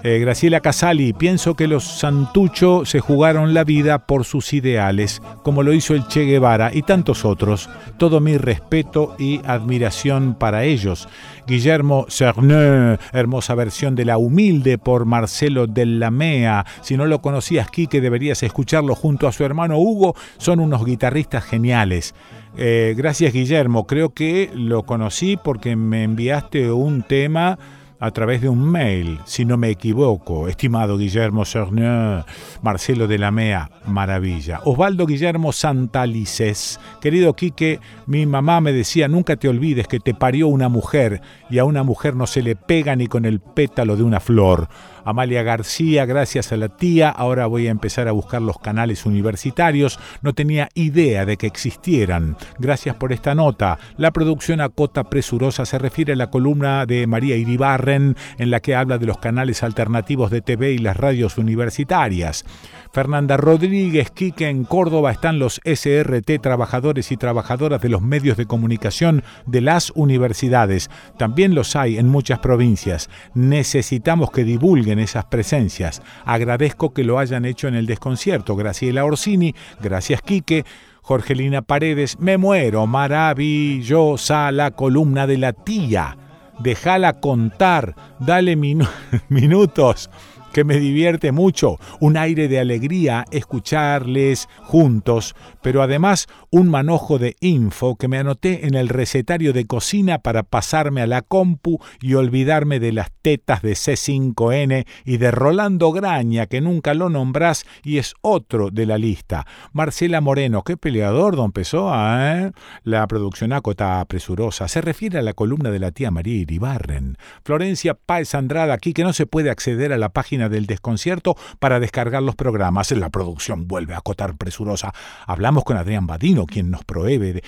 [0.05, 5.63] Eh, Graciela Casali, pienso que los Santucho se jugaron la vida por sus ideales, como
[5.63, 7.69] lo hizo el Che Guevara y tantos otros.
[7.97, 11.07] Todo mi respeto y admiración para ellos.
[11.47, 16.65] Guillermo Cerneux, hermosa versión de La Humilde por Marcelo Lamea.
[16.81, 20.15] Si no lo conocías, Quique, deberías escucharlo junto a su hermano Hugo.
[20.37, 22.13] Son unos guitarristas geniales.
[22.57, 23.87] Eh, gracias, Guillermo.
[23.87, 27.57] Creo que lo conocí porque me enviaste un tema
[28.03, 30.49] a través de un mail, si no me equivoco.
[30.49, 32.25] Estimado Guillermo Cerneux,
[32.61, 34.59] Marcelo de la Mea, maravilla.
[34.65, 40.49] Osvaldo Guillermo Santalices, querido Quique, mi mamá me decía, nunca te olvides que te parió
[40.49, 44.03] una mujer y a una mujer no se le pega ni con el pétalo de
[44.03, 44.67] una flor.
[45.05, 49.99] Amalia García, gracias a la tía, ahora voy a empezar a buscar los canales universitarios,
[50.21, 52.37] no tenía idea de que existieran.
[52.59, 53.79] Gracias por esta nota.
[53.97, 58.59] La producción a cota presurosa se refiere a la columna de María Iribarren en la
[58.59, 62.45] que habla de los canales alternativos de TV y las radios universitarias.
[62.93, 68.45] Fernanda Rodríguez Quique en Córdoba están los SRT, trabajadores y trabajadoras de los medios de
[68.45, 70.91] comunicación de las universidades.
[71.17, 73.09] También los hay en muchas provincias.
[73.33, 76.03] Necesitamos que divulguen esas presencias.
[76.23, 78.55] Agradezco que lo hayan hecho en el desconcierto.
[78.55, 80.63] Graciela Orsini, gracias Quique.
[81.01, 86.15] Jorgelina Paredes, me muero, maravillosa la columna de la tía.
[86.59, 88.55] Déjala contar, dale
[89.29, 90.11] minutos
[90.53, 97.35] que me divierte mucho, un aire de alegría escucharles juntos, pero además un manojo de
[97.41, 102.13] info que me anoté en el recetario de cocina para pasarme a la compu y
[102.13, 107.97] olvidarme de las tetas de C5N y de Rolando Graña, que nunca lo nombrás y
[107.97, 109.47] es otro de la lista.
[109.71, 112.51] Marcela Moreno, qué peleador, don Pessoa, ¿eh?
[112.83, 117.17] La producción acota presurosa se refiere a la columna de la tía María Iribarren.
[117.43, 121.79] Florencia Páez Andrada, aquí que no se puede acceder a la página del desconcierto para
[121.79, 122.91] descargar los programas.
[122.91, 124.93] La producción vuelve a acotar presurosa.
[125.27, 127.43] Hablamos con Adrián Badino, quien nos provee de,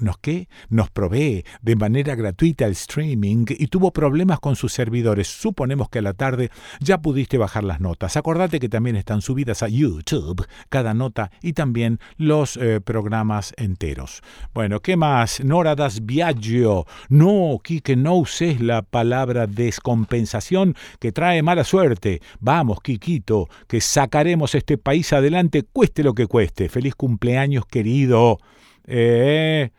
[0.00, 0.48] nos, ¿qué?
[0.68, 5.28] nos provee de manera gratuita el streaming y tuvo problemas con sus servidores.
[5.28, 8.16] Suponemos que a la tarde ya pudiste bajar las notas.
[8.16, 14.22] Acordate que también están subidas a YouTube cada nota y también los eh, programas enteros.
[14.54, 15.42] Bueno, ¿qué más?
[15.44, 16.86] Nora das Biagio.
[17.08, 21.97] No, Quique, no uses la palabra descompensación que trae mala suerte.
[22.40, 26.68] Vamos, Quiquito, que sacaremos este país adelante, cueste lo que cueste.
[26.68, 28.38] Feliz cumpleaños, querido.
[28.86, 29.70] Eh,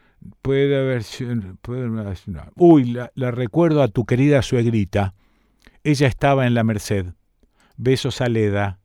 [0.41, 1.03] puede haber...
[1.61, 1.89] Puede,
[2.55, 5.13] uy, la, la recuerdo a tu querida suegrita.
[5.83, 7.13] Ella estaba en la Merced.
[7.77, 8.79] Besos a Leda.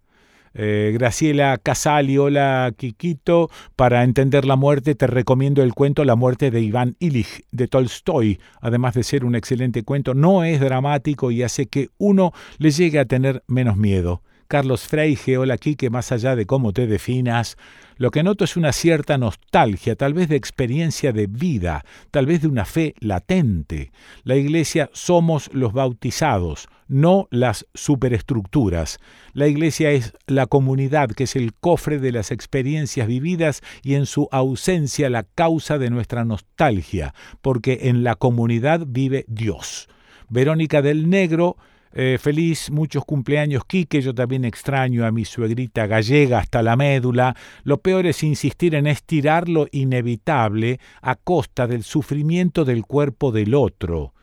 [0.54, 3.50] Eh, Graciela Casali, hola Kikito.
[3.74, 8.38] Para entender la muerte te recomiendo el cuento La muerte de Iván Illich de Tolstoy.
[8.60, 13.00] Además de ser un excelente cuento, no es dramático y hace que uno le llegue
[13.00, 14.22] a tener menos miedo.
[14.54, 17.56] Carlos Freige, hola Quique, más allá de cómo te definas,
[17.96, 22.42] lo que noto es una cierta nostalgia, tal vez de experiencia de vida, tal vez
[22.42, 23.90] de una fe latente.
[24.22, 29.00] La Iglesia somos los bautizados, no las superestructuras.
[29.32, 34.06] La Iglesia es la comunidad, que es el cofre de las experiencias vividas y en
[34.06, 37.12] su ausencia la causa de nuestra nostalgia,
[37.42, 39.88] porque en la comunidad vive Dios.
[40.28, 41.56] Verónica del Negro
[41.96, 44.00] eh, feliz, muchos cumpleaños, Quique.
[44.02, 47.36] Yo también extraño a mi suegrita gallega hasta la médula.
[47.62, 53.54] Lo peor es insistir en estirar lo inevitable a costa del sufrimiento del cuerpo del
[53.54, 54.13] otro.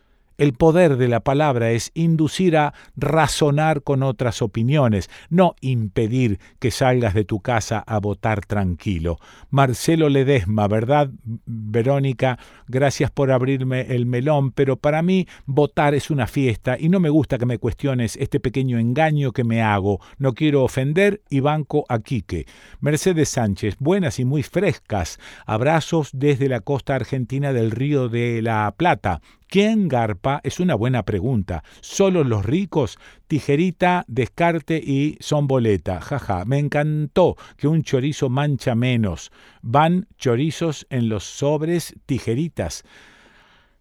[0.41, 6.71] El poder de la palabra es inducir a razonar con otras opiniones, no impedir que
[6.71, 9.19] salgas de tu casa a votar tranquilo.
[9.51, 11.11] Marcelo Ledesma, ¿verdad,
[11.45, 12.39] Verónica?
[12.67, 17.09] Gracias por abrirme el melón, pero para mí votar es una fiesta y no me
[17.11, 19.99] gusta que me cuestiones este pequeño engaño que me hago.
[20.17, 22.47] No quiero ofender y banco a Quique.
[22.79, 25.19] Mercedes Sánchez, buenas y muy frescas.
[25.45, 29.21] Abrazos desde la costa argentina del Río de la Plata.
[29.51, 30.39] ¿Quién garpa?
[30.45, 31.65] Es una buena pregunta.
[31.81, 32.97] ¿Solo los ricos?
[33.27, 35.99] Tijerita, descarte y son boleta.
[35.99, 39.29] Jaja, me encantó que un chorizo mancha menos.
[39.61, 42.85] Van chorizos en los sobres tijeritas.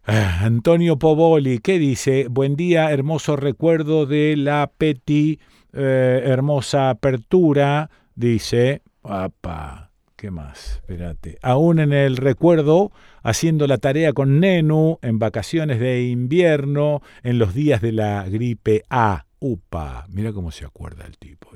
[0.03, 2.27] Ah, Antonio Povoli, ¿qué dice?
[2.29, 5.39] Buen día, hermoso recuerdo de la Petit,
[5.71, 8.81] eh, hermosa apertura, dice.
[9.03, 9.90] Apa,
[10.21, 10.75] ¿qué más?
[10.75, 11.39] Espérate.
[11.41, 12.91] Aún en el recuerdo,
[13.23, 18.83] haciendo la tarea con Nenu, en vacaciones de invierno, en los días de la gripe
[18.87, 19.25] A.
[19.39, 21.49] Upa, mira cómo se acuerda el tipo.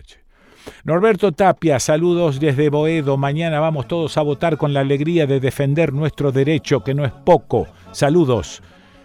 [0.83, 3.17] Norberto Tapia, saludos desde Boedo.
[3.17, 7.11] Mañana vamos todos a votar con la alegría de defender nuestro derecho, que no es
[7.11, 7.67] poco.
[7.91, 8.63] Saludos.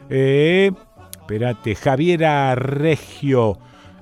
[0.09, 0.70] Eh,
[1.20, 3.59] espérate, Javiera Regio.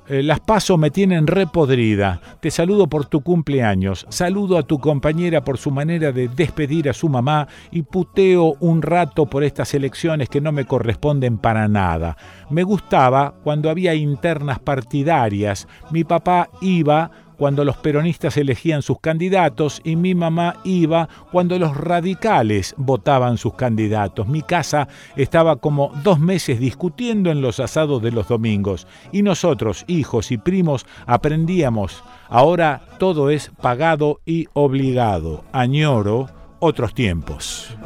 [0.09, 2.21] Eh, las pasos me tienen repodrida.
[2.41, 4.07] Te saludo por tu cumpleaños.
[4.09, 8.81] Saludo a tu compañera por su manera de despedir a su mamá y puteo un
[8.81, 12.17] rato por estas elecciones que no me corresponden para nada.
[12.49, 15.69] Me gustaba cuando había internas partidarias.
[15.91, 21.77] Mi papá iba cuando los peronistas elegían sus candidatos y mi mamá iba cuando los
[21.77, 24.27] radicales votaban sus candidatos.
[24.27, 29.85] Mi casa estaba como dos meses discutiendo en los asados de los domingos y nosotros,
[29.87, 32.03] hijos y primos, aprendíamos.
[32.29, 35.45] Ahora todo es pagado y obligado.
[35.53, 36.29] Añoro
[36.61, 37.77] otros tiempos.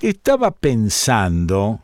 [0.00, 1.80] Estaba pensando,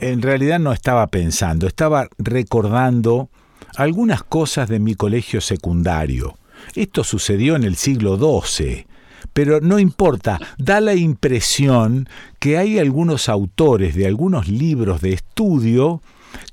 [0.00, 3.28] en realidad no estaba pensando, estaba recordando
[3.76, 6.38] algunas cosas de mi colegio secundario.
[6.74, 8.86] Esto sucedió en el siglo XII,
[9.34, 12.08] pero no importa, da la impresión
[12.38, 16.00] que hay algunos autores de algunos libros de estudio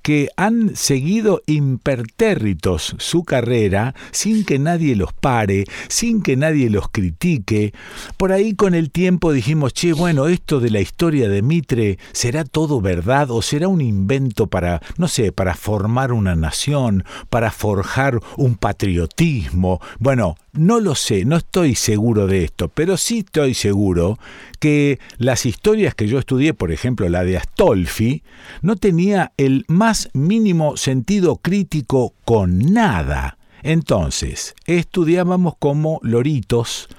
[0.01, 6.89] que han seguido impertérritos su carrera sin que nadie los pare, sin que nadie los
[6.89, 7.73] critique.
[8.17, 12.43] Por ahí con el tiempo dijimos, che, bueno, esto de la historia de Mitre, ¿será
[12.43, 18.19] todo verdad o será un invento para, no sé, para formar una nación, para forjar
[18.37, 19.81] un patriotismo?
[19.99, 24.19] Bueno, no lo sé, no estoy seguro de esto, pero sí estoy seguro
[24.61, 28.21] que las historias que yo estudié, por ejemplo la de Astolfi,
[28.61, 33.39] no tenía el más mínimo sentido crítico con nada.
[33.63, 36.89] Entonces, estudiábamos como loritos,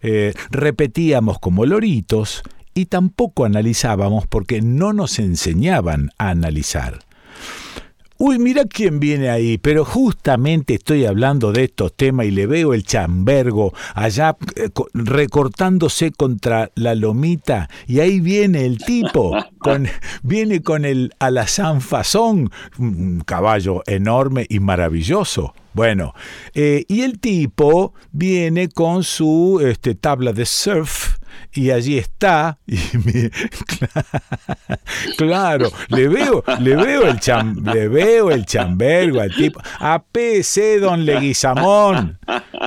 [0.00, 2.42] eh, repetíamos como loritos
[2.72, 7.00] y tampoco analizábamos porque no nos enseñaban a analizar.
[8.22, 12.74] Uy, mira quién viene ahí, pero justamente estoy hablando de estos temas y le veo
[12.74, 19.88] el chambergo allá eh, recortándose contra la lomita y ahí viene el tipo, con,
[20.22, 25.54] viene con el alazán fazón, un caballo enorme y maravilloso.
[25.72, 26.12] Bueno,
[26.52, 31.19] eh, y el tipo viene con su este, tabla de surf
[31.52, 32.76] y allí está y
[35.16, 40.80] claro, le veo le veo el cham, le veo el chambergo al tipo a PC
[40.80, 42.18] don Leguizamón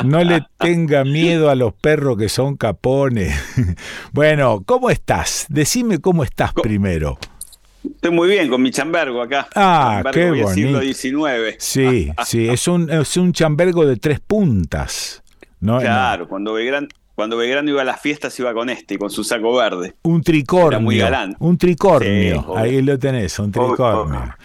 [0.03, 3.35] no le tenga miedo a los perros que son capones
[4.11, 5.45] bueno ¿cómo estás?
[5.49, 7.17] decime cómo estás primero
[7.83, 9.47] Estoy muy bien con mi chambergo acá.
[9.55, 10.53] Ah, qué bonito.
[10.53, 11.55] siglo XIX.
[11.59, 15.21] Sí, sí, es un, es un chambergo de tres puntas.
[15.63, 15.79] ¿no?
[15.79, 19.55] Claro, cuando Belgrano, cuando Belgrano iba a las fiestas iba con este, con su saco
[19.55, 19.93] verde.
[20.03, 20.79] Un tricornio.
[20.79, 21.35] muy galán.
[21.39, 22.57] Un tricornio.
[22.57, 24.35] Ahí lo tenés, un tricornio.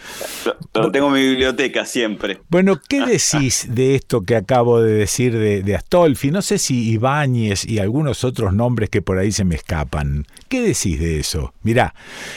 [0.73, 2.39] Lo, tengo en mi biblioteca siempre.
[2.49, 6.31] Bueno, ¿qué decís de esto que acabo de decir de, de, Astolfi?
[6.31, 10.25] No sé si Ibáñez y algunos otros nombres que por ahí se me escapan.
[10.47, 11.53] ¿Qué decís de eso?
[11.63, 11.93] Mirá,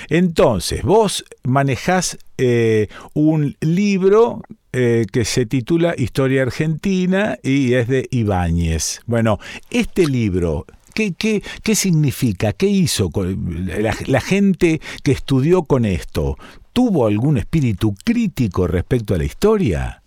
[0.08, 4.42] entonces, vos manejás eh, un libro
[4.72, 9.00] eh, que se titula Historia Argentina y es de Ibáñez.
[9.06, 9.38] Bueno,
[9.70, 12.52] este libro, ¿Qué, qué, qué significa?
[12.52, 16.36] ¿Qué hizo la, la, gente que estudió con esto?
[16.72, 20.02] ¿Tuvo algún espíritu crítico respecto a la historia?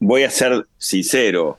[0.00, 1.58] Voy a ser sincero,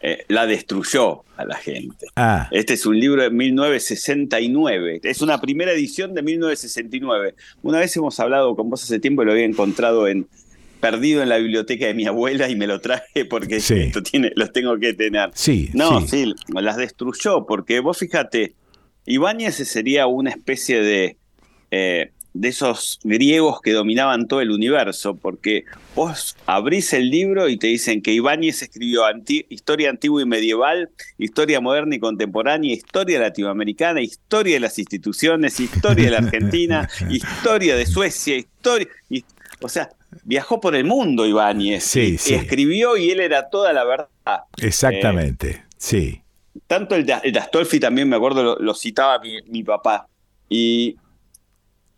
[0.00, 2.06] eh, la destruyó a la gente.
[2.16, 2.48] Ah.
[2.50, 7.34] Este es un libro de 1969, es una primera edición de 1969.
[7.62, 10.26] Una vez hemos hablado con vos hace tiempo y lo había encontrado en
[10.82, 14.52] perdido en la biblioteca de mi abuela y me lo traje porque esto tiene, los
[14.52, 15.30] tengo que tener.
[15.32, 16.34] Sí, no, sí.
[16.48, 18.54] las destruyó porque vos fíjate,
[19.06, 21.16] Ibáñez sería una especie de
[21.70, 25.64] eh, de esos griegos que dominaban todo el universo, porque
[25.94, 29.02] vos abrís el libro y te dicen que Ibáñez escribió
[29.50, 36.06] historia antigua y medieval, historia moderna y contemporánea, historia latinoamericana, historia de las instituciones, historia
[36.06, 38.88] de la Argentina, historia de Suecia, historia...
[39.60, 39.90] o sea,
[40.24, 41.84] viajó por el mundo Ibáñez.
[41.84, 44.08] Sí, y, escribió y él era toda la verdad.
[44.58, 46.22] Exactamente, eh, sí.
[46.66, 50.06] Tanto el, el Dastolfi también, me acuerdo, lo, citaba mi, papá.
[50.48, 50.96] Y,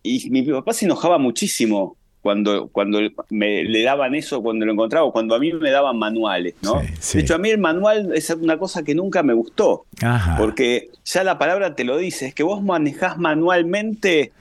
[0.02, 5.12] y mi papá se enojaba muchísimo cuando, cuando me, le daban eso, cuando lo encontraba,
[5.12, 6.80] cuando a mí me daban manuales, ¿no?
[6.80, 9.84] De hecho, a mí el manual es una cosa que nunca me gustó,
[10.38, 14.32] porque ya la palabra te lo dice, es que vos manejás manualmente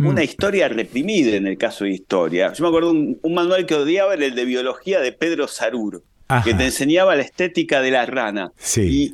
[0.00, 0.24] una mm.
[0.24, 2.52] historia reprimida en el caso de historia.
[2.52, 6.02] Yo me acuerdo un, un manual que odiaba era el de biología de Pedro Sarur,
[6.44, 8.52] que te enseñaba la estética de la rana.
[8.56, 9.12] Sí.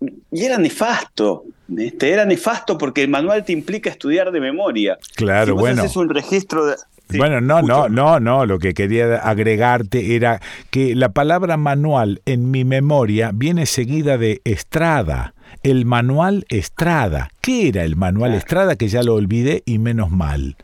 [0.00, 1.44] Y, y, era nefasto.
[1.76, 4.98] Este, era nefasto porque el manual te implica estudiar de memoria.
[5.14, 5.82] Claro, si bueno.
[5.82, 6.76] Haces un registro de,
[7.16, 10.40] bueno, no, no, no, no, lo que quería agregarte era
[10.70, 17.30] que la palabra manual en mi memoria viene seguida de Estrada el manual Estrada.
[17.40, 18.76] ¿Qué era el manual Estrada?
[18.76, 20.56] Que ya lo olvidé y menos mal.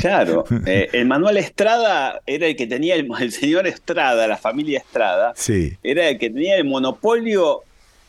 [0.00, 5.32] Claro, eh, el manual Estrada era el que tenía el, señor Estrada, la familia Estrada.
[5.36, 5.76] Sí.
[5.82, 7.62] Era el que tenía el monopolio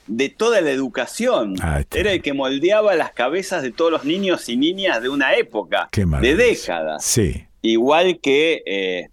[0.08, 1.56] de toda la educación.
[1.62, 5.34] Ah, era el que moldeaba las cabezas de todos los niños y niñas de una
[5.36, 7.04] época, de décadas.
[7.04, 7.46] Sí.
[7.62, 9.10] Igual que, eh,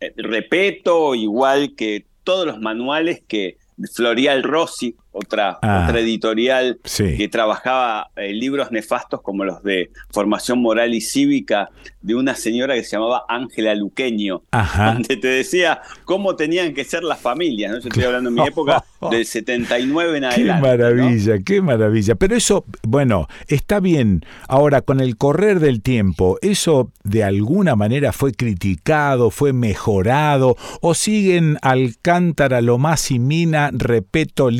[0.00, 3.56] eh, Repeto, igual que todos los manuales que
[3.92, 5.86] Florial Rossi, otra, Ah.
[5.88, 7.16] otra editorial Sí.
[7.16, 11.70] que trabajaba eh, libros nefastos como los de formación moral y cívica
[12.02, 14.92] de una señora que se llamaba Ángela Luqueño, Ajá.
[14.94, 17.72] donde te decía cómo tenían que ser las familias.
[17.72, 17.80] ¿no?
[17.80, 20.68] Yo estoy hablando en mi época del 79 en Qué adelante.
[20.68, 22.14] maravilla, qué maravilla.
[22.14, 24.24] Pero eso, bueno, está bien.
[24.48, 30.56] Ahora, con el correr del tiempo, ¿eso de alguna manera fue criticado, fue mejorado?
[30.80, 34.50] ¿O siguen Alcántara, Lomás y Mina, Repeto,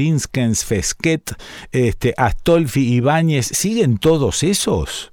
[0.54, 1.34] Fesquet,
[1.72, 3.46] este, Astolfi, Ibáñez?
[3.46, 5.12] ¿Siguen todos esos?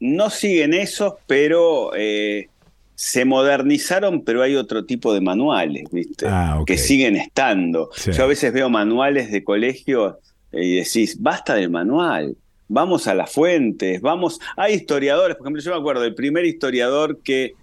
[0.00, 2.48] No siguen esos, pero eh,
[2.94, 6.26] se modernizaron, pero hay otro tipo de manuales, ¿viste?
[6.28, 6.62] Ah.
[6.66, 7.90] Que siguen estando.
[7.94, 8.12] Sí.
[8.12, 10.18] Yo a veces veo manuales de colegio
[10.52, 12.36] y decís, basta del manual,
[12.68, 14.40] vamos a las fuentes, vamos.
[14.56, 17.54] Hay historiadores, por ejemplo, yo me acuerdo, el primer historiador que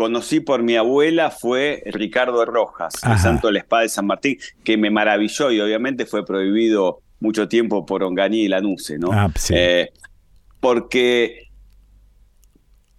[0.00, 4.38] conocí por mi abuela fue Ricardo Rojas, el santo de la espada de San Martín,
[4.64, 9.10] que me maravilló y obviamente fue prohibido mucho tiempo por Onganí y Lanuse, ¿no?
[9.12, 9.52] Ah, sí.
[9.54, 9.90] Eh,
[10.58, 11.49] porque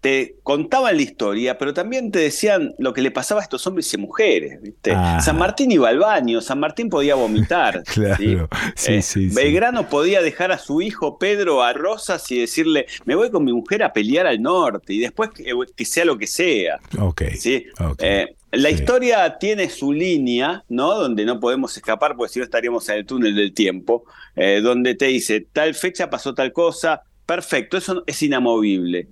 [0.01, 3.93] te contaban la historia, pero también te decían lo que le pasaba a estos hombres
[3.93, 4.59] y mujeres.
[4.61, 4.91] ¿viste?
[4.91, 5.21] Ajá.
[5.21, 7.83] San Martín iba al baño, San Martín podía vomitar.
[7.91, 8.37] Claro, ¿sí?
[8.75, 9.35] sí, Eh, sí, sí.
[9.35, 13.53] Belgrano podía dejar a su hijo Pedro a Rosas y decirle, me voy con mi
[13.53, 16.79] mujer a pelear al norte y después que, que sea lo que sea.
[16.99, 17.23] Ok.
[17.37, 17.65] ¿sí?
[17.79, 17.99] ok.
[18.01, 20.95] Eh, la historia tiene su línea, ¿no?
[20.95, 24.03] Donde no podemos escapar, porque si no estaríamos en el túnel del tiempo,
[24.35, 29.07] eh, donde te dice, tal fecha pasó tal cosa, perfecto, eso es inamovible,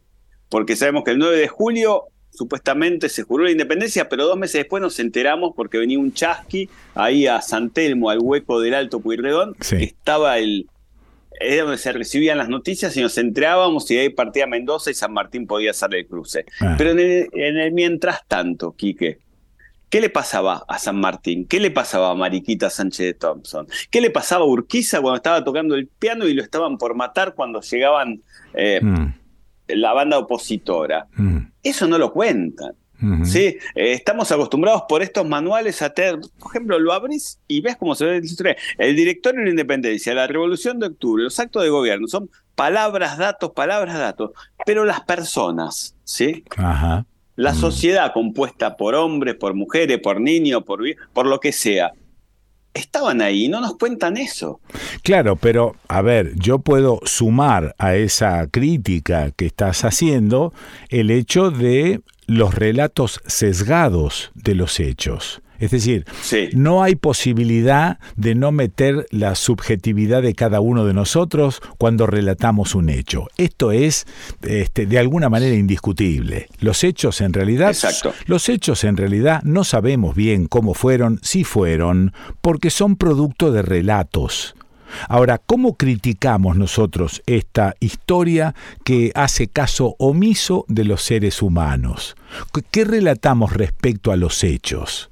[0.50, 4.54] porque sabemos que el 9 de julio supuestamente se juró la independencia, pero dos meses
[4.62, 9.00] después nos enteramos porque venía un chasqui ahí a San Telmo, al hueco del Alto
[9.00, 9.78] Pueyrredón, Sí.
[9.78, 10.68] que estaba el...
[11.42, 14.94] Era donde se recibían las noticias y nos enterábamos y de ahí partía Mendoza y
[14.94, 16.46] San Martín podía hacer el cruce.
[16.60, 16.76] Ah.
[16.78, 19.20] Pero en el, en el mientras tanto, Quique,
[19.90, 21.48] ¿Qué le pasaba a San Martín?
[21.48, 23.68] ¿Qué le pasaba a Mariquita Sánchez de Thompson?
[23.90, 27.34] ¿Qué le pasaba a Urquiza cuando estaba tocando el piano y lo estaban por matar
[27.34, 28.22] cuando llegaban
[28.54, 29.14] eh, Mm,
[29.76, 31.08] la banda opositora?
[31.16, 32.74] mm, Eso no lo cuentan.
[33.24, 33.56] ¿sí?
[33.76, 37.96] Eh, estamos acostumbrados por estos manuales a tener, por ejemplo, lo abrís y ves cómo
[37.96, 38.58] se ve historia.
[38.78, 43.18] El directorio de la independencia, la revolución de octubre, los actos de gobierno, son palabras,
[43.18, 44.32] datos, palabras, datos.
[44.66, 46.44] Pero las personas, ¿sí?
[46.58, 47.06] Ajá.
[47.38, 47.56] La Mm.
[47.62, 50.82] sociedad compuesta por hombres, por mujeres, por niños, por,
[51.14, 51.94] por lo que sea,
[52.74, 54.60] estaban ahí, no nos cuentan eso.
[55.04, 60.54] Claro, pero a ver, yo puedo sumar a esa crítica que estás haciendo
[60.90, 65.42] el hecho de los relatos sesgados de los hechos.
[65.60, 66.50] Es decir, Sí.
[66.54, 72.76] no hay posibilidad de no meter la subjetividad de cada uno de nosotros cuando relatamos
[72.76, 73.28] un hecho.
[73.38, 74.08] Esto es
[74.42, 76.48] este, de alguna manera indiscutible.
[76.60, 78.14] Los hechos en realidad, Exacto.
[78.26, 83.62] los hechos en realidad no sabemos bien cómo fueron, si fueron, porque son producto de
[83.62, 84.56] relatos.
[85.08, 92.16] Ahora, ¿cómo criticamos nosotros esta historia que hace caso omiso de los seres humanos?
[92.52, 95.09] ¿Qué- ¿Qué relatamos respecto a los hechos?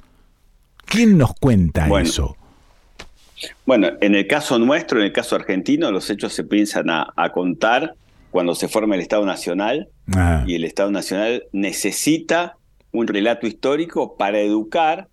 [0.88, 2.08] ¿Quién nos cuenta Bueno.
[2.08, 2.38] eso?
[3.66, 7.32] Bueno, en el caso nuestro, en el caso argentino, los hechos se piensan a, a
[7.32, 7.94] contar
[8.32, 12.56] cuando se forma el Estado Nacional, Ah, y el Estado Nacional necesita
[12.92, 15.08] un relato histórico para educar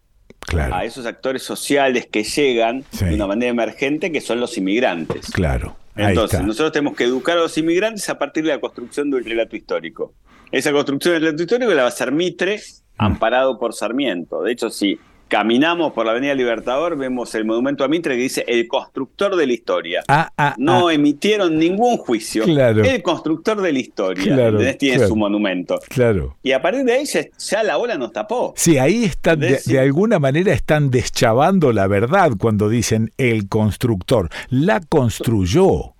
[0.52, 3.06] a esos actores sociales que llegan Sí.
[3.06, 5.30] de una manera emergente, que son los inmigrantes.
[5.30, 5.76] claro.
[5.96, 9.24] Entonces, nosotros tenemos que educar a los inmigrantes a partir de la construcción de un
[9.24, 10.12] relato histórico.
[10.50, 13.04] Esa construcción del relato histórico la va a hacer Mitre, Mm.
[13.04, 14.42] amparado por Sarmiento.
[14.42, 14.98] De hecho, si
[15.28, 19.46] caminamos por la Avenida Libertador, vemos el monumento a Mitre que dice el constructor de
[19.46, 20.04] la historia.
[20.08, 20.94] Ah, ah, no ah.
[20.94, 22.44] emitieron ningún juicio.
[22.44, 22.84] Claro.
[22.84, 24.22] El constructor de la historia.
[24.22, 24.58] Claro.
[24.78, 25.08] Tiene claro.
[25.08, 25.78] su monumento.
[25.88, 26.36] Claro.
[26.42, 28.54] Y a partir de ahí ya, la ola nos tapó.
[28.56, 34.28] Sí, ahí están, de alguna manera están deschavando la verdad cuando dicen el constructor.
[34.50, 35.93] La construyó.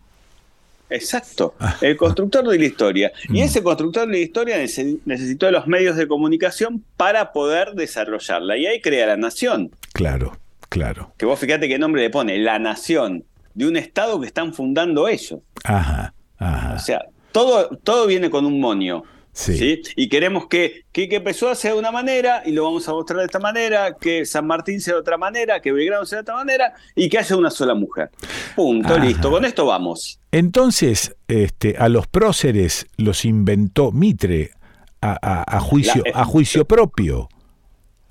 [0.95, 3.13] Exacto, el constructor de la historia.
[3.29, 8.57] Y ese constructor de la historia nece- necesitó los medios de comunicación para poder desarrollarla.
[8.57, 9.71] Y ahí crea la nación.
[9.93, 10.37] Claro,
[10.69, 11.13] claro.
[11.19, 15.09] Que vos fíjate qué nombre le pone, la nación, de un Estado que están fundando
[15.09, 15.41] ellos.
[15.65, 16.75] Ajá, ajá.
[16.75, 17.01] O sea,
[17.33, 19.05] todo, todo viene con un monio.
[19.35, 19.59] Sí.
[19.59, 19.83] ¿sí?
[19.97, 23.27] Y queremos que Quique Pessoa sea de una manera, y lo vamos a mostrar de
[23.27, 26.73] esta manera, que San Martín sea de otra manera, que Belgrano sea de otra manera,
[26.95, 28.11] y que haya una sola mujer.
[28.55, 29.05] Punto, Ajá.
[29.05, 30.21] listo, con esto vamos.
[30.31, 34.51] Entonces, este, a los próceres los inventó Mitre
[35.01, 37.29] a, a- a juicio, La- a juicio propio.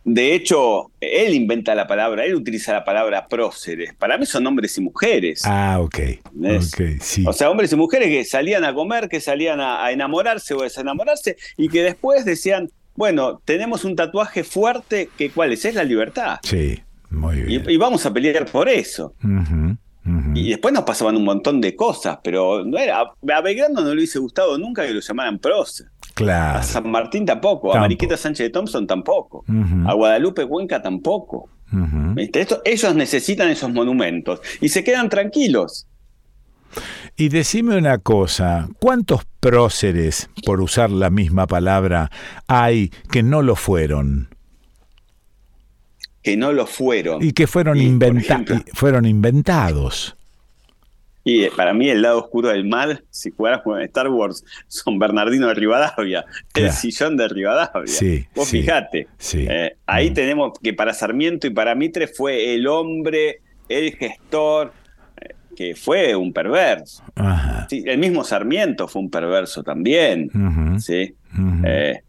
[0.05, 3.93] De hecho, él inventa la palabra, él utiliza la palabra próceres.
[3.93, 5.43] Para mí son hombres y mujeres.
[5.45, 5.99] Ah, ok.
[5.99, 6.73] ¿entendés?
[6.73, 7.23] Ok, sí.
[7.25, 10.61] O sea, hombres y mujeres que salían a comer, que salían a, a enamorarse o
[10.61, 15.75] a desenamorarse y que después decían, bueno, tenemos un tatuaje fuerte que cuál es, es
[15.75, 16.39] la libertad.
[16.43, 17.63] Sí, muy bien.
[17.67, 19.15] Y, y vamos a pelear por eso.
[20.35, 23.95] Y después nos pasaban un montón de cosas, pero no era, a Belgrano no le
[23.95, 25.87] hubiese gustado nunca que lo llamaran prócer.
[26.13, 26.59] Claro.
[26.59, 27.79] A San Martín tampoco, a.
[27.81, 29.43] Mariquita Sánchez de Thompson tampoco,
[29.87, 31.49] a Guadalupe Cuenca tampoco.
[32.17, 35.87] Esto- ellos necesitan esos monumentos y se quedan tranquilos.
[37.17, 42.09] Y decime una cosa, ¿cuántos próceres, por usar la misma palabra,
[42.47, 44.29] hay que no lo fueron
[46.21, 47.21] que no lo fueron.
[47.23, 50.15] y que fueron, Y, por inventa- ejemplo- y fueron inventados?
[51.25, 54.99] Y eh, para mí el lado oscuro del mal, si jugaras con Star Wars, son
[54.99, 57.87] Bernardino de Rivadavia, el sillón de Rivadavia.
[57.87, 59.45] Sí, Vos sí, fijate, sí.
[59.49, 63.39] eh, ahí tenemos que para Sarmiento y para Mitre fue el hombre,
[63.69, 64.73] el gestor,
[65.21, 67.01] eh, que fue un perverso.
[67.15, 67.67] Ajá.
[67.69, 70.29] Sí, el mismo Sarmiento fue un perverso también.
[70.79, 71.15] ¿sí?
[71.65, 72.01] Eh,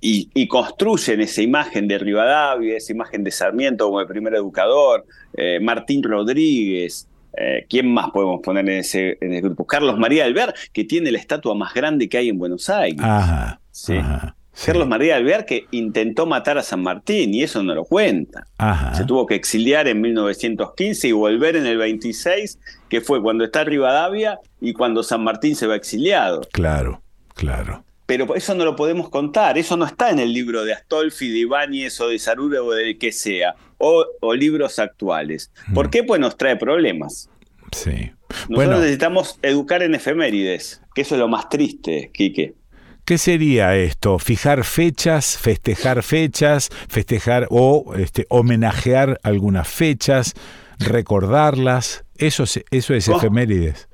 [0.00, 5.04] y, y construyen esa imagen de Rivadavia, esa imagen de Sarmiento como el primer educador,
[5.62, 9.66] Martín Rodríguez, eh, ¿quién más podemos poner en ese, en grupo?
[9.66, 13.00] Carlos María Alvear, que tiene la estatua más grande que hay en Buenos Aires.
[13.02, 13.60] Ajá.
[13.70, 13.96] Sí.
[13.96, 14.36] Ajá.
[14.52, 18.46] sí, Carlos María Alvear que intentó matar a San Martín y eso no lo cuenta.
[18.58, 18.94] Ajá.
[18.94, 22.58] Se tuvo que exiliar en 1915 y volver en el 26,
[22.88, 26.42] que fue cuando está Rivadavia y cuando San Martín se va exiliado.
[26.52, 27.02] Claro,
[27.34, 27.84] claro.
[28.06, 31.38] Pero eso no lo podemos contar, eso no está en el libro de Astolfi, de
[31.38, 35.50] Ibáñez o de Sarure o del que sea, o, o libros actuales.
[35.74, 36.02] ¿Por qué?
[36.04, 37.28] Pues nos trae problemas.
[37.72, 38.12] Sí.
[38.28, 42.54] Nosotros Bueno, necesitamos educar en efemérides, que eso es lo más triste, Quique.
[43.04, 44.18] ¿qué sería esto?
[44.18, 50.32] ¿Fijar fechas, festejar fechas, festejar o este, homenajear algunas fechas,
[51.04, 52.04] recordarlas?
[52.16, 53.18] Eso es, eso es ¿Cómo?
[53.18, 53.88] efemérides.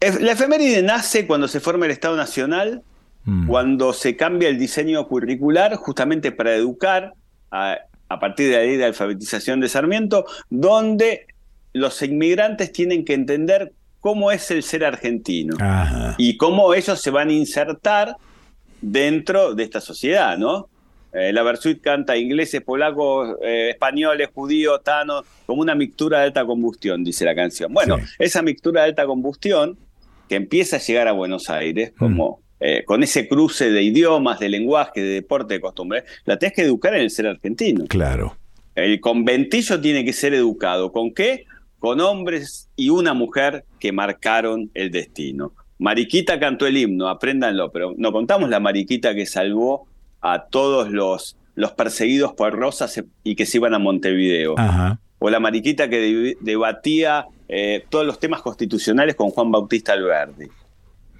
[0.00, 2.82] Ef- La efeméride nace cuando se forma el Estado Nacional,
[3.24, 3.46] Mm.
[3.46, 7.12] cuando se cambia el diseño curricular justamente para educar
[7.50, 7.76] a,
[8.08, 11.26] a partir de la ley de alfabetización de Sarmiento, donde
[11.72, 16.14] los inmigrantes tienen que entender cómo es el ser argentino Ajá.
[16.18, 18.16] y cómo ellos se van a insertar
[18.80, 20.68] dentro de esta sociedad, ¿no?
[21.12, 26.44] Eh, la Versuit canta ingleses, polacos, eh, españoles, judíos, tanos, como una mixtura de alta
[26.44, 27.72] combustión, dice la canción.
[27.72, 28.04] Bueno, Sí.
[28.18, 29.78] esa mixtura de alta combustión
[30.28, 32.04] que empieza a llegar a Buenos Aires, Mm.
[32.60, 36.62] Eh, con ese cruce de idiomas, de lenguaje, de deporte, de costumbre, la tenés que
[36.62, 37.84] educar en el ser argentino.
[37.86, 38.36] Claro.
[38.74, 40.92] El conventillo tiene que ser educado.
[40.92, 41.46] ¿Con qué?
[41.78, 45.52] Con hombres y una mujer que marcaron el destino.
[45.78, 49.86] Mariquita cantó el himno, apréndanlo, pero no contamos la Mariquita que salvó
[50.20, 54.54] a todos los, los perseguidos por Rosas y que se iban a Montevideo.
[54.58, 54.98] Ajá.
[55.20, 60.48] O la Mariquita que de- debatía eh, todos los temas constitucionales con Juan Bautista Alberdi.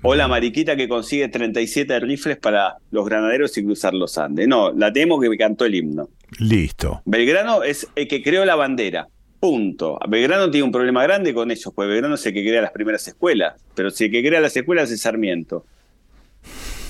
[0.03, 4.47] O la Mariquita que consigue 37 rifles para los granaderos y cruzar los Andes.
[4.47, 6.09] No, la tenemos que cantó el himno.
[6.39, 7.03] Listo.
[7.05, 9.09] Belgrano es el que creó la bandera.
[9.41, 9.99] Punto.
[10.09, 13.07] Belgrano tiene un problema grande con ellos, pues Belgrano es el que crea las primeras
[13.09, 13.55] escuelas.
[13.75, 15.65] Pero si el que crea las escuelas es Sarmiento.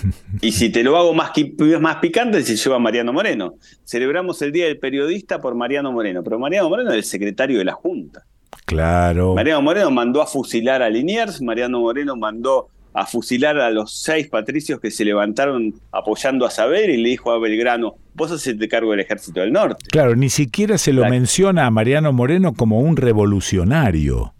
[0.40, 1.32] Y si te lo hago más,
[1.80, 3.54] más picante, se lleva Mariano Moreno.
[3.84, 7.64] Celebramos el Día del Periodista por Mariano Moreno, pero Mariano Moreno es el secretario de
[7.64, 8.24] la Junta.
[8.64, 9.34] Claro.
[9.34, 14.28] Mariano Moreno mandó a fusilar a Liniers, Mariano Moreno mandó a fusilar a los seis
[14.28, 18.90] patricios que se levantaron apoyando a Saber y le dijo a Belgrano, vos hacete cargo
[18.90, 19.84] del ejército del norte.
[19.90, 24.34] Claro, ni siquiera se lo menciona a Mariano Moreno como un revolucionario.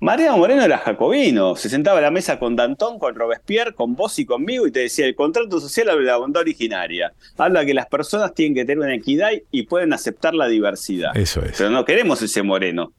[0.00, 4.18] Mariano Moreno era jacobino, se sentaba a la mesa con Danton, con Robespierre, con vos
[4.18, 7.72] y conmigo y te decía, el contrato social habla de la bondad originaria, habla que
[7.72, 11.16] las personas tienen que tener una equidad y pueden aceptar la diversidad.
[11.16, 11.56] Eso es.
[11.56, 12.92] Pero no queremos ese Moreno.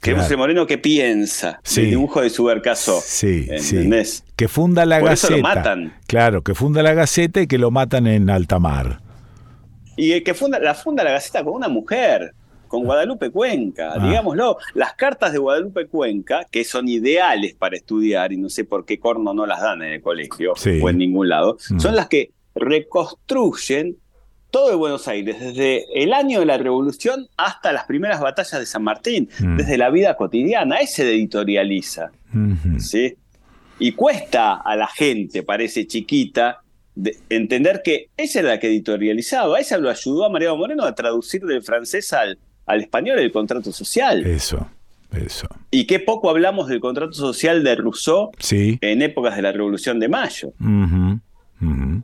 [0.00, 1.82] Queremos ese Moreno que piensa, Sí.
[1.82, 3.00] el dibujo de Subercaso.
[3.04, 4.24] Sí, ¿Entendés?
[4.26, 4.32] sí.
[4.36, 5.36] Que funda la Por eso Gaceta.
[5.36, 5.94] lo matan.
[6.06, 9.00] Claro, que funda la Gaceta y que lo matan en alta mar.
[9.96, 12.32] Y el que funda, la funda la Gaceta con una mujer,
[12.68, 13.98] con Guadalupe Cuenca, Ah.
[14.06, 14.56] digámoslo.
[14.74, 18.98] Las cartas de Guadalupe Cuenca, que son ideales para estudiar, y no sé por qué
[18.98, 20.80] corno no las dan en el colegio Sí.
[20.82, 21.80] o en ningún lado, Mm.
[21.80, 23.96] son las que reconstruyen
[24.50, 28.66] todo de Buenos Aires, desde el año de la Revolución hasta las primeras batallas de
[28.66, 29.56] San Martín, Mm.
[29.56, 32.10] desde la vida cotidiana, ahí se editorializa.
[32.34, 32.80] Ujú.
[32.80, 33.14] ¿sí?
[33.78, 36.58] Y cuesta a la gente, parece chiquita,
[36.94, 40.94] de- entender que ella era la que editorializaba, ella lo ayudó a Mariano Moreno a
[40.94, 44.26] traducir del francés al, al español el contrato social.
[44.26, 44.68] Eso,
[45.12, 45.48] eso.
[45.70, 48.78] Y qué poco hablamos del contrato social de Rousseau Sí.
[48.82, 50.52] en épocas de la Revolución de Mayo.
[51.62, 52.00] Eh,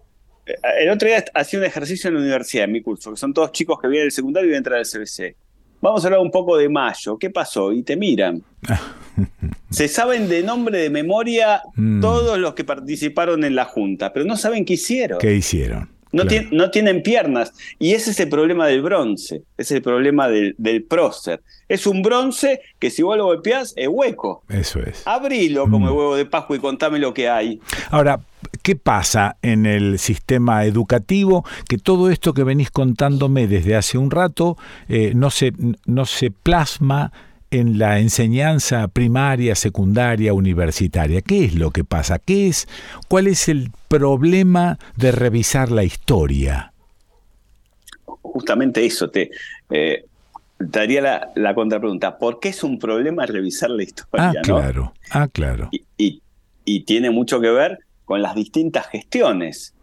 [0.81, 3.53] El otro día hacía un ejercicio en la universidad, en mi curso, que son todos
[3.53, 5.37] chicos que vienen del secundario y vienen a entrar al CBC.
[5.81, 7.19] Vamos a hablar un poco de Mayo.
[7.19, 7.73] ¿Qué pasó?
[7.73, 8.43] Y te miran.
[9.71, 12.01] Se saben de nombre de memoria Mm.
[12.01, 15.19] todos los que participaron en la Junta, pero no saben qué hicieron.
[15.19, 15.91] ¿Qué hicieron?
[16.13, 16.29] No, Claro.
[16.47, 17.53] tien- no tienen piernas.
[17.79, 19.43] Y ese es el problema del bronce.
[19.59, 21.43] Es el problema del, del prócer.
[21.69, 24.43] Es un bronce que si vos lo golpeás es hueco.
[24.49, 25.03] Eso es.
[25.07, 27.61] Abrilo como el huevo de Pascua y contame lo que hay.
[27.91, 28.21] Ahora,
[28.67, 31.45] ¿qué pasa en el sistema educativo?
[31.69, 34.57] Que todo esto que venís contándome desde hace un rato
[34.89, 35.53] eh, no, se,
[35.87, 37.13] no se plasma
[37.53, 41.21] en la enseñanza primaria, secundaria, universitaria.
[41.23, 42.19] ¿Qué es lo que pasa?
[42.19, 42.67] ¿Qué es,
[43.07, 46.73] ¿Cuál es el problema de revisar la historia?
[48.05, 49.31] Justamente eso te,
[49.71, 50.05] eh,
[50.73, 52.19] te haría la, la contrapregunta.
[52.19, 54.31] ¿Por qué es un problema revisar la historia?
[54.31, 54.43] Ah, no?
[54.43, 55.69] claro, ah, claro.
[55.71, 56.23] y, y-
[56.69, 59.75] y tiene mucho que ver con las distintas gestiones.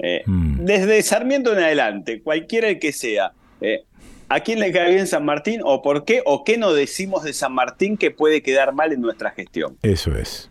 [0.00, 0.64] Eh, Mm.
[0.64, 3.84] Desde Sarmiento en adelante, cualquiera el que sea, eh,
[4.28, 7.32] ¿a quién le cae bien San Martín o por qué o qué no decimos de
[7.32, 9.76] San Martín que puede quedar mal en nuestra gestión?
[9.82, 10.50] Eso es.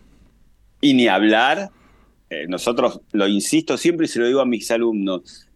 [0.80, 1.70] Y ni hablar,
[2.30, 5.47] eh, nosotros lo insisto siempre y se lo digo a mis alumnos,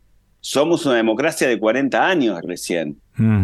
[0.45, 2.99] somos una democracia de 40 años recién.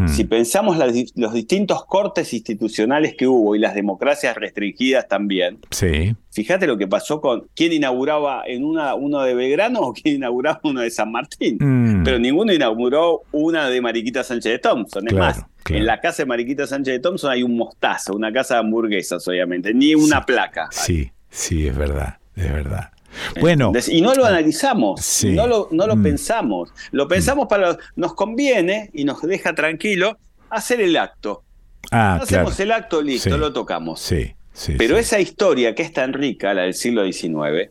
[0.09, 6.17] Si pensamos las los distintos cortes institucionales que hubo y las democracias restringidas también, Sí.
[6.33, 10.61] Fíjate lo que pasó con quién inauguraba en una uno de Belgrano o quién inauguraba
[10.65, 11.59] uno de San Martín.
[11.61, 12.03] Mm.
[12.03, 15.07] Pero ninguno inauguró una de Mariquita Sánchez de Thompson.
[15.07, 15.81] Es Claro, más, claro.
[15.81, 19.27] en la casa de Mariquita Sánchez de Thompson hay un mostazo, una casa de hamburguesas,
[19.29, 20.69] obviamente, ni una placa.
[20.73, 22.91] Sí, sí, es verdad, es verdad.
[23.41, 23.89] Bueno, ¿Entendés?
[23.89, 25.33] y no lo analizamos, Sí.
[25.33, 26.03] no lo, no lo Mm.
[26.03, 26.71] pensamos.
[26.93, 27.77] Lo pensamos para.
[27.97, 30.19] Nos conviene y nos deja tranquilo
[30.51, 31.43] hacer el acto.
[31.91, 32.25] ah, claro.
[32.25, 33.39] Hacemos el acto, listo, Sí.
[33.39, 34.01] lo tocamos.
[34.01, 34.75] Sí, sí.
[34.77, 35.01] Pero sí.
[35.01, 37.71] esa historia que es tan rica, la del siglo XIX,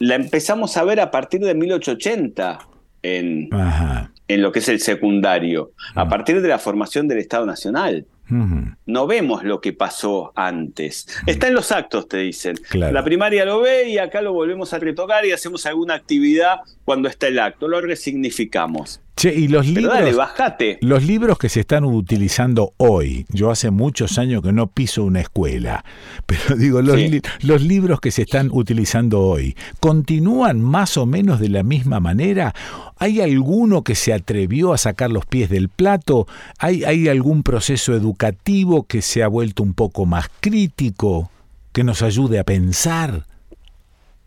[0.00, 2.58] la empezamos a ver a partir de 1880
[3.02, 4.10] en, Ajá.
[4.28, 5.98] en lo que es el secundario, Mm.
[5.98, 8.04] a partir de la formación del Estado Nacional.
[8.28, 11.06] No vemos lo que pasó antes.
[11.26, 12.56] Está en los actos, te dicen.
[12.68, 12.92] Claro.
[12.92, 17.08] La primaria lo ve y acá lo volvemos a retocar y hacemos alguna actividad cuando
[17.08, 17.68] está el acto.
[17.68, 19.00] Lo resignificamos.
[19.18, 19.94] Che, y los Pero libros.
[19.94, 20.78] dale, bajate.
[20.82, 25.20] Los libros que se están utilizando hoy, yo hace muchos años que no piso una
[25.20, 25.86] escuela,
[26.26, 27.08] pero digo, los, Sí.
[27.08, 31.98] li- los libros que se están utilizando hoy, ¿continúan más o menos de la misma
[31.98, 32.54] manera?
[32.98, 36.26] ¿Hay alguno que se atrevió a sacar los pies del plato?
[36.58, 41.30] ¿Hay, hay algún proceso educativo que se ha vuelto un poco más crítico,
[41.72, 43.24] que nos ayude a pensar?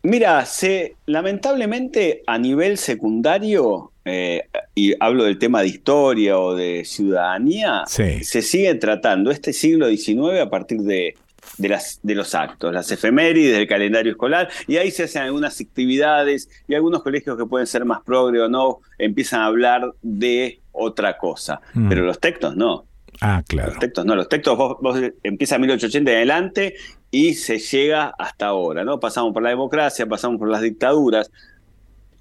[0.02, 4.44] Mira, se, lamentablemente a nivel secundario, eh,
[4.76, 8.24] y hablo del tema de historia o de ciudadanía, Sí.
[8.24, 11.16] se sigue tratando este siglo XIX a partir de,
[11.58, 15.60] de las, de los actos, las efemérides, del calendario escolar, y ahí se hacen algunas
[15.60, 20.62] actividades y algunos colegios que pueden ser más progre o no, empiezan a hablar de
[20.72, 21.90] otra cosa, Mm.
[21.90, 22.86] pero los textos no.
[23.22, 23.72] Ah, claro.
[23.72, 26.76] Los textos no, los textos vos, vos empieza en 1880 en adelante
[27.12, 29.00] y se llega hasta ahora, ¿no?
[29.02, 31.30] Pasamos por la democracia, pasamos por las dictaduras,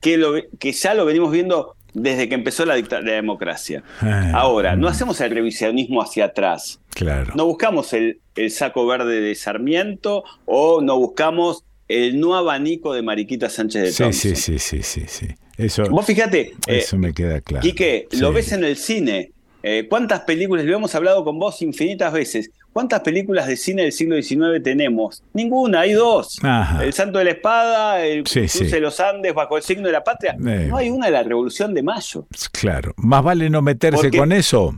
[0.01, 3.83] que, lo, que ya lo venimos viendo desde que empezó la, la democracia.
[4.01, 7.33] Ah, Ahora, no hacemos el revisionismo hacia atrás, Claro.
[7.35, 13.03] no buscamos el, el saco verde de Sarmiento o no buscamos el no abanico de
[13.03, 14.37] Mariquita Sánchez de Sí, Thompson.
[14.37, 15.27] sí, sí, sí, sí, sí.
[15.57, 17.63] Eso, Vos fíjate, eh, eso me queda claro.
[17.63, 18.35] Quique, lo Sí.
[18.35, 19.33] ves en el cine.
[19.65, 20.65] Eh, ¿Cuántas películas?
[20.67, 22.51] Lo hemos hablado con vos infinitas veces.
[22.79, 25.25] ¿Cuántas películas de cine del siglo XIX tenemos?
[25.33, 26.39] Ninguna, hay dos.
[26.45, 26.85] Ajá.
[26.85, 28.71] El Santo de la Espada, el Sí, Cruce sí.
[28.71, 30.35] de los Andes, Bajo el signo de la patria.
[30.47, 30.67] Eh.
[30.69, 32.29] No hay una de la Revolución de Mayo.
[32.53, 34.77] Claro, más vale no meterse Porque- con eso.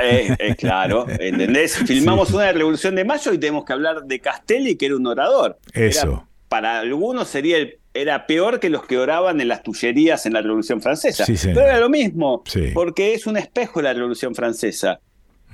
[0.00, 1.76] Eh, eh, claro, ¿entendés?
[1.78, 4.94] Filmamos una de la Revolución de Mayo y tenemos que hablar de Castelli, que era
[4.94, 5.58] un orador.
[5.72, 6.28] Era- Eso.
[6.48, 10.42] para algunos sería el, era peor que los que oraban en las tullerías en la
[10.42, 11.24] Revolución Francesa.
[11.26, 11.34] Sí.
[11.42, 12.70] Pero era lo mismo, Sí.
[12.72, 15.00] porque es un espejo la Revolución Francesa.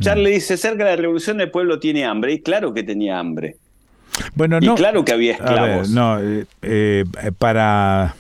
[0.03, 3.57] Charlie dice, cerca de la Revolución el pueblo tiene hambre, y claro que tenía hambre.
[4.35, 4.75] Bueno, Y no.
[4.75, 5.91] claro que había ver, esclavos.
[5.91, 7.05] no, eh, eh,
[7.39, 8.15] para.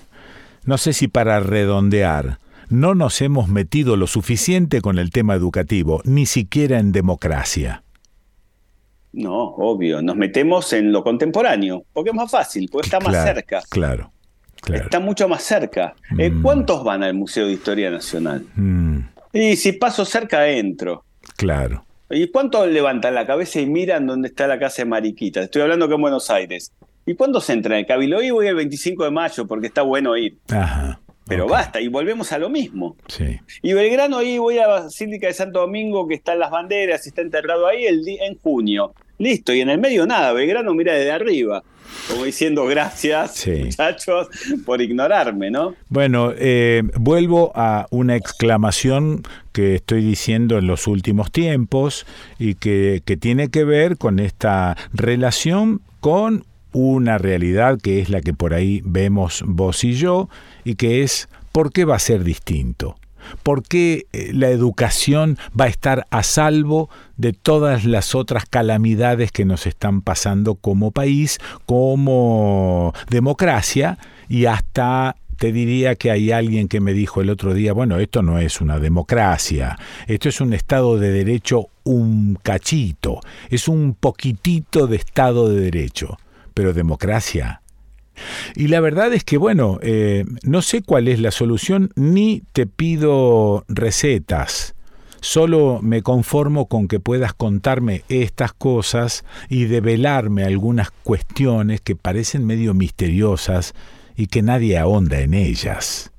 [0.64, 2.38] No sé si para redondear.
[2.70, 7.82] No nos hemos metido lo suficiente con el tema educativo, ni siquiera en democracia.
[9.12, 13.26] No, obvio, nos metemos en lo contemporáneo, porque es más fácil, porque está más Claro,
[13.34, 13.60] cerca.
[13.68, 14.12] Claro,
[14.62, 14.84] claro.
[14.84, 15.94] Está mucho más cerca.
[16.18, 16.40] Eh, Mm.
[16.42, 18.46] ¿Cuántos van al Museo de Historia Nacional?
[18.56, 18.98] Mm,
[19.34, 21.04] Y si paso cerca, entro.
[21.36, 21.84] Claro.
[22.10, 25.42] ¿Y cuántos levantan la cabeza y miran dónde está la casa de Mariquita?
[25.42, 26.72] Estoy hablando que en Buenos Aires.
[27.06, 27.78] ¿Y cuántos entran?
[27.78, 30.36] El Cabildo y voy el 25 de mayo porque está bueno ir.
[30.50, 31.00] Ajá.
[31.26, 32.96] Pero basta, y volvemos a lo mismo.
[33.06, 33.38] Sí.
[33.62, 37.22] Y Belgrano ahí voy a la Basílica de Santo Domingo, que están las banderas, está
[37.22, 38.92] enterrado ahí el en junio.
[39.18, 41.62] Listo, y en el medio nada, Belgrano mira desde arriba,
[42.08, 43.64] como diciendo gracias, Sí.
[43.64, 44.28] muchachos,
[44.64, 45.74] por ignorarme, ¿no?
[45.88, 49.22] Bueno, eh, vuelvo a una exclamación
[49.52, 52.06] que estoy diciendo en los últimos tiempos
[52.38, 58.20] y que, que tiene que ver con esta relación con una realidad que es la
[58.22, 60.28] que por ahí vemos vos y yo
[60.64, 62.96] y que es ¿por qué va a ser distinto?
[63.42, 69.32] ¿Por qué eh, la educación va a estar a salvo de todas las otras calamidades
[69.32, 76.68] que nos están pasando como país, como democracia y hasta te diría que hay alguien
[76.68, 79.76] que me dijo el otro día, bueno, esto no es una democracia,
[80.06, 83.18] esto es un Estado de Derecho un cachito,
[83.50, 86.16] es un poquitito de Estado de Derecho,
[86.54, 87.61] pero democracia.
[88.54, 92.66] Y la verdad es que, bueno, eh, no sé cuál es la solución, ni te
[92.66, 94.74] pido recetas.
[95.20, 102.44] Solo me conformo con que puedas contarme estas cosas y develarme algunas cuestiones que parecen
[102.44, 103.72] medio misteriosas
[104.16, 106.12] y que nadie ahonda en ellas.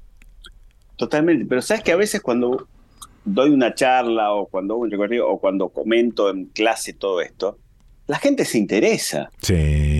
[0.96, 2.68] Totalmente, pero sabes que a veces cuando
[3.26, 7.58] doy una charla o cuando o cuando comento en clase todo esto,
[8.08, 9.30] la gente se interesa.
[9.42, 9.54] Sí.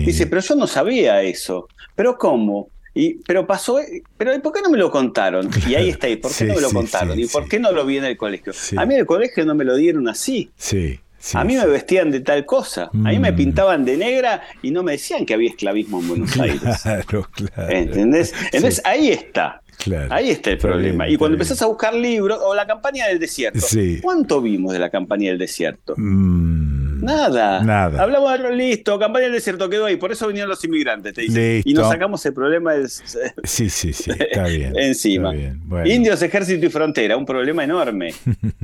[0.04, 1.68] Dice, pero yo no sabía eso.
[1.94, 2.68] ¿Pero cómo?
[2.96, 3.78] Y, pero pasó,
[4.16, 5.50] pero ¿y por qué no me lo contaron?
[5.68, 7.18] Y ahí está, ¿y por qué Sí, no me lo sí, contaron?
[7.18, 8.52] ¿Y por qué no lo vi en el colegio?
[8.76, 10.50] A mí en el colegio no me lo dieron así.
[10.56, 11.00] Sí.
[11.18, 12.90] sí, a mí me vestían de tal cosa.
[12.92, 13.36] A mí me Mm.
[13.36, 16.60] pintaban de negra y no me decían que había esclavismo en Buenos Aires.
[16.82, 17.70] Claro, claro.
[17.72, 18.32] ¿Entendés?
[18.52, 19.60] Entonces ahí está.
[19.76, 20.06] Claro.
[20.14, 21.04] Ahí está el Está problema.
[21.04, 21.42] bien, y cuando bien.
[21.42, 23.98] empezás a buscar libros, o la campaña del desierto, Sí.
[24.00, 25.94] ¿cuánto vimos de la campaña del desierto?
[25.96, 26.63] Mm,
[27.04, 27.62] Nada.
[27.62, 28.02] Nada.
[28.02, 31.54] Hablamos de listo, campaña del desierto quedó ahí, por eso vinieron los inmigrantes, te dicen.
[31.56, 31.70] Listo.
[31.70, 34.72] Y nos sacamos el problema del- Sí, sí, sí, está bien.
[34.78, 35.30] encima.
[35.30, 35.88] está bien, bueno.
[35.90, 38.14] Indios, ejército y frontera, un problema enorme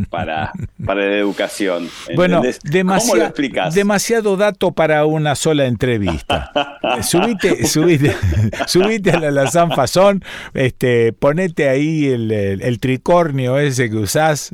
[0.08, 0.52] para,
[0.84, 1.88] para la educación.
[2.16, 2.42] Bueno.
[2.72, 3.74] ¿Cómo lo explicas?
[3.74, 6.50] demasiado dato para una sola entrevista.
[6.98, 8.16] Eh, subite, subite,
[8.66, 14.50] subite a la Lazán Fazón, este, ponete ahí el, el- el tricornio ese que usás.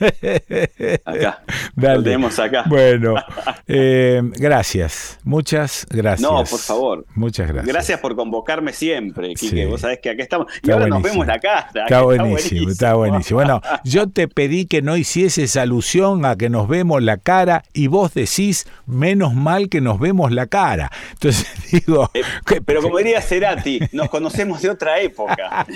[1.04, 1.42] Acá.
[1.76, 1.96] Dale.
[1.96, 2.64] Lo tenemos acá.
[2.66, 3.14] Bueno,
[3.66, 5.18] eh, gracias.
[5.24, 6.20] Muchas gracias.
[6.28, 7.04] No, por favor.
[7.14, 7.66] Muchas gracias.
[7.72, 9.62] Gracias por convocarme siempre, Quique.
[9.62, 9.64] Sí.
[9.66, 10.46] Vos sabés que acá estamos.
[10.62, 11.68] Y ahora nos vemos la cara.
[11.72, 13.38] que Está buenísimo, está buenísimo.
[13.38, 17.86] Bueno, yo te pedí que no hicieses alusión a que nos vemos la cara y
[17.86, 20.90] vos decís, menos mal que nos vemos la cara.
[21.12, 22.10] Entonces digo,
[22.46, 25.66] que- Pero como diría Cerati, nos conocemos de otra época.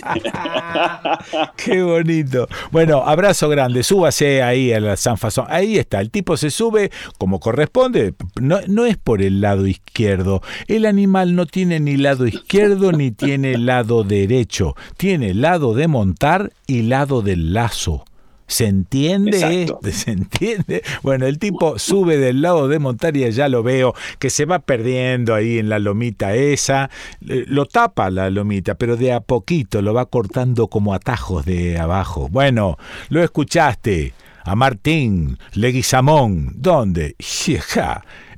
[1.56, 2.48] qué bonito.
[2.70, 5.46] Bueno, abrazo grande, súbase ahí a la San Fasón.
[5.48, 8.14] Ahí está, el tipo se sube como corresponde.
[8.40, 10.42] No, no es por el lado izquierdo.
[10.66, 14.74] El animal no tiene ni lado izquierdo ni tiene lado derecho.
[14.96, 18.04] Tiene lado de montar y lado del lazo.
[18.48, 19.38] ¿Se entiende?
[19.38, 19.80] Exacto.
[19.92, 20.82] ¿Se entiende?
[21.02, 24.58] Bueno, el tipo sube del lado de montar y ya lo veo, que se va
[24.58, 26.90] perdiendo ahí en la lomita esa.
[27.28, 31.78] Eh, Lo tapa la lomita, pero de a poquito lo va cortando como atajos de
[31.78, 32.28] abajo.
[32.30, 32.76] Bueno,
[33.10, 34.14] lo escuchaste.
[34.44, 36.54] A Martín Leguizamón.
[36.56, 37.16] ¿Dónde?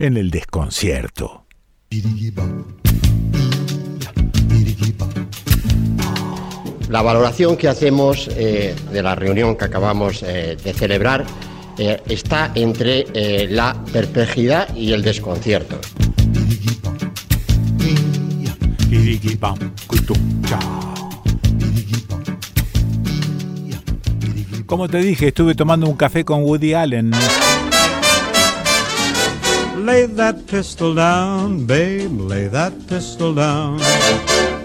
[0.00, 1.46] En el desconcierto.
[6.90, 11.24] La valoración que hacemos eh, de la reunión que acabamos eh, de celebrar
[11.78, 15.78] eh, está entre la perplejidad y el desconcierto.
[24.66, 27.12] Como te dije, estuve tomando un café con Woody Allen.
[29.80, 33.78] Lay that pistol down, babe, lay that pistol down.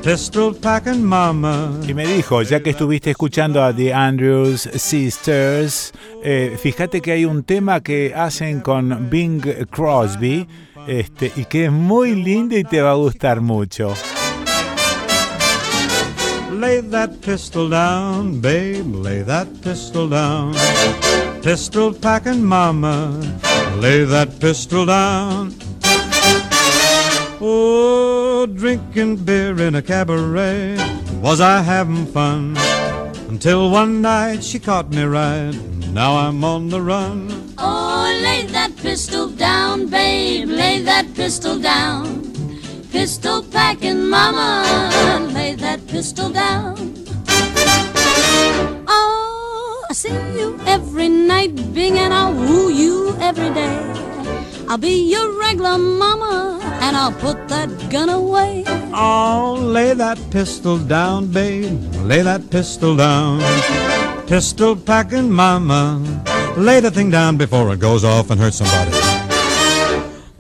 [0.04, 1.72] Pistol packing mama.
[1.88, 7.24] Y me dijo, ya que estuviste escuchando a The Andrews Sisters, eh, fíjate que hay
[7.24, 10.48] un tema que hacen con Bing Crosby
[10.86, 13.94] este, y que es muy lindo y te va a gustar mucho.
[16.56, 20.54] Lay that pistol down, babe, lay that pistol down.
[21.44, 23.12] Pistol packing mama,
[23.76, 25.54] lay that pistol down.
[27.42, 30.78] Oh, drinking beer in a cabaret,
[31.22, 32.56] was I having fun?
[33.28, 35.54] Until one night she caught me right,
[35.92, 37.54] now I'm on the run.
[37.58, 42.35] Oh, lay that pistol down, babe, lay that pistol down.
[42.96, 44.64] Pistol packing mama,
[45.34, 46.96] lay that pistol down.
[48.88, 53.76] Oh, I see you every night, Bing, and I'll woo you every day.
[54.70, 58.64] I'll be your regular mama, and I'll put that gun away.
[58.94, 63.42] Oh, lay that pistol down, babe, lay that pistol down.
[64.26, 66.00] Pistol packing mama,
[66.56, 68.92] lay the thing down before it goes off and hurts somebody.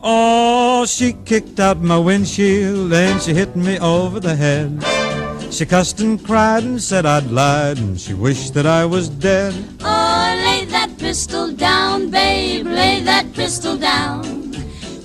[0.02, 4.84] Oh, she kicked out my windshield and she hit me over the head.
[5.52, 9.53] She cussed and cried and said I'd lied and she wished that I was dead.
[9.82, 14.52] Oh, lay that pistol down, babe, lay that pistol down.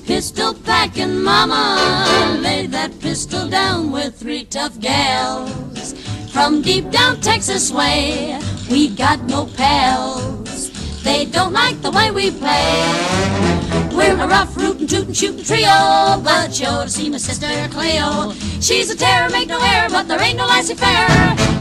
[0.05, 5.95] Pistol packing mama, lay that pistol down with three tough gals.
[6.31, 8.39] From deep down Texas way,
[8.71, 10.71] we got no pals.
[11.03, 13.80] They don't like the way we play.
[14.01, 18.33] We're a rough, rootin', tootin', shootin' trio, but you ought to see my sister Cleo.
[18.59, 21.07] She's a terror, make no error, but there ain't no lassie fair.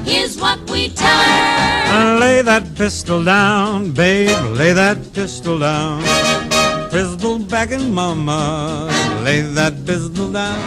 [0.05, 2.17] Here's what we tell her.
[2.17, 6.01] Lay that pistol down, babe, lay that pistol down.
[6.89, 8.87] Pistol backing mama,
[9.21, 10.57] lay that pistol down.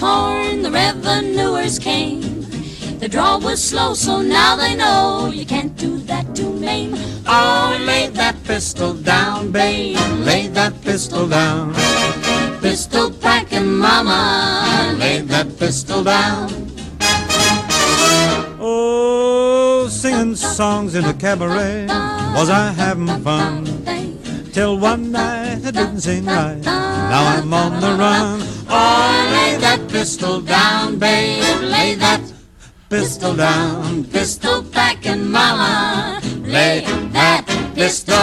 [0.00, 2.22] Corn, the revenuers came.
[2.98, 6.94] The draw was slow, so now they know you can't do that to Maine.
[7.26, 11.74] Oh, lay that pistol down, babe, lay that pistol down.
[12.60, 16.48] Pistol packing mama, lay that pistol down.
[18.58, 21.86] Oh, singing songs in a cabaret,
[22.36, 23.66] was I having fun?
[24.52, 28.40] Till one night I didn't seem right, now I'm on the run.
[28.68, 32.20] Oh, lay that pistol down, babe, lay that
[32.90, 36.80] Pistol down, pistol packing mama, lay
[37.12, 38.16] that pistol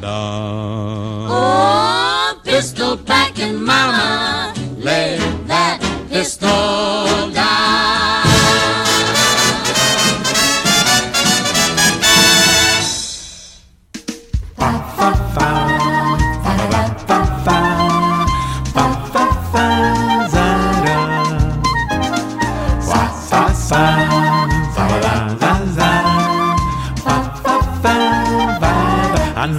[0.00, 1.26] down.
[1.28, 5.78] Oh, pistol packing mama, lay that
[6.08, 6.71] pistol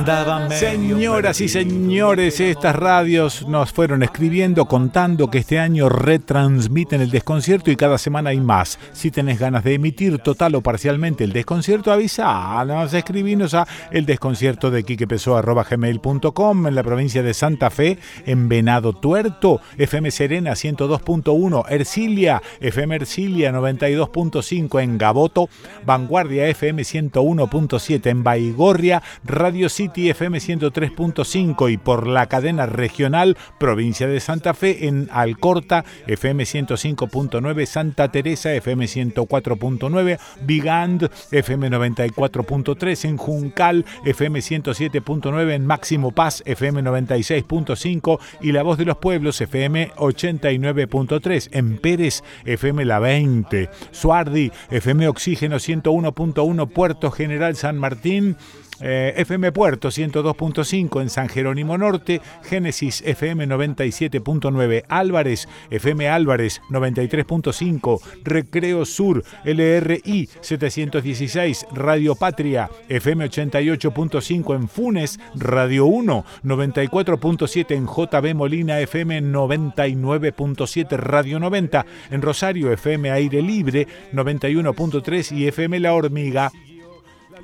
[0.04, 0.36] andaba
[0.74, 7.70] Señoras y señores, estas radios nos fueron escribiendo contando que este año retransmiten el desconcierto
[7.70, 8.80] y cada semana hay más.
[8.92, 14.72] Si tenés ganas de emitir total o parcialmente el desconcierto, avisanos, escribinos a el desconcierto
[14.72, 22.42] de gmail.com en la provincia de Santa Fe, en Venado Tuerto, FM Serena 102.1, Ercilia,
[22.60, 25.50] FM Ercilia 92.5 en Gaboto,
[25.86, 30.40] Vanguardia FM 101.7 en Baigorria, Radio City FM
[30.72, 38.12] 103.5 y por la cadena regional provincia de Santa Fe en Alcorta FM 105.9, Santa
[38.12, 48.20] Teresa FM 104.9, Bigand FM 94.3 en Juncal FM 107.9 en Máximo Paz FM 96.5
[48.42, 55.08] y La Voz de los Pueblos FM 89.3 en Pérez FM La 20, Suardi FM
[55.08, 58.38] Oxígeno 101.1 Puerto General San Martín
[58.82, 68.02] eh, FM Puerto 102.5 en San Jerónimo Norte, Génesis FM 97.9, Álvarez FM Álvarez 93.5,
[68.24, 78.36] Recreo Sur LRI 716, Radio Patria FM 88.5 en Funes, Radio 1 94.7 en JB
[78.36, 86.52] Molina FM 99.7, Radio 90 en Rosario FM Aire Libre 91.3 y FM La Hormiga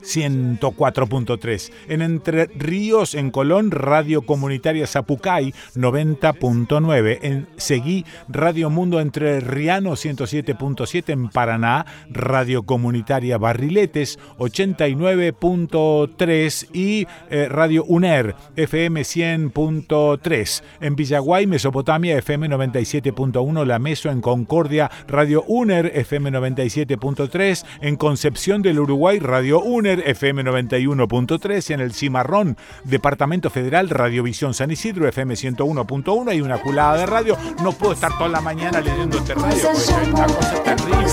[0.02, 1.72] 104.3.
[1.88, 7.20] En Entre Ríos, en Colón, Radio Comunitaria Zapucay 90.9.
[7.22, 11.10] En Seguí, Radio Mundo Entre Riano 107.7.
[11.10, 20.64] En Paraná, Radio Comunitaria Barriletes 89.3 y eh, Radio UNER FM 100.3.
[20.82, 23.66] En Villaguay, Mesopotamia FM 97.1.
[23.66, 27.66] La Meso en Concordia, Radio UNER FM 97.3.
[27.82, 31.74] En Concepción del Uruguay, Radio UNER FM 91.3.
[31.74, 36.30] En el Cimarrón, Departamento Federal, Radiovisión San Isidro FM 101.1.
[36.30, 37.38] Hay una culada de radio.
[37.64, 41.06] No puedo estar toda la mañana leyendo este radio porque es una cosa terrible.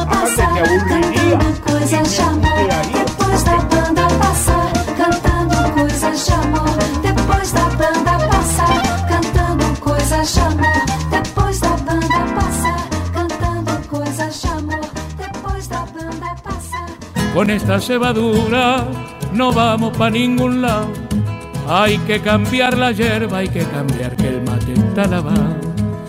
[0.00, 1.38] Aparte me aburriría.
[2.92, 6.78] Depois da banda passar, cantando coisas de amor.
[7.02, 10.87] Depois da banda passar, cantando coisas de amor.
[17.38, 18.84] Con esta cebadura
[19.32, 20.88] no vamos para ningún lado.
[21.68, 25.54] Hay que cambiar la hierba, hay que cambiar que el mate está lavado.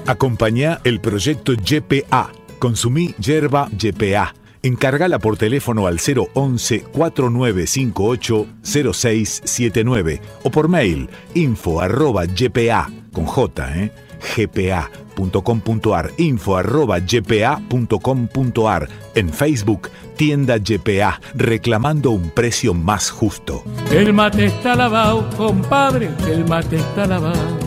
[0.08, 2.32] Acompañá el proyecto YPA.
[2.58, 4.34] Consumí yerba YPA.
[4.64, 13.78] Encargala por teléfono al 011 4958 0679 o por mail info arroba ypa con j
[13.78, 19.90] eh, gpa.com.ar info arroba ypa.com.ar en Facebook
[20.20, 23.64] tienda YPA reclamando un precio más justo.
[23.90, 27.58] El mate está lavado, compadre, el mate está lavado.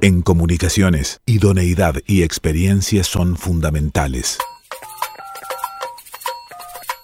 [0.00, 4.38] En comunicaciones, idoneidad y experiencia son fundamentales.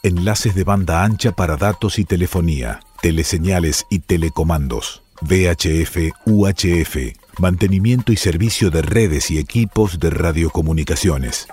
[0.02, 6.97] Enlaces de banda ancha para datos y telefonía, teleseñales y telecomandos, VHF, UHF,
[7.39, 11.47] mantenimiento y servicio de redes y equipos de radiocomunicaciones.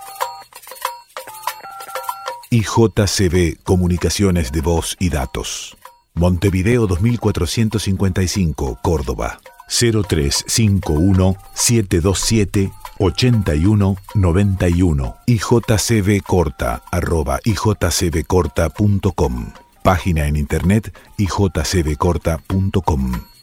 [2.50, 5.76] IJCB Comunicaciones de Voz y Datos.
[6.14, 9.40] Montevideo 2455, Córdoba.
[9.68, 23.35] 0351 727 8191 ijcbcorta arroba ijcbcorta.com Página en internet ijcbcorta.com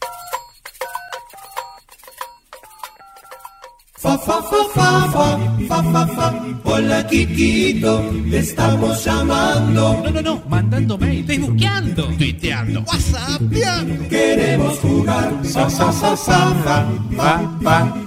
[4.04, 5.28] Fa, fa, fa, fa, fa,
[5.66, 6.34] fa, fa, fa.
[6.66, 10.02] Hola, Kikito, te estamos llamando.
[10.04, 14.10] No, no, no, mandando mail, facebookeando, tuiteando, whatsappeando.
[14.10, 15.32] Queremos jugar.
[15.46, 16.86] Sa, sa, sa, fa,
[17.16, 18.04] fa, fa.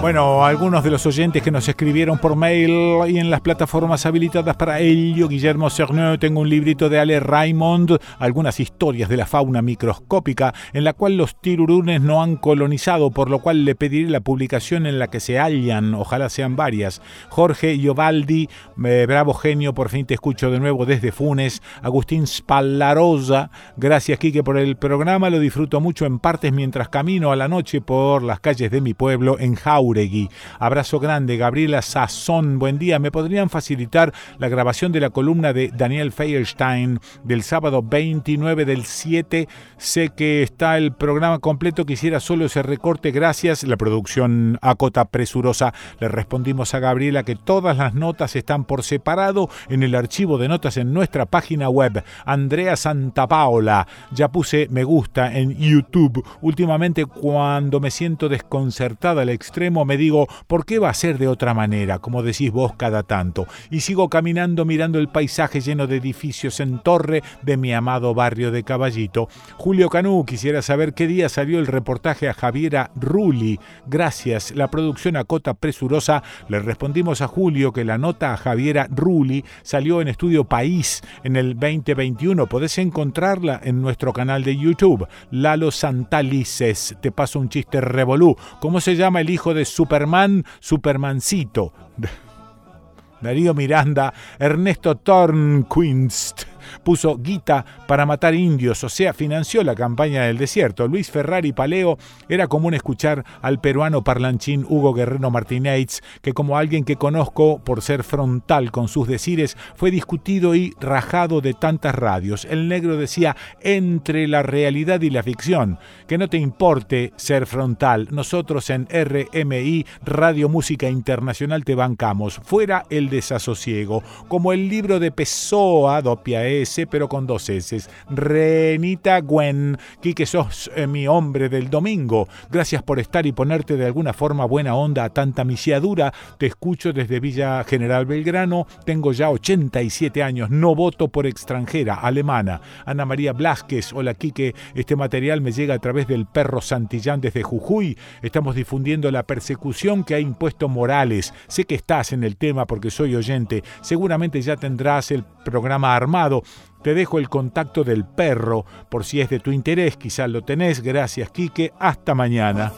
[0.00, 2.70] Bueno, algunos de los oyentes que nos escribieron por mail
[3.08, 7.98] y en las plataformas habilitadas para ello, Guillermo Cerneux, tengo un librito de Ale Raymond,
[8.18, 13.30] algunas historias de la fauna microscópica, en la cual los tirurunes no han colonizado, por
[13.30, 17.00] lo cual le pediré la publicación en la que se hallan, ojalá sean varias.
[17.28, 18.48] Jorge Iovaldi,
[18.84, 21.62] eh, bravo genio, por fin te escucho de nuevo desde Funes.
[21.82, 27.36] Agustín Spallarosa, gracias Quique por el programa, lo disfruto mucho en partes mientras camino a
[27.36, 30.28] la noche por las calles de mi pueblo en Jauregui.
[30.58, 32.98] Abrazo grande, Gabriela Sazón, buen día.
[32.98, 38.84] ¿Me podrían facilitar la grabación de la columna de Daniel Feierstein del sábado 29 del
[38.84, 39.48] 7?
[39.76, 43.64] Sé que está el programa completo, quisiera solo ese recorte, gracias.
[43.64, 45.74] La producción acota presurosa.
[46.00, 50.48] Le respondimos a Gabriela que todas las notas están por separado en el archivo de
[50.48, 52.04] notas en nuestra página web.
[52.24, 56.24] Andrea Santapaola, ya puse me gusta en YouTube.
[56.40, 61.28] Últimamente cuando me siento desconcertada al extremo me digo, ¿por qué va a ser de
[61.28, 61.98] otra manera?
[61.98, 63.46] Como decís vos cada tanto.
[63.70, 68.50] Y sigo caminando mirando el paisaje lleno de edificios en torre de mi amado barrio
[68.50, 69.28] de Caballito.
[69.56, 73.58] Julio Canú quisiera saber qué día salió el reportaje a Javiera Rulli.
[73.86, 74.52] Gracias.
[74.54, 76.22] La producción acota presurosa.
[76.48, 81.36] Le respondimos a Julio que la nota a Javiera Rulli salió en Estudio País en
[81.36, 82.46] el 2021.
[82.46, 85.06] Podés encontrarla en nuestro canal de YouTube.
[85.30, 86.96] Lalo Santalices.
[87.00, 88.36] Te paso un chiste revolú.
[88.60, 90.44] ¿Cómo se llama el hijo de Superman?
[90.60, 91.72] Supermancito.
[93.20, 100.38] Darío Miranda, Ernesto Tornquist puso guita para matar indios, o sea, financió la campaña del
[100.38, 100.88] desierto.
[100.88, 101.98] Luis Ferrari Paleo
[102.28, 107.82] era común escuchar al peruano parlanchín Hugo Guerrero Martínez, que como alguien que conozco por
[107.82, 112.44] ser frontal con sus decires, fue discutido y rajado de tantas radios.
[112.44, 118.08] El negro decía entre la realidad y la ficción, que no te importe ser frontal.
[118.10, 122.40] Nosotros en RMI, Radio Música Internacional, te bancamos.
[122.44, 124.02] Fuera el desasosiego.
[124.28, 127.78] Como el libro de Pessoa, Dopia S, pero con dos S.
[128.10, 129.78] Renita Gwen.
[130.00, 132.28] Quique, sos eh, mi hombre del domingo.
[132.50, 136.12] Gracias por estar y ponerte de alguna forma buena onda a tanta misiadura.
[136.38, 138.66] Te escucho desde Villa General Belgrano.
[138.84, 140.50] Tengo ya 87 años.
[140.50, 142.60] No voto por extranjera, alemana.
[142.84, 143.92] Ana María Blasquez.
[143.92, 144.54] Hola, Quique.
[144.74, 147.96] Este material me llega a través del perro Santillán desde Jujuy.
[148.22, 151.32] Estamos difundiendo la persecución que ha impuesto Morales.
[151.48, 153.62] Sé que estás en el tema porque soy oyente.
[153.80, 156.42] Seguramente ya tendrás el programa armado.
[156.86, 160.82] Te dejo el contacto del perro por si es de tu interés, quizás lo tenés.
[160.82, 161.72] Gracias, Quique.
[161.80, 162.72] Hasta mañana.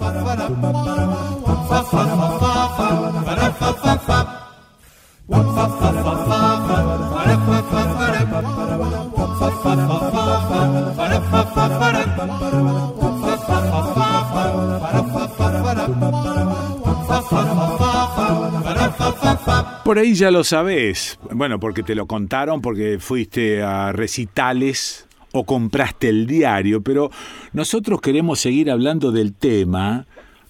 [19.88, 21.18] Por ahí ya lo sabés.
[21.32, 27.10] Bueno, porque te lo contaron, porque fuiste a recitales o compraste el diario, pero
[27.54, 30.04] nosotros queremos seguir hablando del tema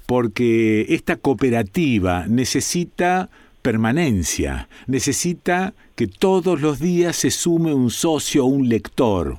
[0.06, 3.31] porque esta cooperativa necesita
[3.62, 9.39] permanencia, necesita que todos los días se sume un socio o un lector.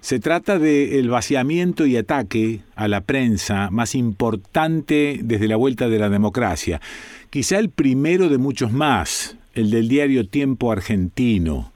[0.00, 5.98] Se trata del vaciamiento y ataque a la prensa más importante desde la vuelta de
[5.98, 6.80] la democracia.
[7.36, 11.70] Quizá el primero de muchos más, el del diario Tiempo Argentino.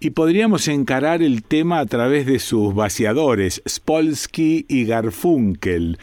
[0.00, 5.98] Y podríamos encarar el tema a través de sus vaciadores, Spolsky y Garfunkel.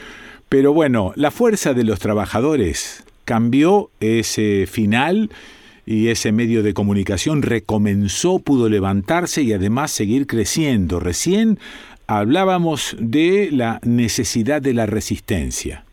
[0.49, 5.31] Pero bueno, la fuerza de los trabajadores cambió ese final
[5.87, 10.99] y ese medio de comunicación recomenzó, pudo levantarse y además seguir creciendo.
[10.99, 11.57] Recién
[12.05, 15.85] hablábamos de la necesidad de la resistencia.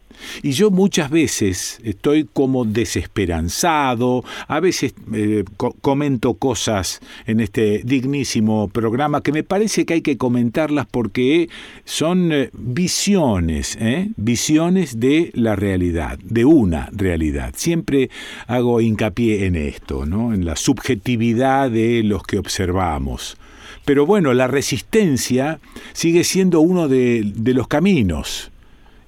[0.42, 5.44] Y yo muchas veces estoy como desesperanzado, a veces eh,
[5.80, 11.48] comento cosas en este dignísimo programa que me parece que hay que comentarlas porque
[11.84, 14.10] son eh, visiones, ¿eh?
[14.16, 17.54] visiones de la realidad, de una realidad.
[17.56, 18.10] Siempre
[18.46, 20.32] hago hincapié en esto, ¿no?
[20.32, 23.36] en la subjetividad de los que observamos.
[23.84, 25.60] Pero bueno, la resistencia
[25.92, 28.50] sigue siendo uno de los caminos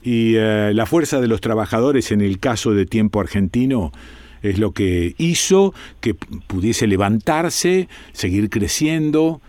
[0.03, 3.93] y eh, la fuerza de los trabajadores en el caso de tiempo argentino
[4.43, 9.41] es lo que hizo que pudiese levantarse, seguir creciendo.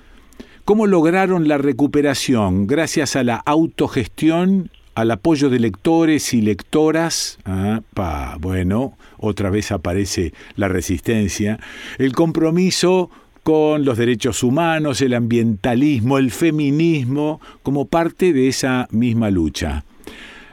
[0.65, 2.67] ¿Cómo lograron la recuperación?
[2.67, 7.39] Gracias a la autogestión, al apoyo de lectores y lectoras.
[7.45, 11.59] Ah, pa, bueno, otra vez aparece la resistencia.
[11.97, 13.09] El compromiso
[13.43, 19.85] con los derechos humanos, el ambientalismo, el feminismo, como parte de esa misma lucha.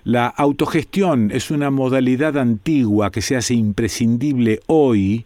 [0.06, 5.24] La autogestión es una modalidad antigua que se hace imprescindible hoy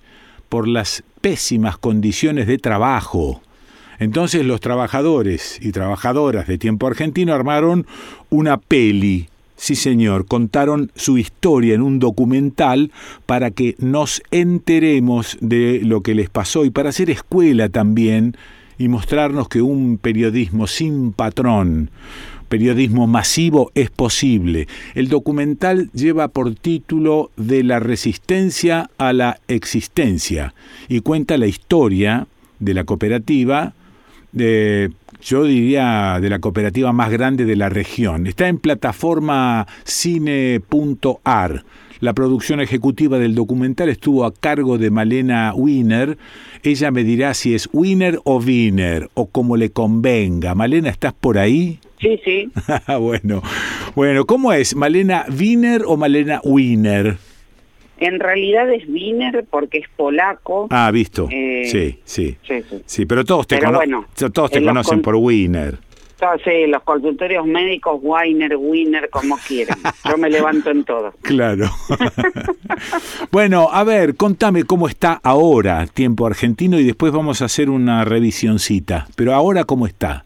[0.49, 3.42] por las pésimas condiciones de trabajo.
[3.99, 7.86] Entonces los trabajadores y trabajadoras de tiempo argentino armaron
[8.31, 9.28] una peli.
[9.55, 12.91] Sí, señor, contaron su historia en un documental
[13.26, 18.34] para que nos enteremos de lo que les pasó y para hacer escuela también
[18.78, 21.91] y mostrarnos que un periodismo sin patrón,
[22.51, 24.67] periodismo masivo es posible.
[24.95, 30.53] El documental lleva por título De la resistencia a la existencia
[30.89, 32.27] y cuenta la historia
[32.59, 33.73] de la cooperativa,
[34.33, 34.91] de,
[35.23, 38.27] yo diría de la cooperativa más grande de la región.
[38.27, 41.65] Está en plataforma cine.ar.
[42.01, 46.19] La producción ejecutiva del documental estuvo a cargo de Malena Wiener.
[46.62, 50.55] Ella me dirá si es Wiener o Wiener o como le convenga.
[50.55, 51.79] Malena, ¿estás por ahí?
[52.01, 52.51] Sí, sí.
[52.99, 53.43] bueno,
[53.95, 54.75] bueno, ¿cómo es?
[54.75, 57.17] ¿Malena Wiener o Malena Wiener?
[57.99, 60.67] En realidad es Wiener porque es polaco.
[60.70, 61.29] Ah, visto.
[61.31, 63.07] Eh, sí, sí, sí, sí.
[63.07, 63.59] pero todos te,
[64.33, 65.79] todos te conocen por Wiener.
[66.45, 69.79] Sí, los consultorios médicos, Weiner, Wiener, como quieran.
[70.05, 71.15] Yo me levanto en todo.
[71.23, 71.70] Claro.
[73.31, 78.05] bueno, a ver, contame cómo está ahora Tiempo Argentino y después vamos a hacer una
[78.05, 79.07] revisioncita.
[79.17, 80.25] Pero ahora, ¿cómo está?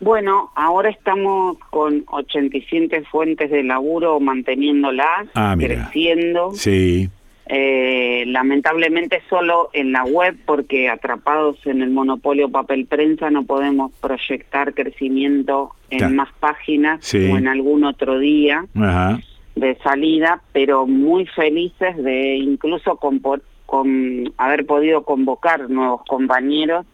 [0.00, 6.52] Bueno, ahora estamos con 87 fuentes de laburo manteniéndolas, ah, creciendo.
[6.52, 7.08] Sí.
[7.48, 13.92] Eh, lamentablemente solo en la web porque atrapados en el monopolio papel prensa no podemos
[14.00, 18.66] proyectar crecimiento en más páginas o en algún otro día
[19.54, 23.22] de salida, pero muy felices de incluso con,
[23.64, 26.84] con haber podido convocar nuevos compañeros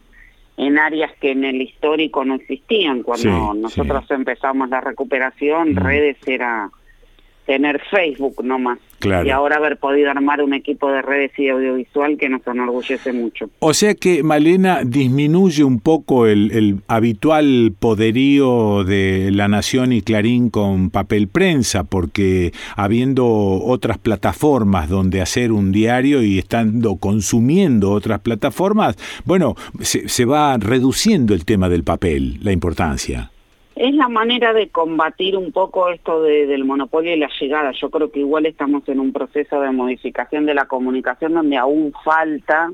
[0.56, 3.02] en áreas que en el histórico no existían.
[3.02, 6.70] Cuando nosotros empezamos la recuperación, redes era
[7.52, 8.78] tener Facebook nomás.
[9.05, 13.50] Y ahora haber podido armar un equipo de redes y audiovisual que nos enorgullece mucho.
[13.58, 20.48] O sea que, Malena, disminuye un poco el, habitual poderío de La Nación y Clarín
[20.48, 28.20] con papel prensa, porque habiendo otras plataformas donde hacer un diario y estando consumiendo otras
[28.20, 33.32] plataformas, bueno, se, se va reduciendo el tema del papel, la importancia
[33.83, 37.73] es la manera de combatir un poco esto del monopolio y la llegada.
[37.73, 41.93] Yo creo que igual estamos en un proceso de modificación de la comunicación donde aún
[42.05, 42.70] falta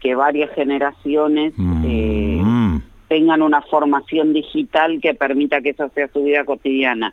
[0.00, 1.84] que varias generaciones mm.
[1.84, 7.12] eh, tengan una formación digital que permita que eso sea su vida cotidiana.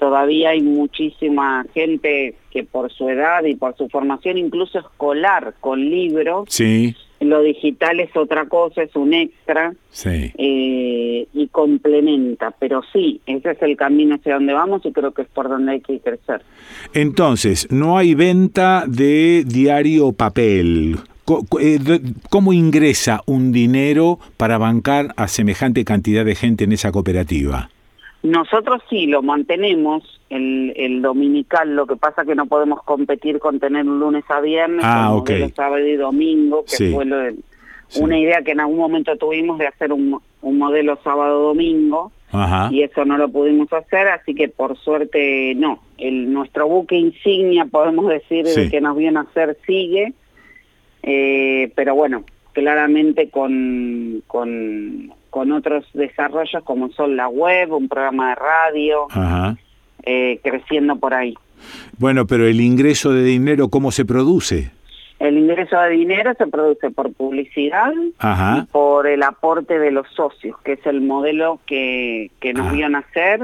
[0.00, 5.78] Todavía hay muchísima gente que por su edad y por su formación incluso escolar con
[5.78, 13.20] libros, sí lo digital es otra cosa, es un extra eh, y complementa, pero sí,
[13.26, 16.00] ese es el camino hacia donde vamos y creo que es por donde hay que
[16.00, 16.42] crecer.
[16.92, 20.98] Entonces, no hay venta de diario papel.
[21.60, 21.78] Eh,
[22.28, 27.70] ¿Cómo ingresa un dinero para bancar a semejante cantidad de gente en esa cooperativa?
[28.24, 33.60] Nosotros sí lo mantenemos, el, el dominical, lo que pasa que no podemos competir con
[33.60, 35.22] tener un lunes a viernes, ah,
[35.54, 40.18] sábado y domingo, que fue una idea que en algún momento tuvimos de hacer un,
[40.40, 42.12] un modelo sábado-domingo,
[42.70, 45.80] y eso no lo pudimos hacer, así que por suerte no.
[45.98, 50.14] El, nuestro buque insignia, podemos decir, que nos viene a hacer sigue,
[51.02, 58.28] eh, pero bueno, claramente con, con con otros desarrollos como son la web, un programa
[58.28, 59.08] de radio,
[60.04, 61.34] eh, creciendo por ahí.
[61.98, 64.70] Bueno, pero el ingreso de dinero, ¿cómo se produce?
[65.18, 70.56] El ingreso de dinero se produce por publicidad y por el aporte de los socios,
[70.62, 73.40] que es el modelo que, que nos vio nacer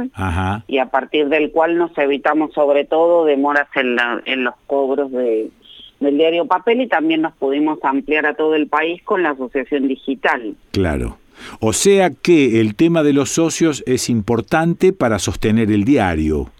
[0.68, 3.96] y a partir del cual nos evitamos sobre todo demoras en,
[4.26, 5.50] en los cobros de,
[5.98, 9.88] del diario papel y también nos pudimos ampliar a todo el país con la asociación
[9.88, 10.54] digital.
[10.70, 11.18] Claro.
[11.60, 16.50] O sea que el tema de los socios es importante para sostener el diario.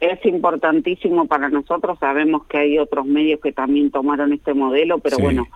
[0.00, 5.18] Es importantísimo para nosotros, sabemos que hay otros medios que también tomaron este modelo, pero
[5.18, 5.46] bueno,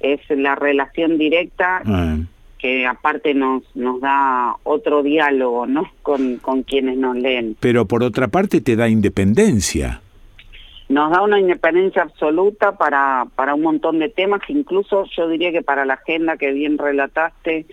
[0.00, 2.18] es la relación directa ah.
[2.58, 5.90] que aparte nos, nos da otro diálogo ¿no?
[6.02, 7.56] con, con quienes nos leen.
[7.60, 10.02] Pero por otra parte te da independencia
[10.88, 15.62] nos da una independencia absoluta para, para un montón de temas, incluso yo diría que
[15.62, 17.66] para la agenda que bien relataste,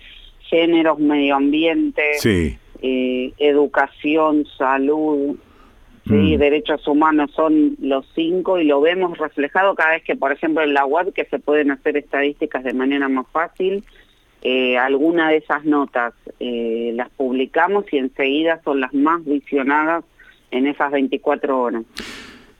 [0.48, 2.02] géneros, medio ambiente,
[2.82, 5.36] eh, educación, salud,
[6.06, 6.12] ¿sí?
[6.12, 6.38] Mm.
[6.38, 10.74] derechos humanos son los cinco y lo vemos reflejado cada vez que, por ejemplo, en
[10.74, 13.84] la web que se pueden hacer estadísticas de manera más fácil,
[14.42, 20.04] eh, alguna de esas notas eh, las publicamos y enseguida son las más visionadas
[20.50, 21.82] en esas 24 horas.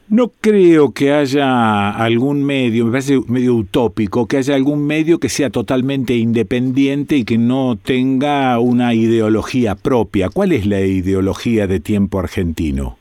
[0.09, 5.31] No creo que haya algún medio, me parece medio utópico, que haya algún medio que
[5.31, 10.29] sea totalmente independiente y que no tenga una ideología propia.
[10.29, 12.99] ¿Cuál es la ideología de tiempo argentino?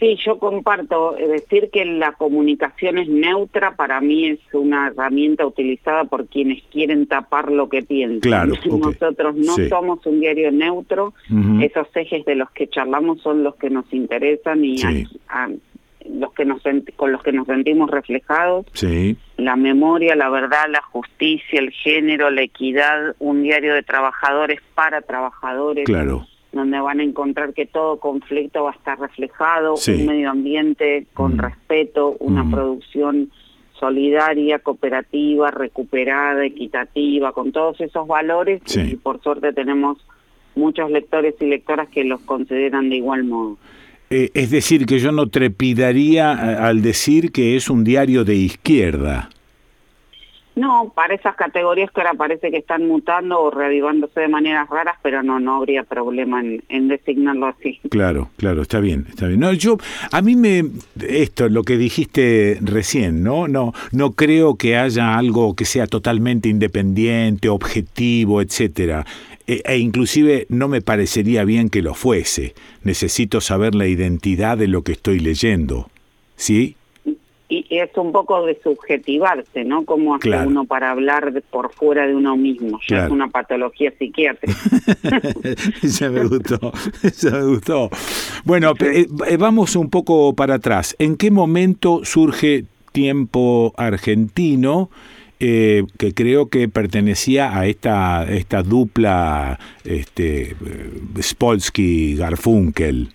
[0.00, 1.12] Sí, yo comparto.
[1.12, 7.06] Decir que la comunicación es neutra para mí es una herramienta utilizada por quienes quieren
[7.06, 8.20] tapar lo que piensan.
[8.20, 11.12] Claro, Nosotros no somos un diario neutro.
[11.60, 14.76] Esos ejes de los que charlamos son los que nos interesan y
[16.08, 16.62] los que nos
[16.96, 18.66] con los que nos sentimos reflejados.
[18.72, 19.16] Sí.
[19.36, 25.02] La memoria, la verdad, la justicia, el género, la equidad, un diario de trabajadores para
[25.02, 25.84] trabajadores.
[25.84, 26.26] Claro.
[26.52, 31.36] Donde van a encontrar que todo conflicto va a estar reflejado, un medio ambiente con
[31.36, 31.38] mm.
[31.38, 32.50] respeto, una mm.
[32.50, 33.30] producción
[33.80, 39.98] solidaria, cooperativa, recuperada, equitativa, con todos esos valores y por suerte tenemos
[40.54, 43.56] muchos lectores y lectoras que los consideran de igual modo.
[44.12, 48.34] Eh, es decir, que yo no trepidaría eh, al decir que es un diario de
[48.34, 49.30] izquierda.
[50.56, 54.96] No, para esas categorías que ahora parece que están mutando o reavivándose de maneras raras,
[55.00, 57.80] pero no, no habría problema en, designarlo así.
[57.88, 59.38] Claro, claro, está bien, está bien.
[59.38, 59.78] No, yo,
[60.10, 60.64] a mí me,
[61.06, 63.46] esto, lo que dijiste recién, ¿no?
[63.46, 69.06] No, no creo que haya algo que sea totalmente independiente, objetivo, etcétera.
[69.50, 72.54] E, e, inclusive no me parecería bien que lo fuese.
[72.84, 75.90] Necesito saber la identidad de lo que estoy leyendo.
[76.36, 76.76] ¿Sí?
[77.48, 79.84] Y es un poco de subjetivarse, ¿no?
[79.84, 82.78] Como hace uno para hablar por fuera de uno mismo.
[82.88, 84.56] Ya es una patología psiquiátrica.
[85.82, 86.72] ya me gustó,
[87.20, 87.90] ya me gustó.
[88.44, 90.94] Bueno, eh, vamos un poco para atrás.
[91.00, 94.90] ¿En qué momento surge Tiempo Argentino?
[95.42, 100.54] Eh, que creo que pertenecía a esta, esta dupla este,
[101.16, 103.08] Spolsky-Garfunkel.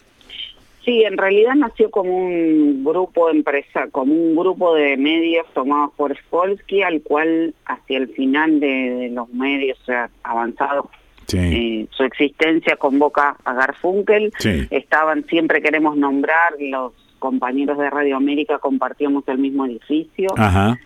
[0.83, 5.91] Sí, en realidad nació como un grupo de empresa, como un grupo de medios tomados
[5.95, 10.85] por Spolsky, al cual hacia el final de, los medios o sea, avanzados
[11.33, 14.31] eh, su existencia convoca a Garfunkel.
[14.69, 16.93] Estaban, siempre queremos nombrar los
[17.25, 20.29] compañeros de Radio América compartíamos el mismo edificio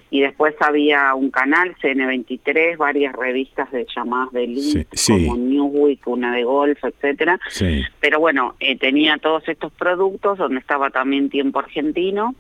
[0.09, 6.34] y después había un canal CN23, varias revistas de llamadas de elite como Newsweek, una
[6.34, 7.38] de golf, etcétera.
[8.00, 12.35] Pero bueno, eh, tenía todos estos productos donde estaba también Tiempo Argentino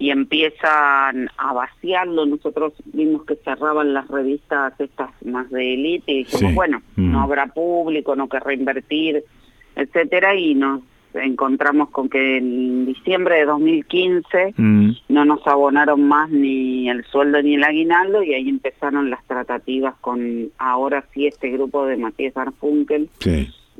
[0.00, 2.26] y empiezan a vaciarlo.
[2.26, 7.22] Nosotros vimos que cerraban las revistas estas más de élite y dijimos, bueno, no mm.
[7.22, 9.22] habrá público, no querrá invertir,
[9.76, 10.82] etcétera, y nos
[11.14, 14.90] encontramos con que en diciembre de 2015 mm.
[15.08, 19.94] no nos abonaron más ni el sueldo ni el aguinaldo y ahí empezaron las tratativas
[20.00, 23.08] con ahora sí este grupo de Matías Arfunkel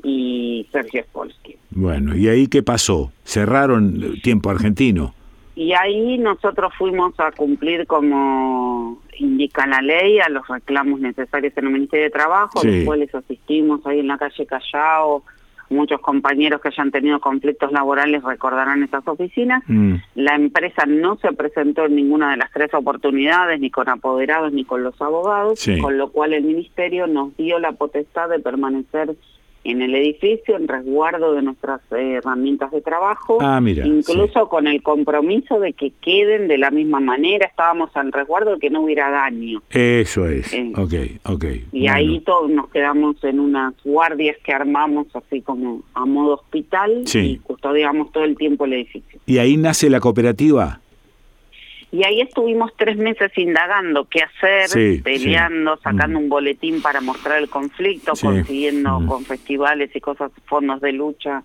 [0.03, 1.57] y Sergio Spolsky.
[1.71, 3.11] Bueno, ¿y ahí qué pasó?
[3.23, 5.13] ¿Cerraron tiempo argentino?
[5.55, 11.65] Y ahí nosotros fuimos a cumplir como indica la ley a los reclamos necesarios en
[11.65, 15.23] el Ministerio de Trabajo, después les asistimos ahí en la calle Callao,
[15.69, 19.63] muchos compañeros que hayan tenido conflictos laborales recordarán esas oficinas.
[19.67, 19.95] Mm.
[20.15, 24.65] La empresa no se presentó en ninguna de las tres oportunidades, ni con apoderados ni
[24.65, 29.15] con los abogados, con lo cual el Ministerio nos dio la potestad de permanecer
[29.63, 34.81] en el edificio en resguardo de nuestras eh, herramientas de trabajo, ah, incluso con el
[34.81, 39.09] compromiso de que queden de la misma manera, estábamos en resguardo de que no hubiera
[39.09, 39.61] daño.
[39.69, 40.93] Eso es, eh, ok,
[41.33, 41.45] ok.
[41.71, 47.03] Y ahí todos nos quedamos en unas guardias que armamos así como a modo hospital
[47.13, 49.19] y custodiamos todo el tiempo el edificio.
[49.25, 50.79] ¿Y ahí nace la cooperativa?
[51.91, 57.49] Y ahí estuvimos tres meses indagando qué hacer, peleando, sacando un boletín para mostrar el
[57.49, 61.43] conflicto, consiguiendo con festivales y cosas, fondos de lucha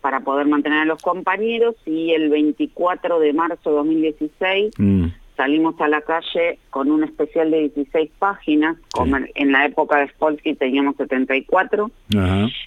[0.00, 1.76] para poder mantener a los compañeros.
[1.86, 4.74] Y el 24 de marzo de 2016
[5.36, 10.08] salimos a la calle con un especial de 16 páginas, como en la época de
[10.08, 11.90] Spolsky teníamos 74,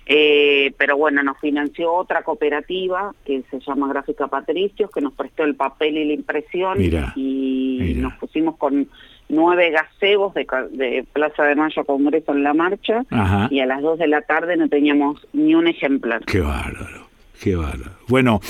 [0.06, 5.43] eh, pero bueno, nos financió otra cooperativa que se llama Gráfica Patricios, que nos prestó
[5.43, 6.77] el papel y la impresión
[7.15, 8.88] y nos pusimos con
[9.30, 13.06] nueve gazebos de, Plaza de Mayo Congreso en la marcha
[13.49, 16.25] y a las dos de la tarde no teníamos ni un ejemplar.
[16.25, 17.07] Qué bárbaro,
[17.41, 17.91] qué bárbaro.
[18.07, 18.41] Bueno,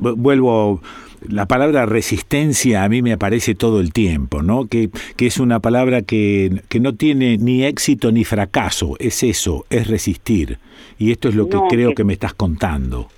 [0.00, 0.80] vuelvo
[1.28, 4.66] la palabra resistencia a mí me aparece todo el tiempo, ¿no?
[4.66, 9.64] Que, que es una palabra que, que, no tiene ni éxito ni fracaso, es eso,
[9.70, 10.58] es resistir.
[10.98, 12.04] Y esto es lo que creo que...
[12.04, 13.08] me estás contando.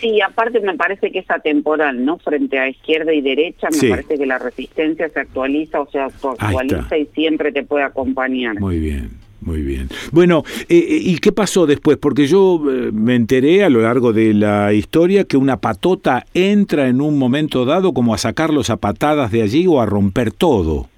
[0.00, 2.18] Sí, aparte me parece que es atemporal, ¿no?
[2.18, 6.96] Frente a izquierda y derecha, me parece que la resistencia se actualiza, o sea, actualiza
[6.96, 8.60] y siempre te puede acompañar.
[8.60, 9.27] Muy bien.
[9.48, 9.88] Muy bien.
[10.12, 11.96] Bueno, eh, eh, ¿y qué pasó después?
[11.96, 16.88] Porque yo eh, me enteré a lo largo de la historia que una patota entra
[16.88, 20.88] en un momento dado como a sacarlos a patadas de allí o a romper todo.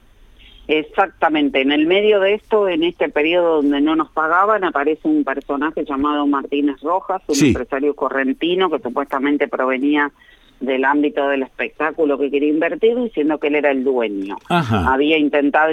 [0.66, 5.22] Exactamente, en el medio de esto, en este periodo donde no nos pagaban, aparece un
[5.22, 10.10] personaje llamado Martínez Rojas, un empresario correntino que supuestamente provenía
[10.60, 14.36] del ámbito del espectáculo que quería invertir diciendo que él era el dueño.
[14.48, 15.72] Había intentado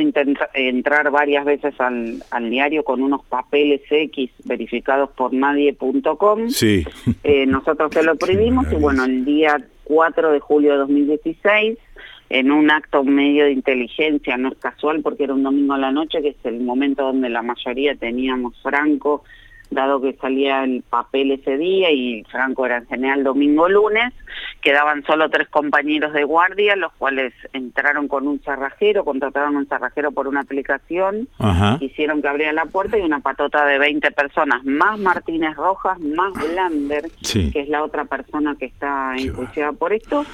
[0.54, 6.50] entrar varias veces al, diario con unos papeles X verificados por nadie.com.
[6.50, 6.86] Sí.
[7.24, 11.78] Eh, nosotros se lo prohibimos y bueno, el día 4 de julio de 2016
[12.30, 15.92] en un acto medio de inteligencia, no es casual porque era un domingo a la
[15.92, 19.24] noche, que es el momento donde la mayoría teníamos franco
[19.70, 24.14] dado que salía el papel ese día y Franco era en general domingo lunes,
[24.62, 30.12] quedaban solo tres compañeros de guardia, los cuales entraron con un cerrajero, contrataron un cerrajero
[30.12, 31.28] por una aplicación,
[31.80, 36.34] hicieron que abriera la puerta y una patota de 20 personas, más Martínez Rojas, más
[36.34, 40.26] Blander, que es la otra persona que está enjuiciada por esto,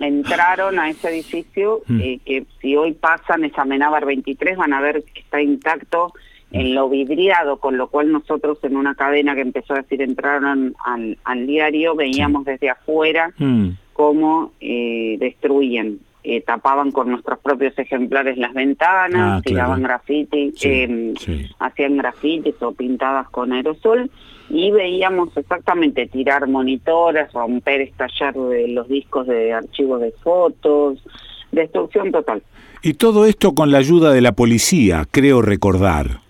[0.00, 2.00] entraron a ese edificio mm.
[2.00, 6.12] eh, que si hoy pasan, esa Amenábar 23, van a ver que está intacto
[6.52, 10.74] en lo vidriado, con lo cual nosotros en una cadena que empezó a decir entraron
[10.84, 13.68] al, diario, veíamos desde afuera mm.
[13.92, 15.98] cómo eh, destruían.
[16.24, 21.14] Eh, tapaban con nuestros propios ejemplares las ventanas, ah, tiraban graffiti, eh,
[21.58, 24.08] hacían grafitis o pintadas con aerosol
[24.48, 31.02] y veíamos exactamente tirar monitores, romper, estallar de los discos de archivos de fotos,
[31.50, 32.40] destrucción total.
[32.82, 36.21] Y todo esto con la ayuda de la policía, creo recordar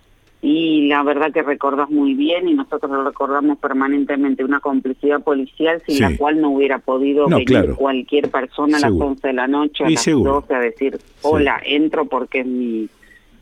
[0.45, 5.81] y la verdad que recordas muy bien y nosotros lo recordamos permanentemente, una complicidad policial
[5.87, 9.85] sin la cual no hubiera podido venir cualquier persona a las 11 de la noche,
[9.85, 12.89] a las 12 a decir, hola, entro porque es mi,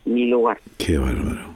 [0.05, 0.59] mi lugar.
[0.77, 1.51] Qué bárbaro.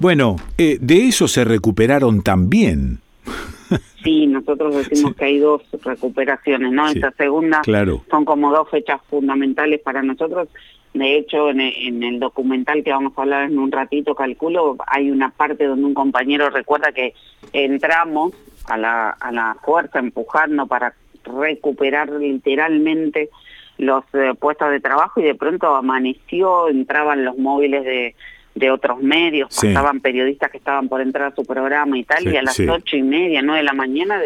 [0.00, 3.00] Bueno, eh, de eso se recuperaron también.
[4.04, 6.86] Sí, nosotros decimos que hay dos recuperaciones, ¿no?
[6.86, 7.60] Esta segunda
[8.08, 10.48] son como dos fechas fundamentales para nosotros.
[10.96, 15.30] De hecho, en el, documental que vamos a hablar en un ratito, calculo, hay una
[15.30, 17.12] parte donde un compañero recuerda que
[17.52, 18.32] entramos
[18.64, 23.28] a la, a la fuerza empujando para recuperar literalmente
[23.76, 28.14] los eh, puestos de trabajo y de pronto amaneció, entraban los móviles de,
[28.54, 32.38] de otros medios, pasaban periodistas que estaban por entrar a su programa y tal, y
[32.38, 34.18] a las ocho y media, nueve de la mañana,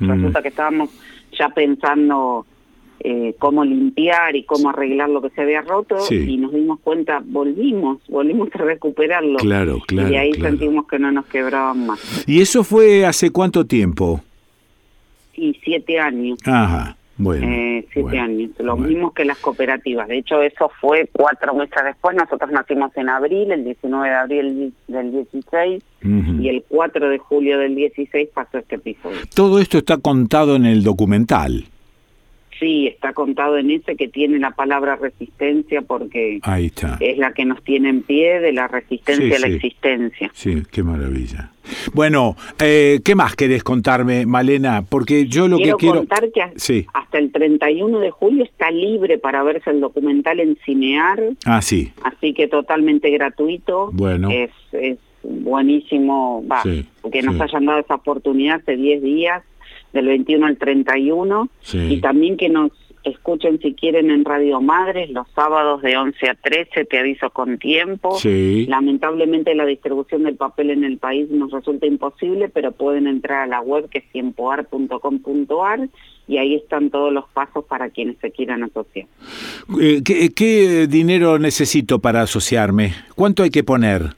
[0.00, 0.10] mm.
[0.10, 0.90] resulta que estábamos
[1.38, 2.44] ya pensando
[3.08, 7.22] eh, cómo limpiar y cómo arreglar lo que se había roto y nos dimos cuenta,
[7.24, 9.38] volvimos, volvimos a recuperarlo.
[9.38, 10.08] Claro, claro.
[10.10, 12.24] Y ahí sentimos que no nos quebraban más.
[12.26, 14.22] ¿Y eso fue hace cuánto tiempo?
[15.36, 16.40] Y siete años.
[16.46, 16.96] Ajá.
[17.16, 20.08] Bueno, eh, siete años, lo mismo que las cooperativas.
[20.08, 22.16] De hecho, eso fue cuatro meses después.
[22.16, 25.82] Nosotros nacimos en abril, el 19 de abril del 16,
[26.40, 29.18] y el 4 de julio del 16 pasó este episodio.
[29.32, 31.66] Todo esto está contado en el documental.
[32.58, 36.40] Sí, está contado en ese que tiene la palabra resistencia porque
[37.00, 40.30] es la que nos tiene en pie de la resistencia a la existencia.
[40.32, 41.50] Sí, qué maravilla.
[41.92, 44.84] Bueno, eh, ¿qué más querés contarme, Malena?
[44.88, 45.96] Porque yo lo que quiero...
[45.96, 46.42] contar que
[46.94, 51.20] hasta el 31 de julio está libre para verse el documental en Cinear.
[51.44, 51.92] Ah, sí.
[52.02, 53.90] Así que totalmente gratuito.
[53.92, 54.30] Bueno.
[54.30, 59.42] Es, es buenísimo, va, que nos hayan dado esa oportunidad hace 10 días
[59.96, 62.70] del 21 al 31 y también que nos
[63.02, 67.58] escuchen si quieren en Radio Madres los sábados de 11 a 13, te aviso con
[67.58, 68.18] tiempo.
[68.24, 73.46] Lamentablemente la distribución del papel en el país nos resulta imposible, pero pueden entrar a
[73.46, 75.88] la web que es tiempoar.com.ar
[76.28, 79.06] y ahí están todos los pasos para quienes se quieran asociar.
[79.80, 82.92] Eh, ¿Qué dinero necesito para asociarme?
[83.14, 84.16] ¿Cuánto hay que poner?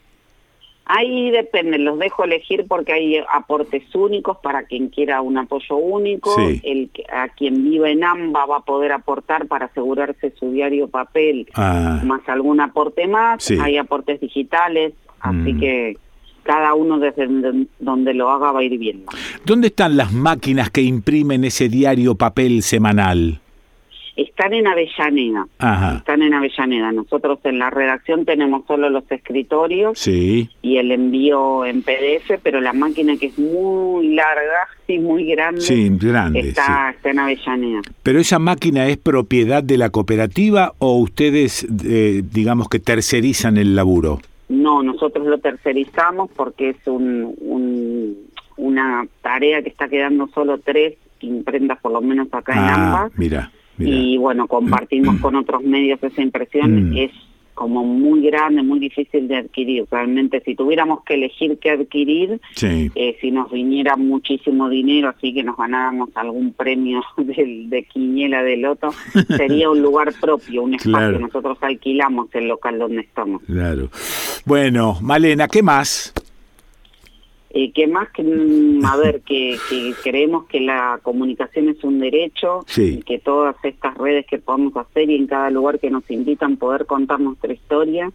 [0.90, 6.34] Ahí depende, los dejo elegir porque hay aportes únicos para quien quiera un apoyo único.
[6.38, 11.46] El, a quien vive en AMBA va a poder aportar para asegurarse su diario papel,
[11.54, 12.00] ah.
[12.04, 13.50] más algún aporte más.
[13.50, 15.60] Hay aportes digitales, así mm.
[15.60, 15.96] que
[16.42, 17.28] cada uno desde
[17.78, 19.12] donde lo haga va a ir viendo.
[19.44, 23.40] ¿Dónde están las máquinas que imprimen ese diario papel semanal?
[24.22, 25.46] Están en Avellaneda.
[25.96, 26.90] Están en Avellaneda.
[26.90, 32.72] Nosotros en la redacción tenemos solo los escritorios y el envío en PDF, pero la
[32.72, 35.60] máquina que es muy larga y muy grande,
[36.40, 37.82] está, en Avellaneda.
[38.02, 43.76] ¿Pero esa máquina es propiedad de la cooperativa o ustedes, eh, digamos que tercerizan el
[43.76, 44.20] laburo?
[44.48, 48.16] No, nosotros lo tercerizamos porque es un,
[48.56, 53.12] una tarea que está quedando solo tres imprentas por lo menos acá en ah, ambas.
[53.16, 56.96] Mira y bueno, compartimos con otros medios esa impresión, mm.
[56.96, 57.10] es
[57.58, 59.84] como muy grande, muy difícil de adquirir.
[59.90, 65.42] Realmente si tuviéramos que elegir qué adquirir, eh, si nos viniera muchísimo dinero, así que
[65.42, 68.90] nos ganáramos algún premio de, de Quiñela de Loto,
[69.36, 71.18] sería un lugar propio, un espacio.
[71.18, 73.42] Nosotros alquilamos el local donde estamos.
[73.42, 73.88] Claro.
[74.44, 76.14] Bueno, Malena, ¿qué más?
[77.50, 79.56] Eh, que más que, mm, a ver, que,
[80.02, 85.08] creemos que la comunicación es un derecho, y que todas estas redes que podemos hacer
[85.08, 88.12] y en cada lugar que nos invitan poder contar nuestra historia,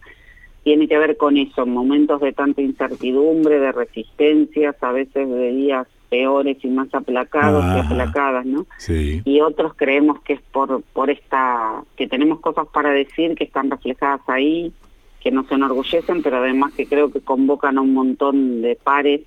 [0.62, 5.86] tiene que ver con eso, momentos de tanta incertidumbre, de resistencias, a veces de días
[6.08, 8.66] peores y más aplacados y aplacadas, ¿no?
[9.24, 13.68] Y otros creemos que es por, por esta, que tenemos cosas para decir que están
[13.68, 14.72] reflejadas ahí,
[15.24, 19.22] que nos enorgullecen, pero además que creo que convocan a un montón de pares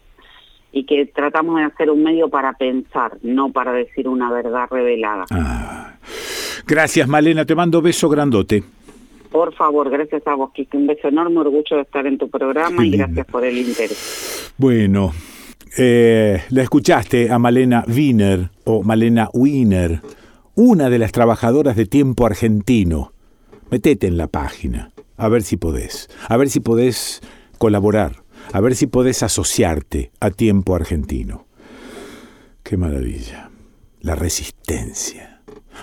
[0.72, 5.26] y que tratamos de hacer un medio para pensar, no para decir una verdad revelada.
[5.32, 5.96] Ah.
[6.68, 8.64] Gracias, Malena, te mando beso grandote.
[9.32, 10.78] Por favor, gracias a vos, Kiki.
[10.78, 14.54] Un beso enorme, orgullo de estar en tu programa y gracias por el interés.
[14.58, 15.12] Bueno,
[15.78, 20.02] eh, la escuchaste a Malena Wiener o Malena Wiener,
[20.54, 23.14] una de las trabajadoras de tiempo argentino.
[23.72, 27.22] Metete en la página a ver si podés, a ver si podés
[27.58, 28.24] colaborar,
[28.54, 31.48] a ver si podés asociarte a tiempo argentino.
[32.64, 33.50] Qué maravilla,
[34.02, 35.42] la resistencia.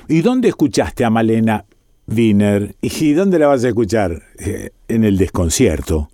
[0.08, 1.66] ¿Y dónde escuchaste a Malena
[2.06, 2.76] Wiener?
[2.80, 4.22] ¿Y dónde la vas a escuchar?
[4.38, 6.10] Eh, en el desconcierto.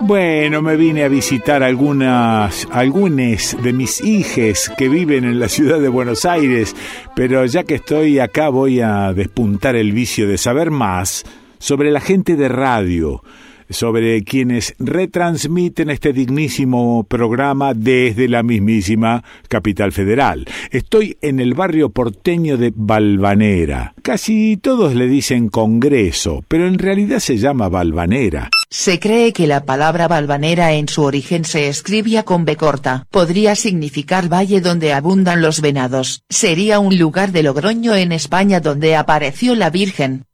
[0.00, 5.80] Bueno, me vine a visitar algunas, algunas de mis hijes que viven en la ciudad
[5.80, 6.74] de Buenos Aires,
[7.14, 11.24] pero ya que estoy acá voy a despuntar el vicio de saber más
[11.58, 13.22] sobre la gente de radio,
[13.70, 20.46] sobre quienes retransmiten este dignísimo programa desde la mismísima capital federal.
[20.70, 23.94] Estoy en el barrio porteño de Balvanera.
[24.02, 28.50] Casi todos le dicen Congreso, pero en realidad se llama Balvanera.
[28.68, 33.06] Se cree que la palabra Balvanera en su origen se escribía con B corta.
[33.10, 36.22] Podría significar valle donde abundan los venados.
[36.28, 40.25] Sería un lugar de Logroño en España donde apareció la Virgen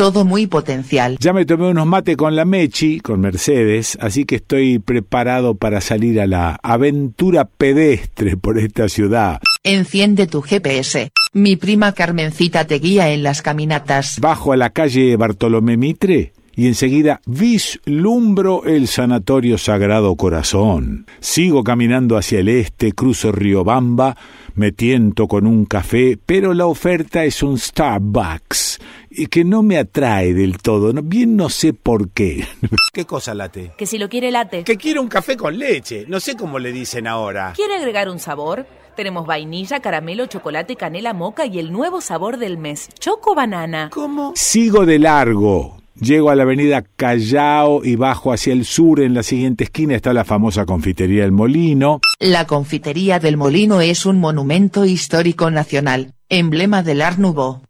[0.00, 1.18] todo muy potencial.
[1.20, 5.82] Ya me tomé unos mate con la Mechi, con Mercedes, así que estoy preparado para
[5.82, 9.42] salir a la aventura pedestre por esta ciudad.
[9.62, 11.10] Enciende tu GPS.
[11.34, 14.18] Mi prima Carmencita te guía en las caminatas.
[14.20, 21.04] Bajo a la calle Bartolomé Mitre y enseguida vislumbro el Sanatorio Sagrado Corazón.
[21.20, 24.16] Sigo caminando hacia el este, cruzo Riobamba,
[24.54, 28.78] me tiento con un café, pero la oferta es un Starbucks
[29.30, 30.92] que no me atrae del todo.
[31.02, 32.46] Bien no sé por qué.
[32.92, 33.72] ¿Qué cosa late?
[33.76, 34.64] Que si lo quiere late.
[34.64, 36.04] Que quiere un café con leche.
[36.08, 37.52] No sé cómo le dicen ahora.
[37.56, 38.66] ¿Quiere agregar un sabor?
[38.96, 43.88] Tenemos vainilla, caramelo, chocolate, canela, moca y el nuevo sabor del mes, choco banana.
[43.92, 44.32] ¿Cómo?
[44.36, 45.80] Sigo de largo.
[46.00, 49.00] Llego a la avenida Callao y bajo hacia el sur.
[49.00, 52.00] En la siguiente esquina está la famosa confitería del Molino.
[52.18, 57.60] La confitería del Molino es un monumento histórico nacional, emblema del Art Nouveau.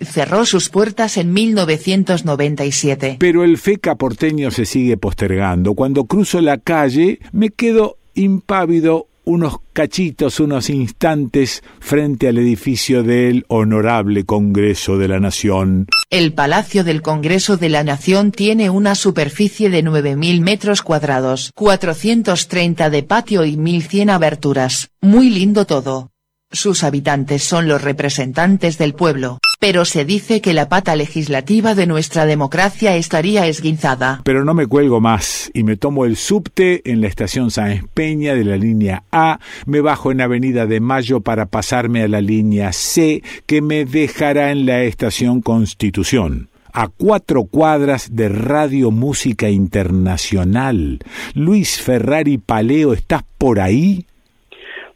[0.00, 3.16] Cerró sus puertas en 1997.
[3.18, 5.74] Pero el feca porteño se sigue postergando.
[5.74, 13.44] Cuando cruzo la calle me quedo impávido unos cachitos, unos instantes frente al edificio del
[13.48, 15.86] Honorable Congreso de la Nación.
[16.10, 22.90] El Palacio del Congreso de la Nación tiene una superficie de 9.000 metros cuadrados, 430
[22.90, 24.90] de patio y 1.100 aberturas.
[25.00, 26.10] Muy lindo todo.
[26.50, 31.86] Sus habitantes son los representantes del pueblo, pero se dice que la pata legislativa de
[31.86, 34.22] nuestra democracia estaría esguinzada.
[34.24, 38.34] Pero no me cuelgo más y me tomo el subte en la estación San Peña
[38.34, 42.72] de la línea A, me bajo en Avenida de Mayo para pasarme a la línea
[42.72, 51.00] C que me dejará en la estación Constitución a cuatro cuadras de Radio Música Internacional.
[51.34, 54.06] Luis Ferrari Paleo, ¿estás por ahí?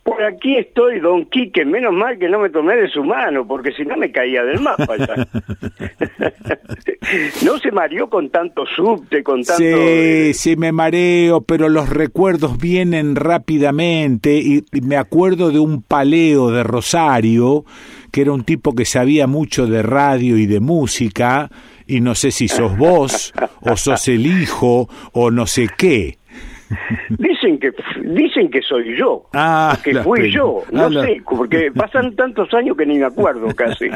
[0.05, 3.73] Por aquí estoy, don Quique, menos mal que no me tomé de su mano, porque
[3.73, 5.17] si no me caía del mapa ya.
[7.43, 9.63] no se mareó con tanto subte, con tanto...
[9.63, 15.83] Sí, sí me mareo, pero los recuerdos vienen rápidamente y, y me acuerdo de un
[15.83, 17.65] paleo de Rosario,
[18.13, 21.51] que era un tipo que sabía mucho de radio y de música,
[21.87, 26.19] y no sé si sos vos, o sos el hijo, o no sé qué.
[27.11, 32.53] Dicen que dicen que soy yo, ah, que fui yo, no sé, porque pasan tantos
[32.55, 33.89] años que ni me acuerdo casi.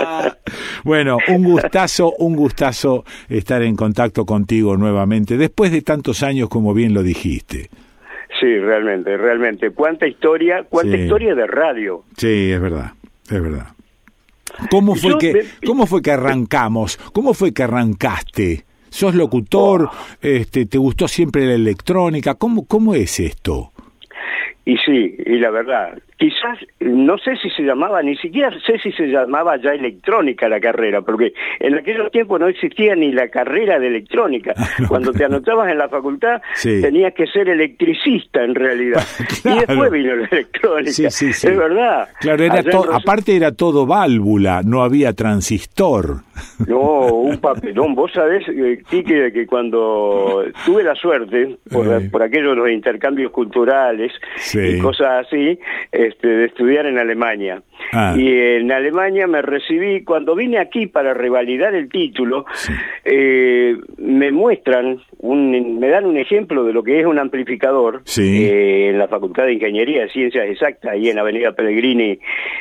[0.84, 6.74] bueno, un gustazo, un gustazo estar en contacto contigo nuevamente, después de tantos años como
[6.74, 7.68] bien lo dijiste.
[8.40, 9.70] Sí, realmente, realmente.
[9.70, 12.04] Cuánta historia, cuánta historia de radio.
[12.16, 12.92] Sí, es verdad,
[13.30, 13.68] es verdad.
[14.70, 16.96] ¿Cómo fue que cómo fue que arrancamos?
[17.12, 18.64] ¿Cómo fue que arrancaste?
[18.94, 19.90] Sos locutor,
[20.22, 23.72] este, te gustó siempre la electrónica, ¿cómo, cómo es esto?
[24.64, 28.92] Y sí, y la verdad, quizás, no sé si se llamaba, ni siquiera sé si
[28.92, 33.78] se llamaba ya electrónica la carrera, porque en aquellos tiempos no existía ni la carrera
[33.78, 34.54] de electrónica.
[34.88, 39.02] Cuando te anotabas en la facultad tenías que ser electricista en realidad.
[39.44, 41.10] Y después vino la electrónica.
[41.10, 42.08] Sí, es verdad.
[42.20, 42.62] Claro, era
[42.92, 46.22] aparte era todo válvula, no había transistor.
[46.66, 47.94] No, un papelón.
[47.94, 52.08] Vos sabés, eh, Quique, que cuando tuve la suerte, por, eh.
[52.10, 54.12] por aquello de los intercambios culturales
[54.52, 55.58] y cosas así,
[56.04, 57.62] este, de estudiar en Alemania.
[57.92, 58.14] Ah.
[58.16, 62.44] Y en Alemania me recibí, cuando vine aquí para revalidar el título,
[63.04, 68.88] eh, me muestran, un, me dan un ejemplo de lo que es un amplificador eh,
[68.90, 72.18] en la Facultad de Ingeniería de Ciencias Exactas, ahí en Avenida Pellegrini,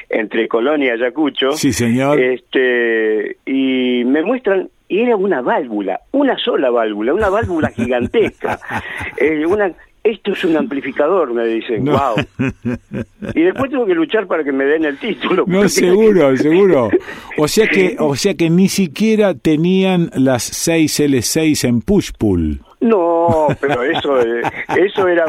[0.10, 1.52] entre Colonia y Ayacucho.
[1.52, 2.20] Sí, señor.
[2.20, 8.60] Este, y me muestran y era una válvula, una sola válvula, una válvula gigantesca,
[9.18, 9.74] eh, una
[10.04, 12.16] esto es un amplificador, me dicen, wow.
[13.34, 15.46] Y después tengo que luchar para que me den el título.
[15.48, 16.90] No, seguro, seguro.
[17.38, 22.60] O sea que, o sea que ni siquiera tenían las 6L6 en push-pull.
[22.84, 24.42] No, pero eso, eh,
[24.78, 25.26] eso era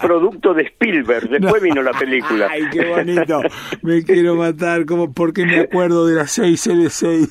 [0.00, 1.30] producto de Spielberg.
[1.30, 2.48] Después vino la película.
[2.50, 3.40] Ay, qué bonito.
[3.82, 4.84] Me quiero matar.
[4.84, 7.28] como porque me acuerdo de las 6L6?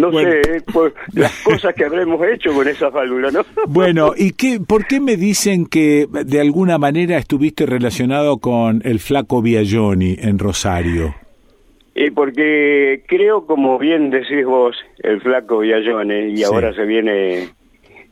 [0.00, 3.42] No sé, pues, las cosas que habremos hecho con esa válvula, ¿no?
[3.68, 8.98] Bueno, ¿y qué, por qué me dicen que de alguna manera estuviste relacionado con el
[8.98, 11.14] flaco Biagioni en Rosario?
[11.94, 17.50] Y porque creo, como bien decís vos, el flaco Villajones, y ahora se viene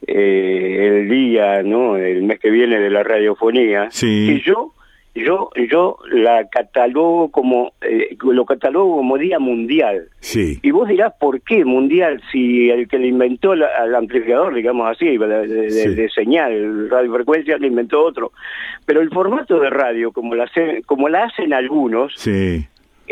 [0.07, 1.97] eh, el día, ¿no?
[1.97, 3.89] El mes que viene de la radiofonía.
[3.91, 4.31] Sí.
[4.31, 4.73] Y yo
[5.15, 11.13] yo yo la catalogo como eh, lo catalogo como día mundial sí y vos dirás
[11.21, 13.63] por qué mundial si el que le inventó el
[13.95, 18.33] amplificador digamos así de, de, señal radiofrecuencia le inventó otro
[18.87, 20.51] pero el formato de radio como la
[20.87, 22.67] como la hacen algunos sí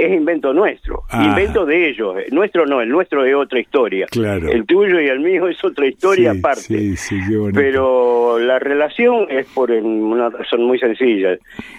[0.04, 1.24] es invento nuestro, Ah.
[1.24, 2.16] invento de ellos.
[2.30, 4.06] Nuestro no, el nuestro es otra historia.
[4.10, 4.48] Claro.
[4.50, 6.62] El tuyo y el mío es otra historia Sí, aparte.
[6.62, 7.16] sí, sí.
[7.54, 11.36] Pero la relación es por una razón muy sencilla.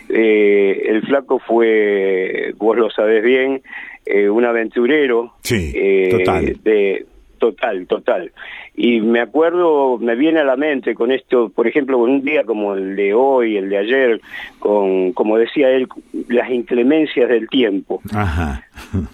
[0.10, 3.62] Eh, el flaco fue, vos lo sabés bien,
[4.06, 5.34] eh, un aventurero.
[5.42, 6.58] Sí, eh, total.
[6.64, 7.06] De,
[7.40, 8.32] total, total.
[8.74, 12.44] Y me acuerdo, me viene a la mente con esto, por ejemplo, con un día
[12.46, 14.22] como el de hoy, el de ayer,
[14.60, 15.88] con, como decía él,
[16.30, 18.02] las inclemencias del tiempo.
[18.14, 18.66] Ajá.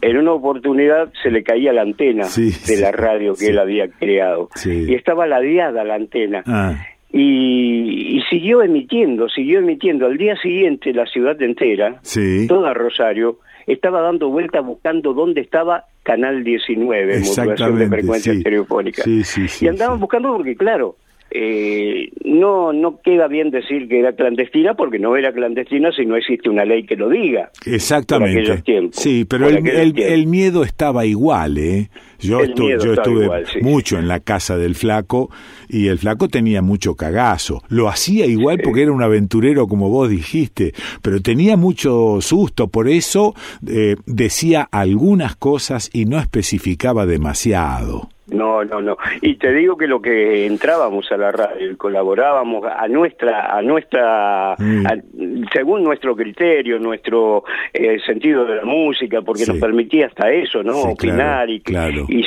[0.02, 3.48] En una oportunidad se le caía la antena Sí, de la radio que sí.
[3.48, 4.50] él había creado.
[4.56, 4.86] Sí.
[4.90, 6.44] Y estaba ladeada la antena.
[6.46, 6.76] Ah,
[7.12, 10.06] Y, y siguió emitiendo, siguió emitiendo.
[10.06, 12.00] Al día siguiente la ciudad entera,
[12.48, 18.38] toda Rosario, estaba dando vueltas buscando dónde estaba Canal 19, modulación de frecuencia sí.
[18.40, 19.04] estereofónica.
[19.04, 20.96] Sí, sí, sí, y andaban buscando porque, claro,
[21.32, 26.16] eh, no no queda bien decir que era clandestina porque no era clandestina si no
[26.16, 27.52] existe una ley que lo diga.
[27.66, 28.62] Exactamente.
[28.62, 29.68] tiempos, Sí, pero el,
[30.00, 31.90] el- miedo estaba igual, ¿eh?
[32.20, 33.60] Yo, estu- yo estuve igual, sí.
[33.62, 35.30] mucho en la casa del flaco
[35.70, 37.62] y el flaco tenía mucho cagazo.
[37.70, 42.88] Lo hacía igual porque era un aventurero, como vos dijiste, pero tenía mucho susto, por
[42.90, 43.36] eso
[43.68, 48.10] eh, decía algunas cosas y no especificaba demasiado.
[48.32, 48.98] No, no, no.
[49.22, 53.62] Y te digo que lo que entrábamos a la radio y colaborábamos a nuestra, a
[53.62, 54.86] nuestra, Mm.
[54.86, 59.52] a- según nuestro criterio, nuestro eh, sentido de la música, porque Sí.
[59.52, 60.74] nos permitía hasta eso, ¿no?
[60.74, 62.06] Sí, Opinar claro, y, claro.
[62.10, 62.26] y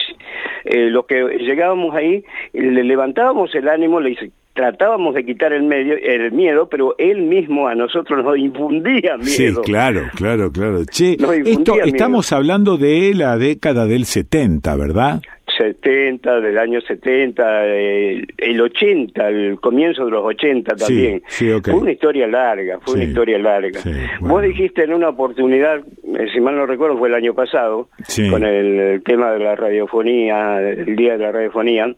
[0.65, 5.62] eh, los que llegábamos ahí, le levantábamos el ánimo, le dice- tratábamos de quitar el
[5.62, 9.62] medio, el miedo, pero él mismo a nosotros nos infundía Sí, miedo.
[9.62, 10.85] claro, claro, claro.
[10.85, 11.87] Che, esto, miedo.
[11.87, 15.20] estamos hablando de la década del 70, ¿verdad?
[15.59, 21.23] 70, del año 70, eh, el 80, el comienzo de los 80 Sí, también.
[21.27, 21.51] sí.
[21.62, 23.81] Fue una historia larga, fue una Sí, historia larga.
[23.81, 27.89] sí, Vos dijiste en una oportunidad, eh, si mal no recuerdo, fue el año pasado,
[28.07, 28.31] Sí.
[28.31, 31.95] con el, el tema de la radiofonía, el día de la radiofonía,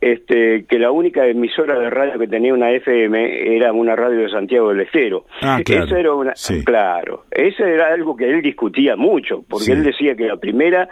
[0.00, 4.30] este, que la única emisora de radio que tenía una FM era una radio de
[4.30, 5.26] Santiago del Estero.
[5.42, 5.84] Ah, claro.
[5.84, 6.64] Eso era una, Sí.
[6.64, 9.72] claro, eso era algo que él discutía mucho, porque Sí.
[9.72, 10.88] él decía que la primera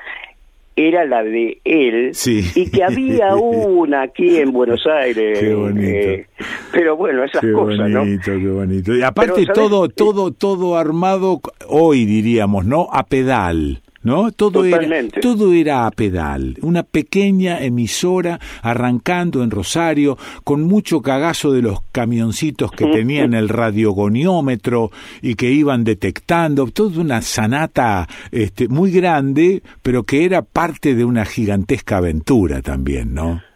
[0.77, 2.41] era la de él Sí.
[2.55, 5.39] y que había una aquí en Buenos Aires.
[5.41, 5.81] Qué bonito.
[5.89, 6.27] eh,
[6.73, 8.01] pero bueno, esas Qué cosas, ¿no?
[8.01, 8.95] bonito, qué bonito.
[8.95, 12.87] Y aparte todo, todo, todo armado hoy diríamos, ¿no?
[12.93, 13.81] A pedal.
[14.02, 14.31] ¿No?
[14.31, 14.81] Todo era,
[15.20, 16.57] todo era a pedal.
[16.62, 23.49] Una pequeña emisora arrancando en Rosario con mucho cagazo de los camioncitos que tenían el
[23.49, 26.67] radiogoniómetro y que iban detectando.
[26.68, 33.15] Toda una sanata este, muy grande, pero que era parte de una gigantesca aventura también,
[33.15, 33.48] ¿no?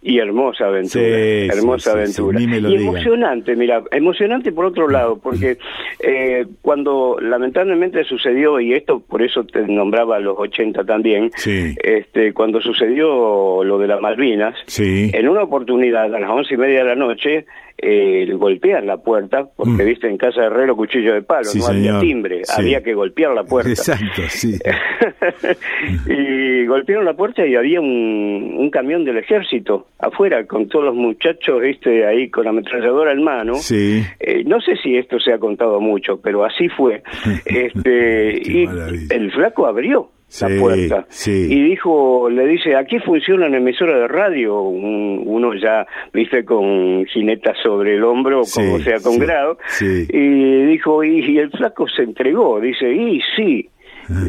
[0.00, 2.38] Y hermosa aventura, Sí, hermosa sí, aventura.
[2.38, 5.58] sí, y emocionante, mira, emocionante por otro lado, porque
[6.00, 11.74] eh, cuando lamentablemente sucedió, y esto por eso te nombraba a los 80 también, Sí.
[11.82, 15.10] este, cuando sucedió lo de las Malvinas, Sí.
[15.12, 17.44] en una oportunidad a las once y media de la noche,
[17.80, 19.86] eh, golpean la puerta, porque Mm.
[19.86, 22.00] viste, en casa de Herrero cuchillo de palo, no había señor.
[22.00, 23.70] timbre, había que golpear la puerta.
[23.70, 24.58] Exacto, sí.
[26.08, 30.94] y golpearon la puerta y había un, un camión del ejército afuera con todos los
[30.94, 33.54] muchachos viste ahí con la ametralladora en mano.
[33.56, 34.02] Sí.
[34.20, 37.02] Eh, no sé si esto se ha contado mucho pero así fue.
[37.46, 38.68] Este y
[39.10, 40.10] el flaco abrió
[40.42, 41.46] la Sí, puerta sí.
[41.50, 47.06] y dijo le dice aquí funciona una emisora de radio un- uno ya viste con
[47.06, 52.02] jinetas sobre el hombro como sea con grado y dijo y, y el flaco se
[52.02, 53.70] entregó dice y sí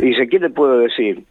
[0.01, 1.23] dice qué le puedo decir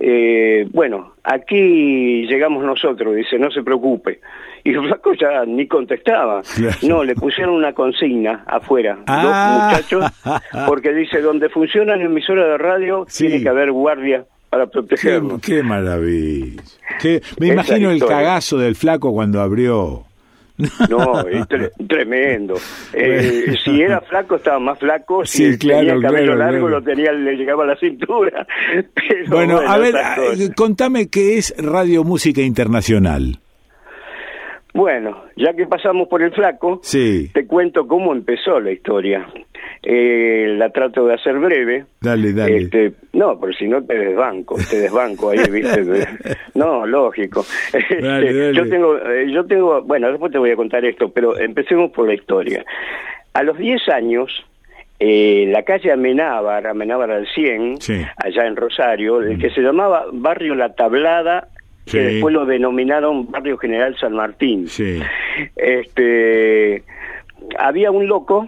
[0.00, 4.20] eh, bueno, aquí llegamos nosotros, dice, no se preocupe.
[4.64, 6.42] Y el flaco ya ni contestaba.
[6.82, 9.22] No, le pusieron una consigna afuera, Ah.
[9.22, 13.26] dos muchachos, porque dice, donde funciona la emisora de radio, Sí.
[13.28, 15.40] tiene que haber guardia para protegernos.
[15.40, 16.62] qué maravilla.
[17.00, 20.02] Qué- me Esa imagino el cagazo del flaco cuando abrió.
[20.88, 22.54] No, es tre- tremendo.
[22.92, 25.24] Eh, si era flaco, estaba más flaco.
[25.24, 26.80] Si Sí, claro, tenía el cabello claro, largo, claro.
[26.80, 28.46] lo tenía, le llegaba a la cintura.
[28.94, 30.50] Pero Bueno, a ver, cosas.
[30.56, 33.40] contame qué es Radio Música Internacional.
[34.72, 37.28] Bueno, ya que pasamos por el flaco, Sí.
[37.34, 39.26] te cuento cómo empezó la historia.
[39.82, 41.86] eh, la trato de hacer breve.
[42.02, 42.56] Dale, dale.
[42.58, 45.82] Este, no, pero si no te desbanco, te desbanco ahí, ¿viste?
[46.54, 47.44] no, lógico.
[47.72, 51.90] Este, yo tengo, eh, yo tengo, bueno, después te voy a contar esto, pero empecemos
[51.92, 52.62] por la historia.
[53.32, 54.30] A los 10 años,
[54.98, 57.78] eh, la calle Amenábar, Amenábar al 100,
[58.18, 61.48] allá en Rosario, el que se llamaba Barrio La Tablada,
[61.90, 64.66] que después lo denominaron Barrio General San Martín.
[65.56, 66.82] Este,
[67.58, 68.46] había un loco,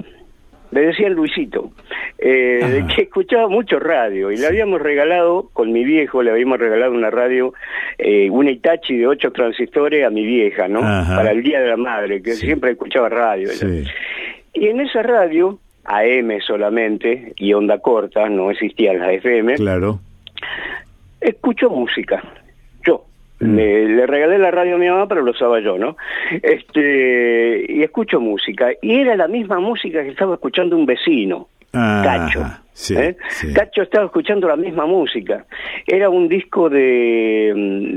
[0.71, 1.71] le decían Luisito,
[2.19, 6.93] eh, que escuchaba mucho radio y le habíamos regalado, con mi viejo, le habíamos regalado
[6.93, 7.53] una radio,
[7.99, 10.81] eh, una Itachi de ocho transistores a mi vieja, ¿no?
[10.81, 13.49] Para el Día de la Madre, que siempre escuchaba radio.
[14.55, 19.55] Y en esa radio, AM solamente, y onda corta, no existían las FM.
[19.55, 20.01] Claro.
[21.21, 22.23] Escucho música.
[23.43, 23.97] Mm.
[23.97, 25.97] le regalé la radio a mi mamá, pero lo usaba yo, ¿no?
[26.43, 28.71] Este, y escucho música.
[28.81, 31.49] Y era la misma música que estaba escuchando un vecino.
[31.73, 32.45] Cacho.
[32.91, 33.17] ¿eh?
[33.55, 35.47] Cacho estaba escuchando la misma música.
[35.87, 37.53] Era un disco de,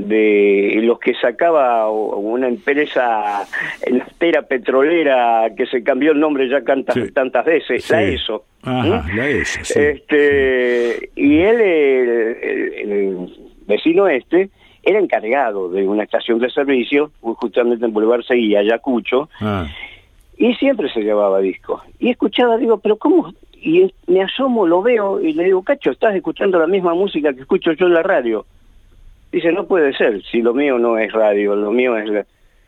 [0.06, 3.44] de los que sacaba una empresa
[3.82, 8.44] espera petrolera que se cambió el nombre ya tantas, tantas veces, la ESO.
[8.64, 13.28] la ESO este, y él, el,
[13.66, 14.48] vecino este,
[14.86, 19.66] era encargado de una estación de servicio, justamente en Boulevard Seguía, Ayacucho, ah.
[20.38, 21.82] y siempre se llevaba discos.
[21.98, 26.14] Y escuchaba, digo, pero ¿cómo y me asomo, lo veo y le digo, Cacho, estás
[26.14, 28.46] escuchando la misma música que escucho yo en la radio.
[29.32, 32.26] Dice, no puede ser, si lo mío no es radio, lo mío es...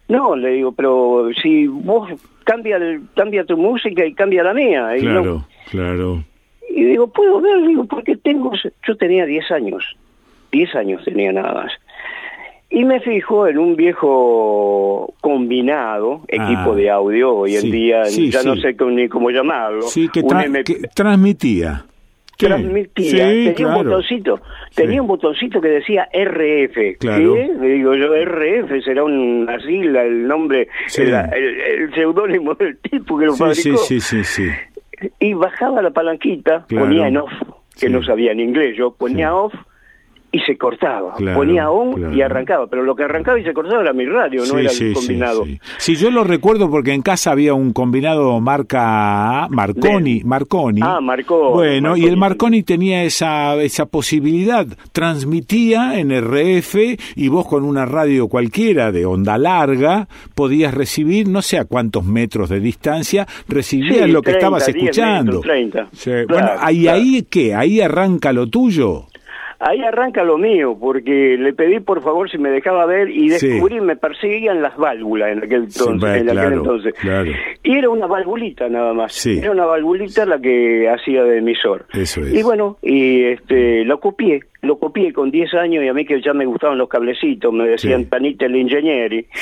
[0.09, 2.11] No, le digo, pero si vos
[2.43, 2.81] cambia,
[3.15, 4.97] cambia tu música y cambia la mía.
[4.97, 6.25] Y claro, claro.
[6.69, 8.53] Y digo, puedo ver, digo, porque tengo...
[8.87, 9.97] Yo tenía 10 años,
[10.51, 11.73] 10 años tenía nada más.
[12.71, 18.43] Y me fijo en un viejo combinado, equipo ah, de audio, hoy en día ya
[18.43, 19.83] no sé ni cómo llamarlo.
[19.83, 20.23] Sí, que,
[20.95, 21.87] transmitía.
[22.37, 24.41] Transmitía, tenía un botoncito,
[24.75, 26.99] tenía un botoncito que decía RF.
[27.01, 27.35] Claro.
[27.35, 33.35] Le digo yo, RF será una sigla, el nombre, el, seudónimo del tipo que lo
[33.35, 33.79] fabricó.
[33.79, 34.49] Sí, sí, sí,
[35.19, 37.33] Y bajaba la palanquita, ponía en off,
[37.81, 39.55] que no sabía en inglés, yo ponía off
[40.31, 41.15] y se cortaba.
[41.35, 44.59] Ponía on y arrancaba, pero lo que arrancaba y se cortaba era mi radio, no
[44.59, 45.47] era el combinado.
[45.79, 50.81] Sí, yo lo recuerdo porque en casa había un combinado marca Marconi, Marconi.
[50.85, 51.53] Ah, Marconi.
[51.53, 56.77] Bueno, y el Marconi tenía esa esa posibilidad, transmitía en RF
[57.17, 62.05] y vos con una radio cualquiera de onda larga podías recibir no sé a cuántos
[62.05, 65.41] metros de distancia recibías lo que estabas escuchando.
[65.41, 65.89] 30.
[66.29, 69.07] bueno, ahí ahí qué, ahí arranca lo tuyo.
[69.61, 73.81] Ahí arranca lo mío, porque le pedí por favor si me dejaba ver y descubrí,
[73.81, 76.95] me perseguían las válvulas en aquel entonces.
[77.65, 79.27] Y era una valvulita nada más.
[79.27, 81.87] Era una valvulita la que hacía de emisor.
[81.93, 82.35] Eso es.
[82.35, 86.20] Y bueno, y este, lo copié lo copié con 10 años y a mí que
[86.20, 89.27] ya me gustaban los cablecitos, me decían panita el ingenieri.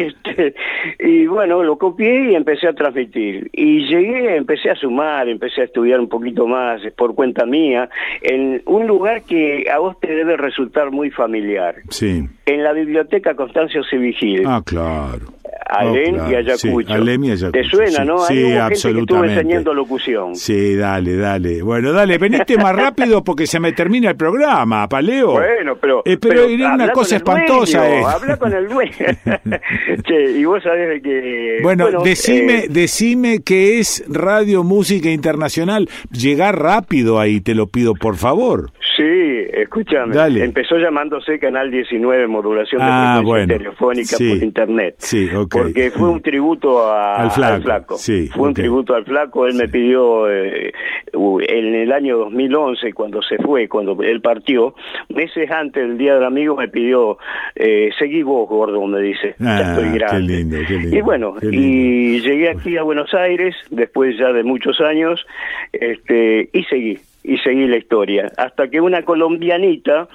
[0.00, 0.54] Este,
[0.98, 3.50] y bueno, lo copié y empecé a transmitir.
[3.52, 7.88] Y llegué, empecé a sumar, empecé a estudiar un poquito más por cuenta mía,
[8.22, 11.76] en un lugar que a vos te debe resultar muy familiar.
[11.90, 12.24] Sí.
[12.46, 14.44] En la biblioteca Constancio Civigil.
[14.46, 15.26] Ah, claro.
[15.66, 17.50] Alem y Ayacucho.
[17.52, 18.18] ¿Te suena, no?
[18.20, 19.34] Sí, Hay absolutamente.
[19.34, 20.34] que enseñando locución.
[20.34, 21.62] Sí, dale, dale.
[21.62, 25.32] Bueno, dale, veniste más rápido porque se me termina el programa, Paleo.
[25.32, 26.02] Bueno, pero...
[26.04, 27.88] Eh, pero, era una cosa espantosa.
[27.88, 28.02] eh.
[28.04, 28.92] Habla con el dueño.
[30.06, 31.58] che, y vos sabés que...
[31.62, 35.88] Bueno, decime, eh, decime que es Radio Música Internacional.
[36.10, 38.72] Llegar rápido ahí, te lo pido, por favor.
[38.96, 40.16] Sí, escúchame.
[40.42, 44.94] Empezó llamándose Canal 19, modulación de ah, telefónica por internet.
[44.98, 47.96] Sí, Porque fue un tributo al flaco.
[47.96, 49.46] Sí, fue un tributo al flaco.
[49.46, 50.72] Él me pidió eh,
[51.12, 54.74] en el año 2011, cuando se fue, cuando él partió,
[55.08, 57.18] meses antes del Día del Amigo, me pidió,
[57.54, 59.34] eh, seguí vos, gordo, me dice.
[59.38, 60.32] ya ah, estoy grande.
[60.32, 64.42] Qué lindo, qué lindo, y bueno, y llegué aquí a Buenos Aires, después ya de
[64.42, 65.26] muchos años,
[65.72, 68.30] este, y seguí y seguí la historia.
[68.36, 70.08] Hasta que una colombianita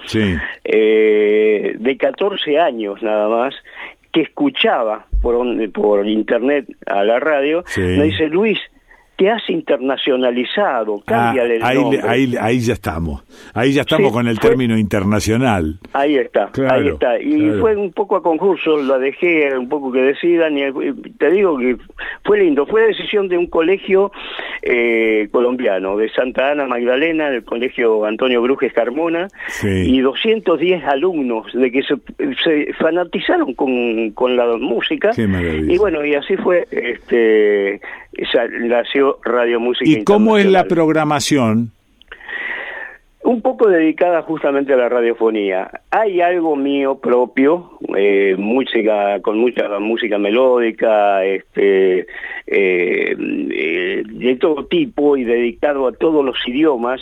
[0.64, 3.54] eh, de 14 años nada más,
[4.12, 5.36] que escuchaba por,
[5.72, 8.58] por internet a la radio, me dice, Luis,
[9.16, 12.00] te has internacionalizado, cambia ah, ahí, nombre.
[12.04, 15.78] Ahí, ahí, ya estamos, ahí ya estamos con el término internacional.
[15.94, 17.18] Ahí está, ahí está.
[17.18, 21.56] Y fue un poco a concurso, la dejé un poco que decidan, y te digo
[21.56, 21.76] que
[22.24, 24.12] fue lindo, fue decisión de un colegio
[24.62, 29.28] eh, colombiano, de Santa Ana Magdalena, del colegio Antonio Brujes Carmona,
[29.62, 35.12] y 210 alumnos de que se, fanatizaron con, con, la música.
[35.16, 37.80] y bueno, y así fue, este,
[38.60, 39.90] nació Radio Música.
[39.90, 41.72] ¿Y cómo es la programación?
[43.26, 45.68] Un poco dedicada justamente a la radiofonía.
[45.90, 52.06] Hay algo mío propio, eh, música con mucha música melódica, este,
[52.46, 57.00] eh, eh, de todo tipo y dedicado a todos los idiomas.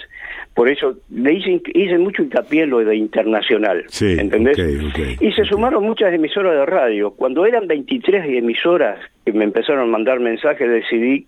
[0.54, 4.58] Por eso le hice, hice mucho hincapié en lo de internacional, ¿entendés?
[5.20, 7.10] Y se sumaron muchas emisoras de radio.
[7.10, 11.26] Cuando eran 23 emisoras que me empezaron a mandar mensajes, decidí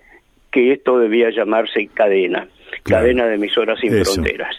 [0.50, 2.48] que esto debía llamarse cadena
[2.82, 4.56] cadena de emisoras sin fronteras.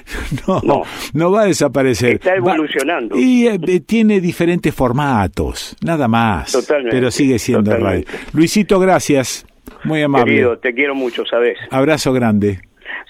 [0.47, 0.83] No,
[1.13, 2.15] no, va a desaparecer.
[2.15, 3.17] Está evolucionando.
[3.17, 6.53] y eh, eh, tiene diferentes formatos, nada más.
[6.53, 6.97] Totalmente.
[6.97, 8.05] Pero sigue siendo radio.
[8.33, 9.47] Luisito, gracias.
[9.85, 10.33] Muy amable.
[10.33, 11.59] Querido, te quiero mucho, ¿sabes?
[11.71, 12.61] Abrazo grande.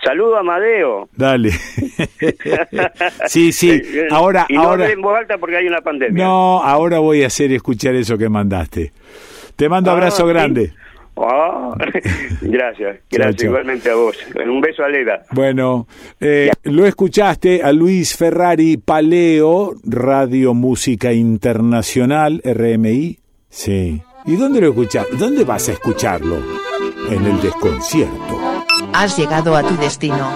[0.05, 1.09] Saludo a Amadeo.
[1.17, 1.51] Dale.
[3.27, 3.81] sí, sí.
[4.11, 4.91] Ahora, y no ahora.
[4.91, 6.25] en voz alta porque hay una pandemia.
[6.25, 8.93] No, ahora voy a hacer escuchar eso que mandaste.
[9.55, 10.73] Te mando ah, abrazo grande.
[11.17, 11.77] Ah,
[12.41, 14.17] gracias, gracias igualmente a vos.
[14.45, 15.23] Un beso a Leda.
[15.31, 15.87] Bueno,
[16.21, 23.19] eh, lo escuchaste a Luis Ferrari Paleo, Radio Música Internacional, RMI.
[23.51, 24.03] Sí.
[24.25, 25.07] ¿Y dónde lo escuchas?
[25.19, 26.37] ¿Dónde vas a escucharlo?
[27.11, 28.65] En el desconcierto.
[28.93, 30.31] Has llegado a tu destino.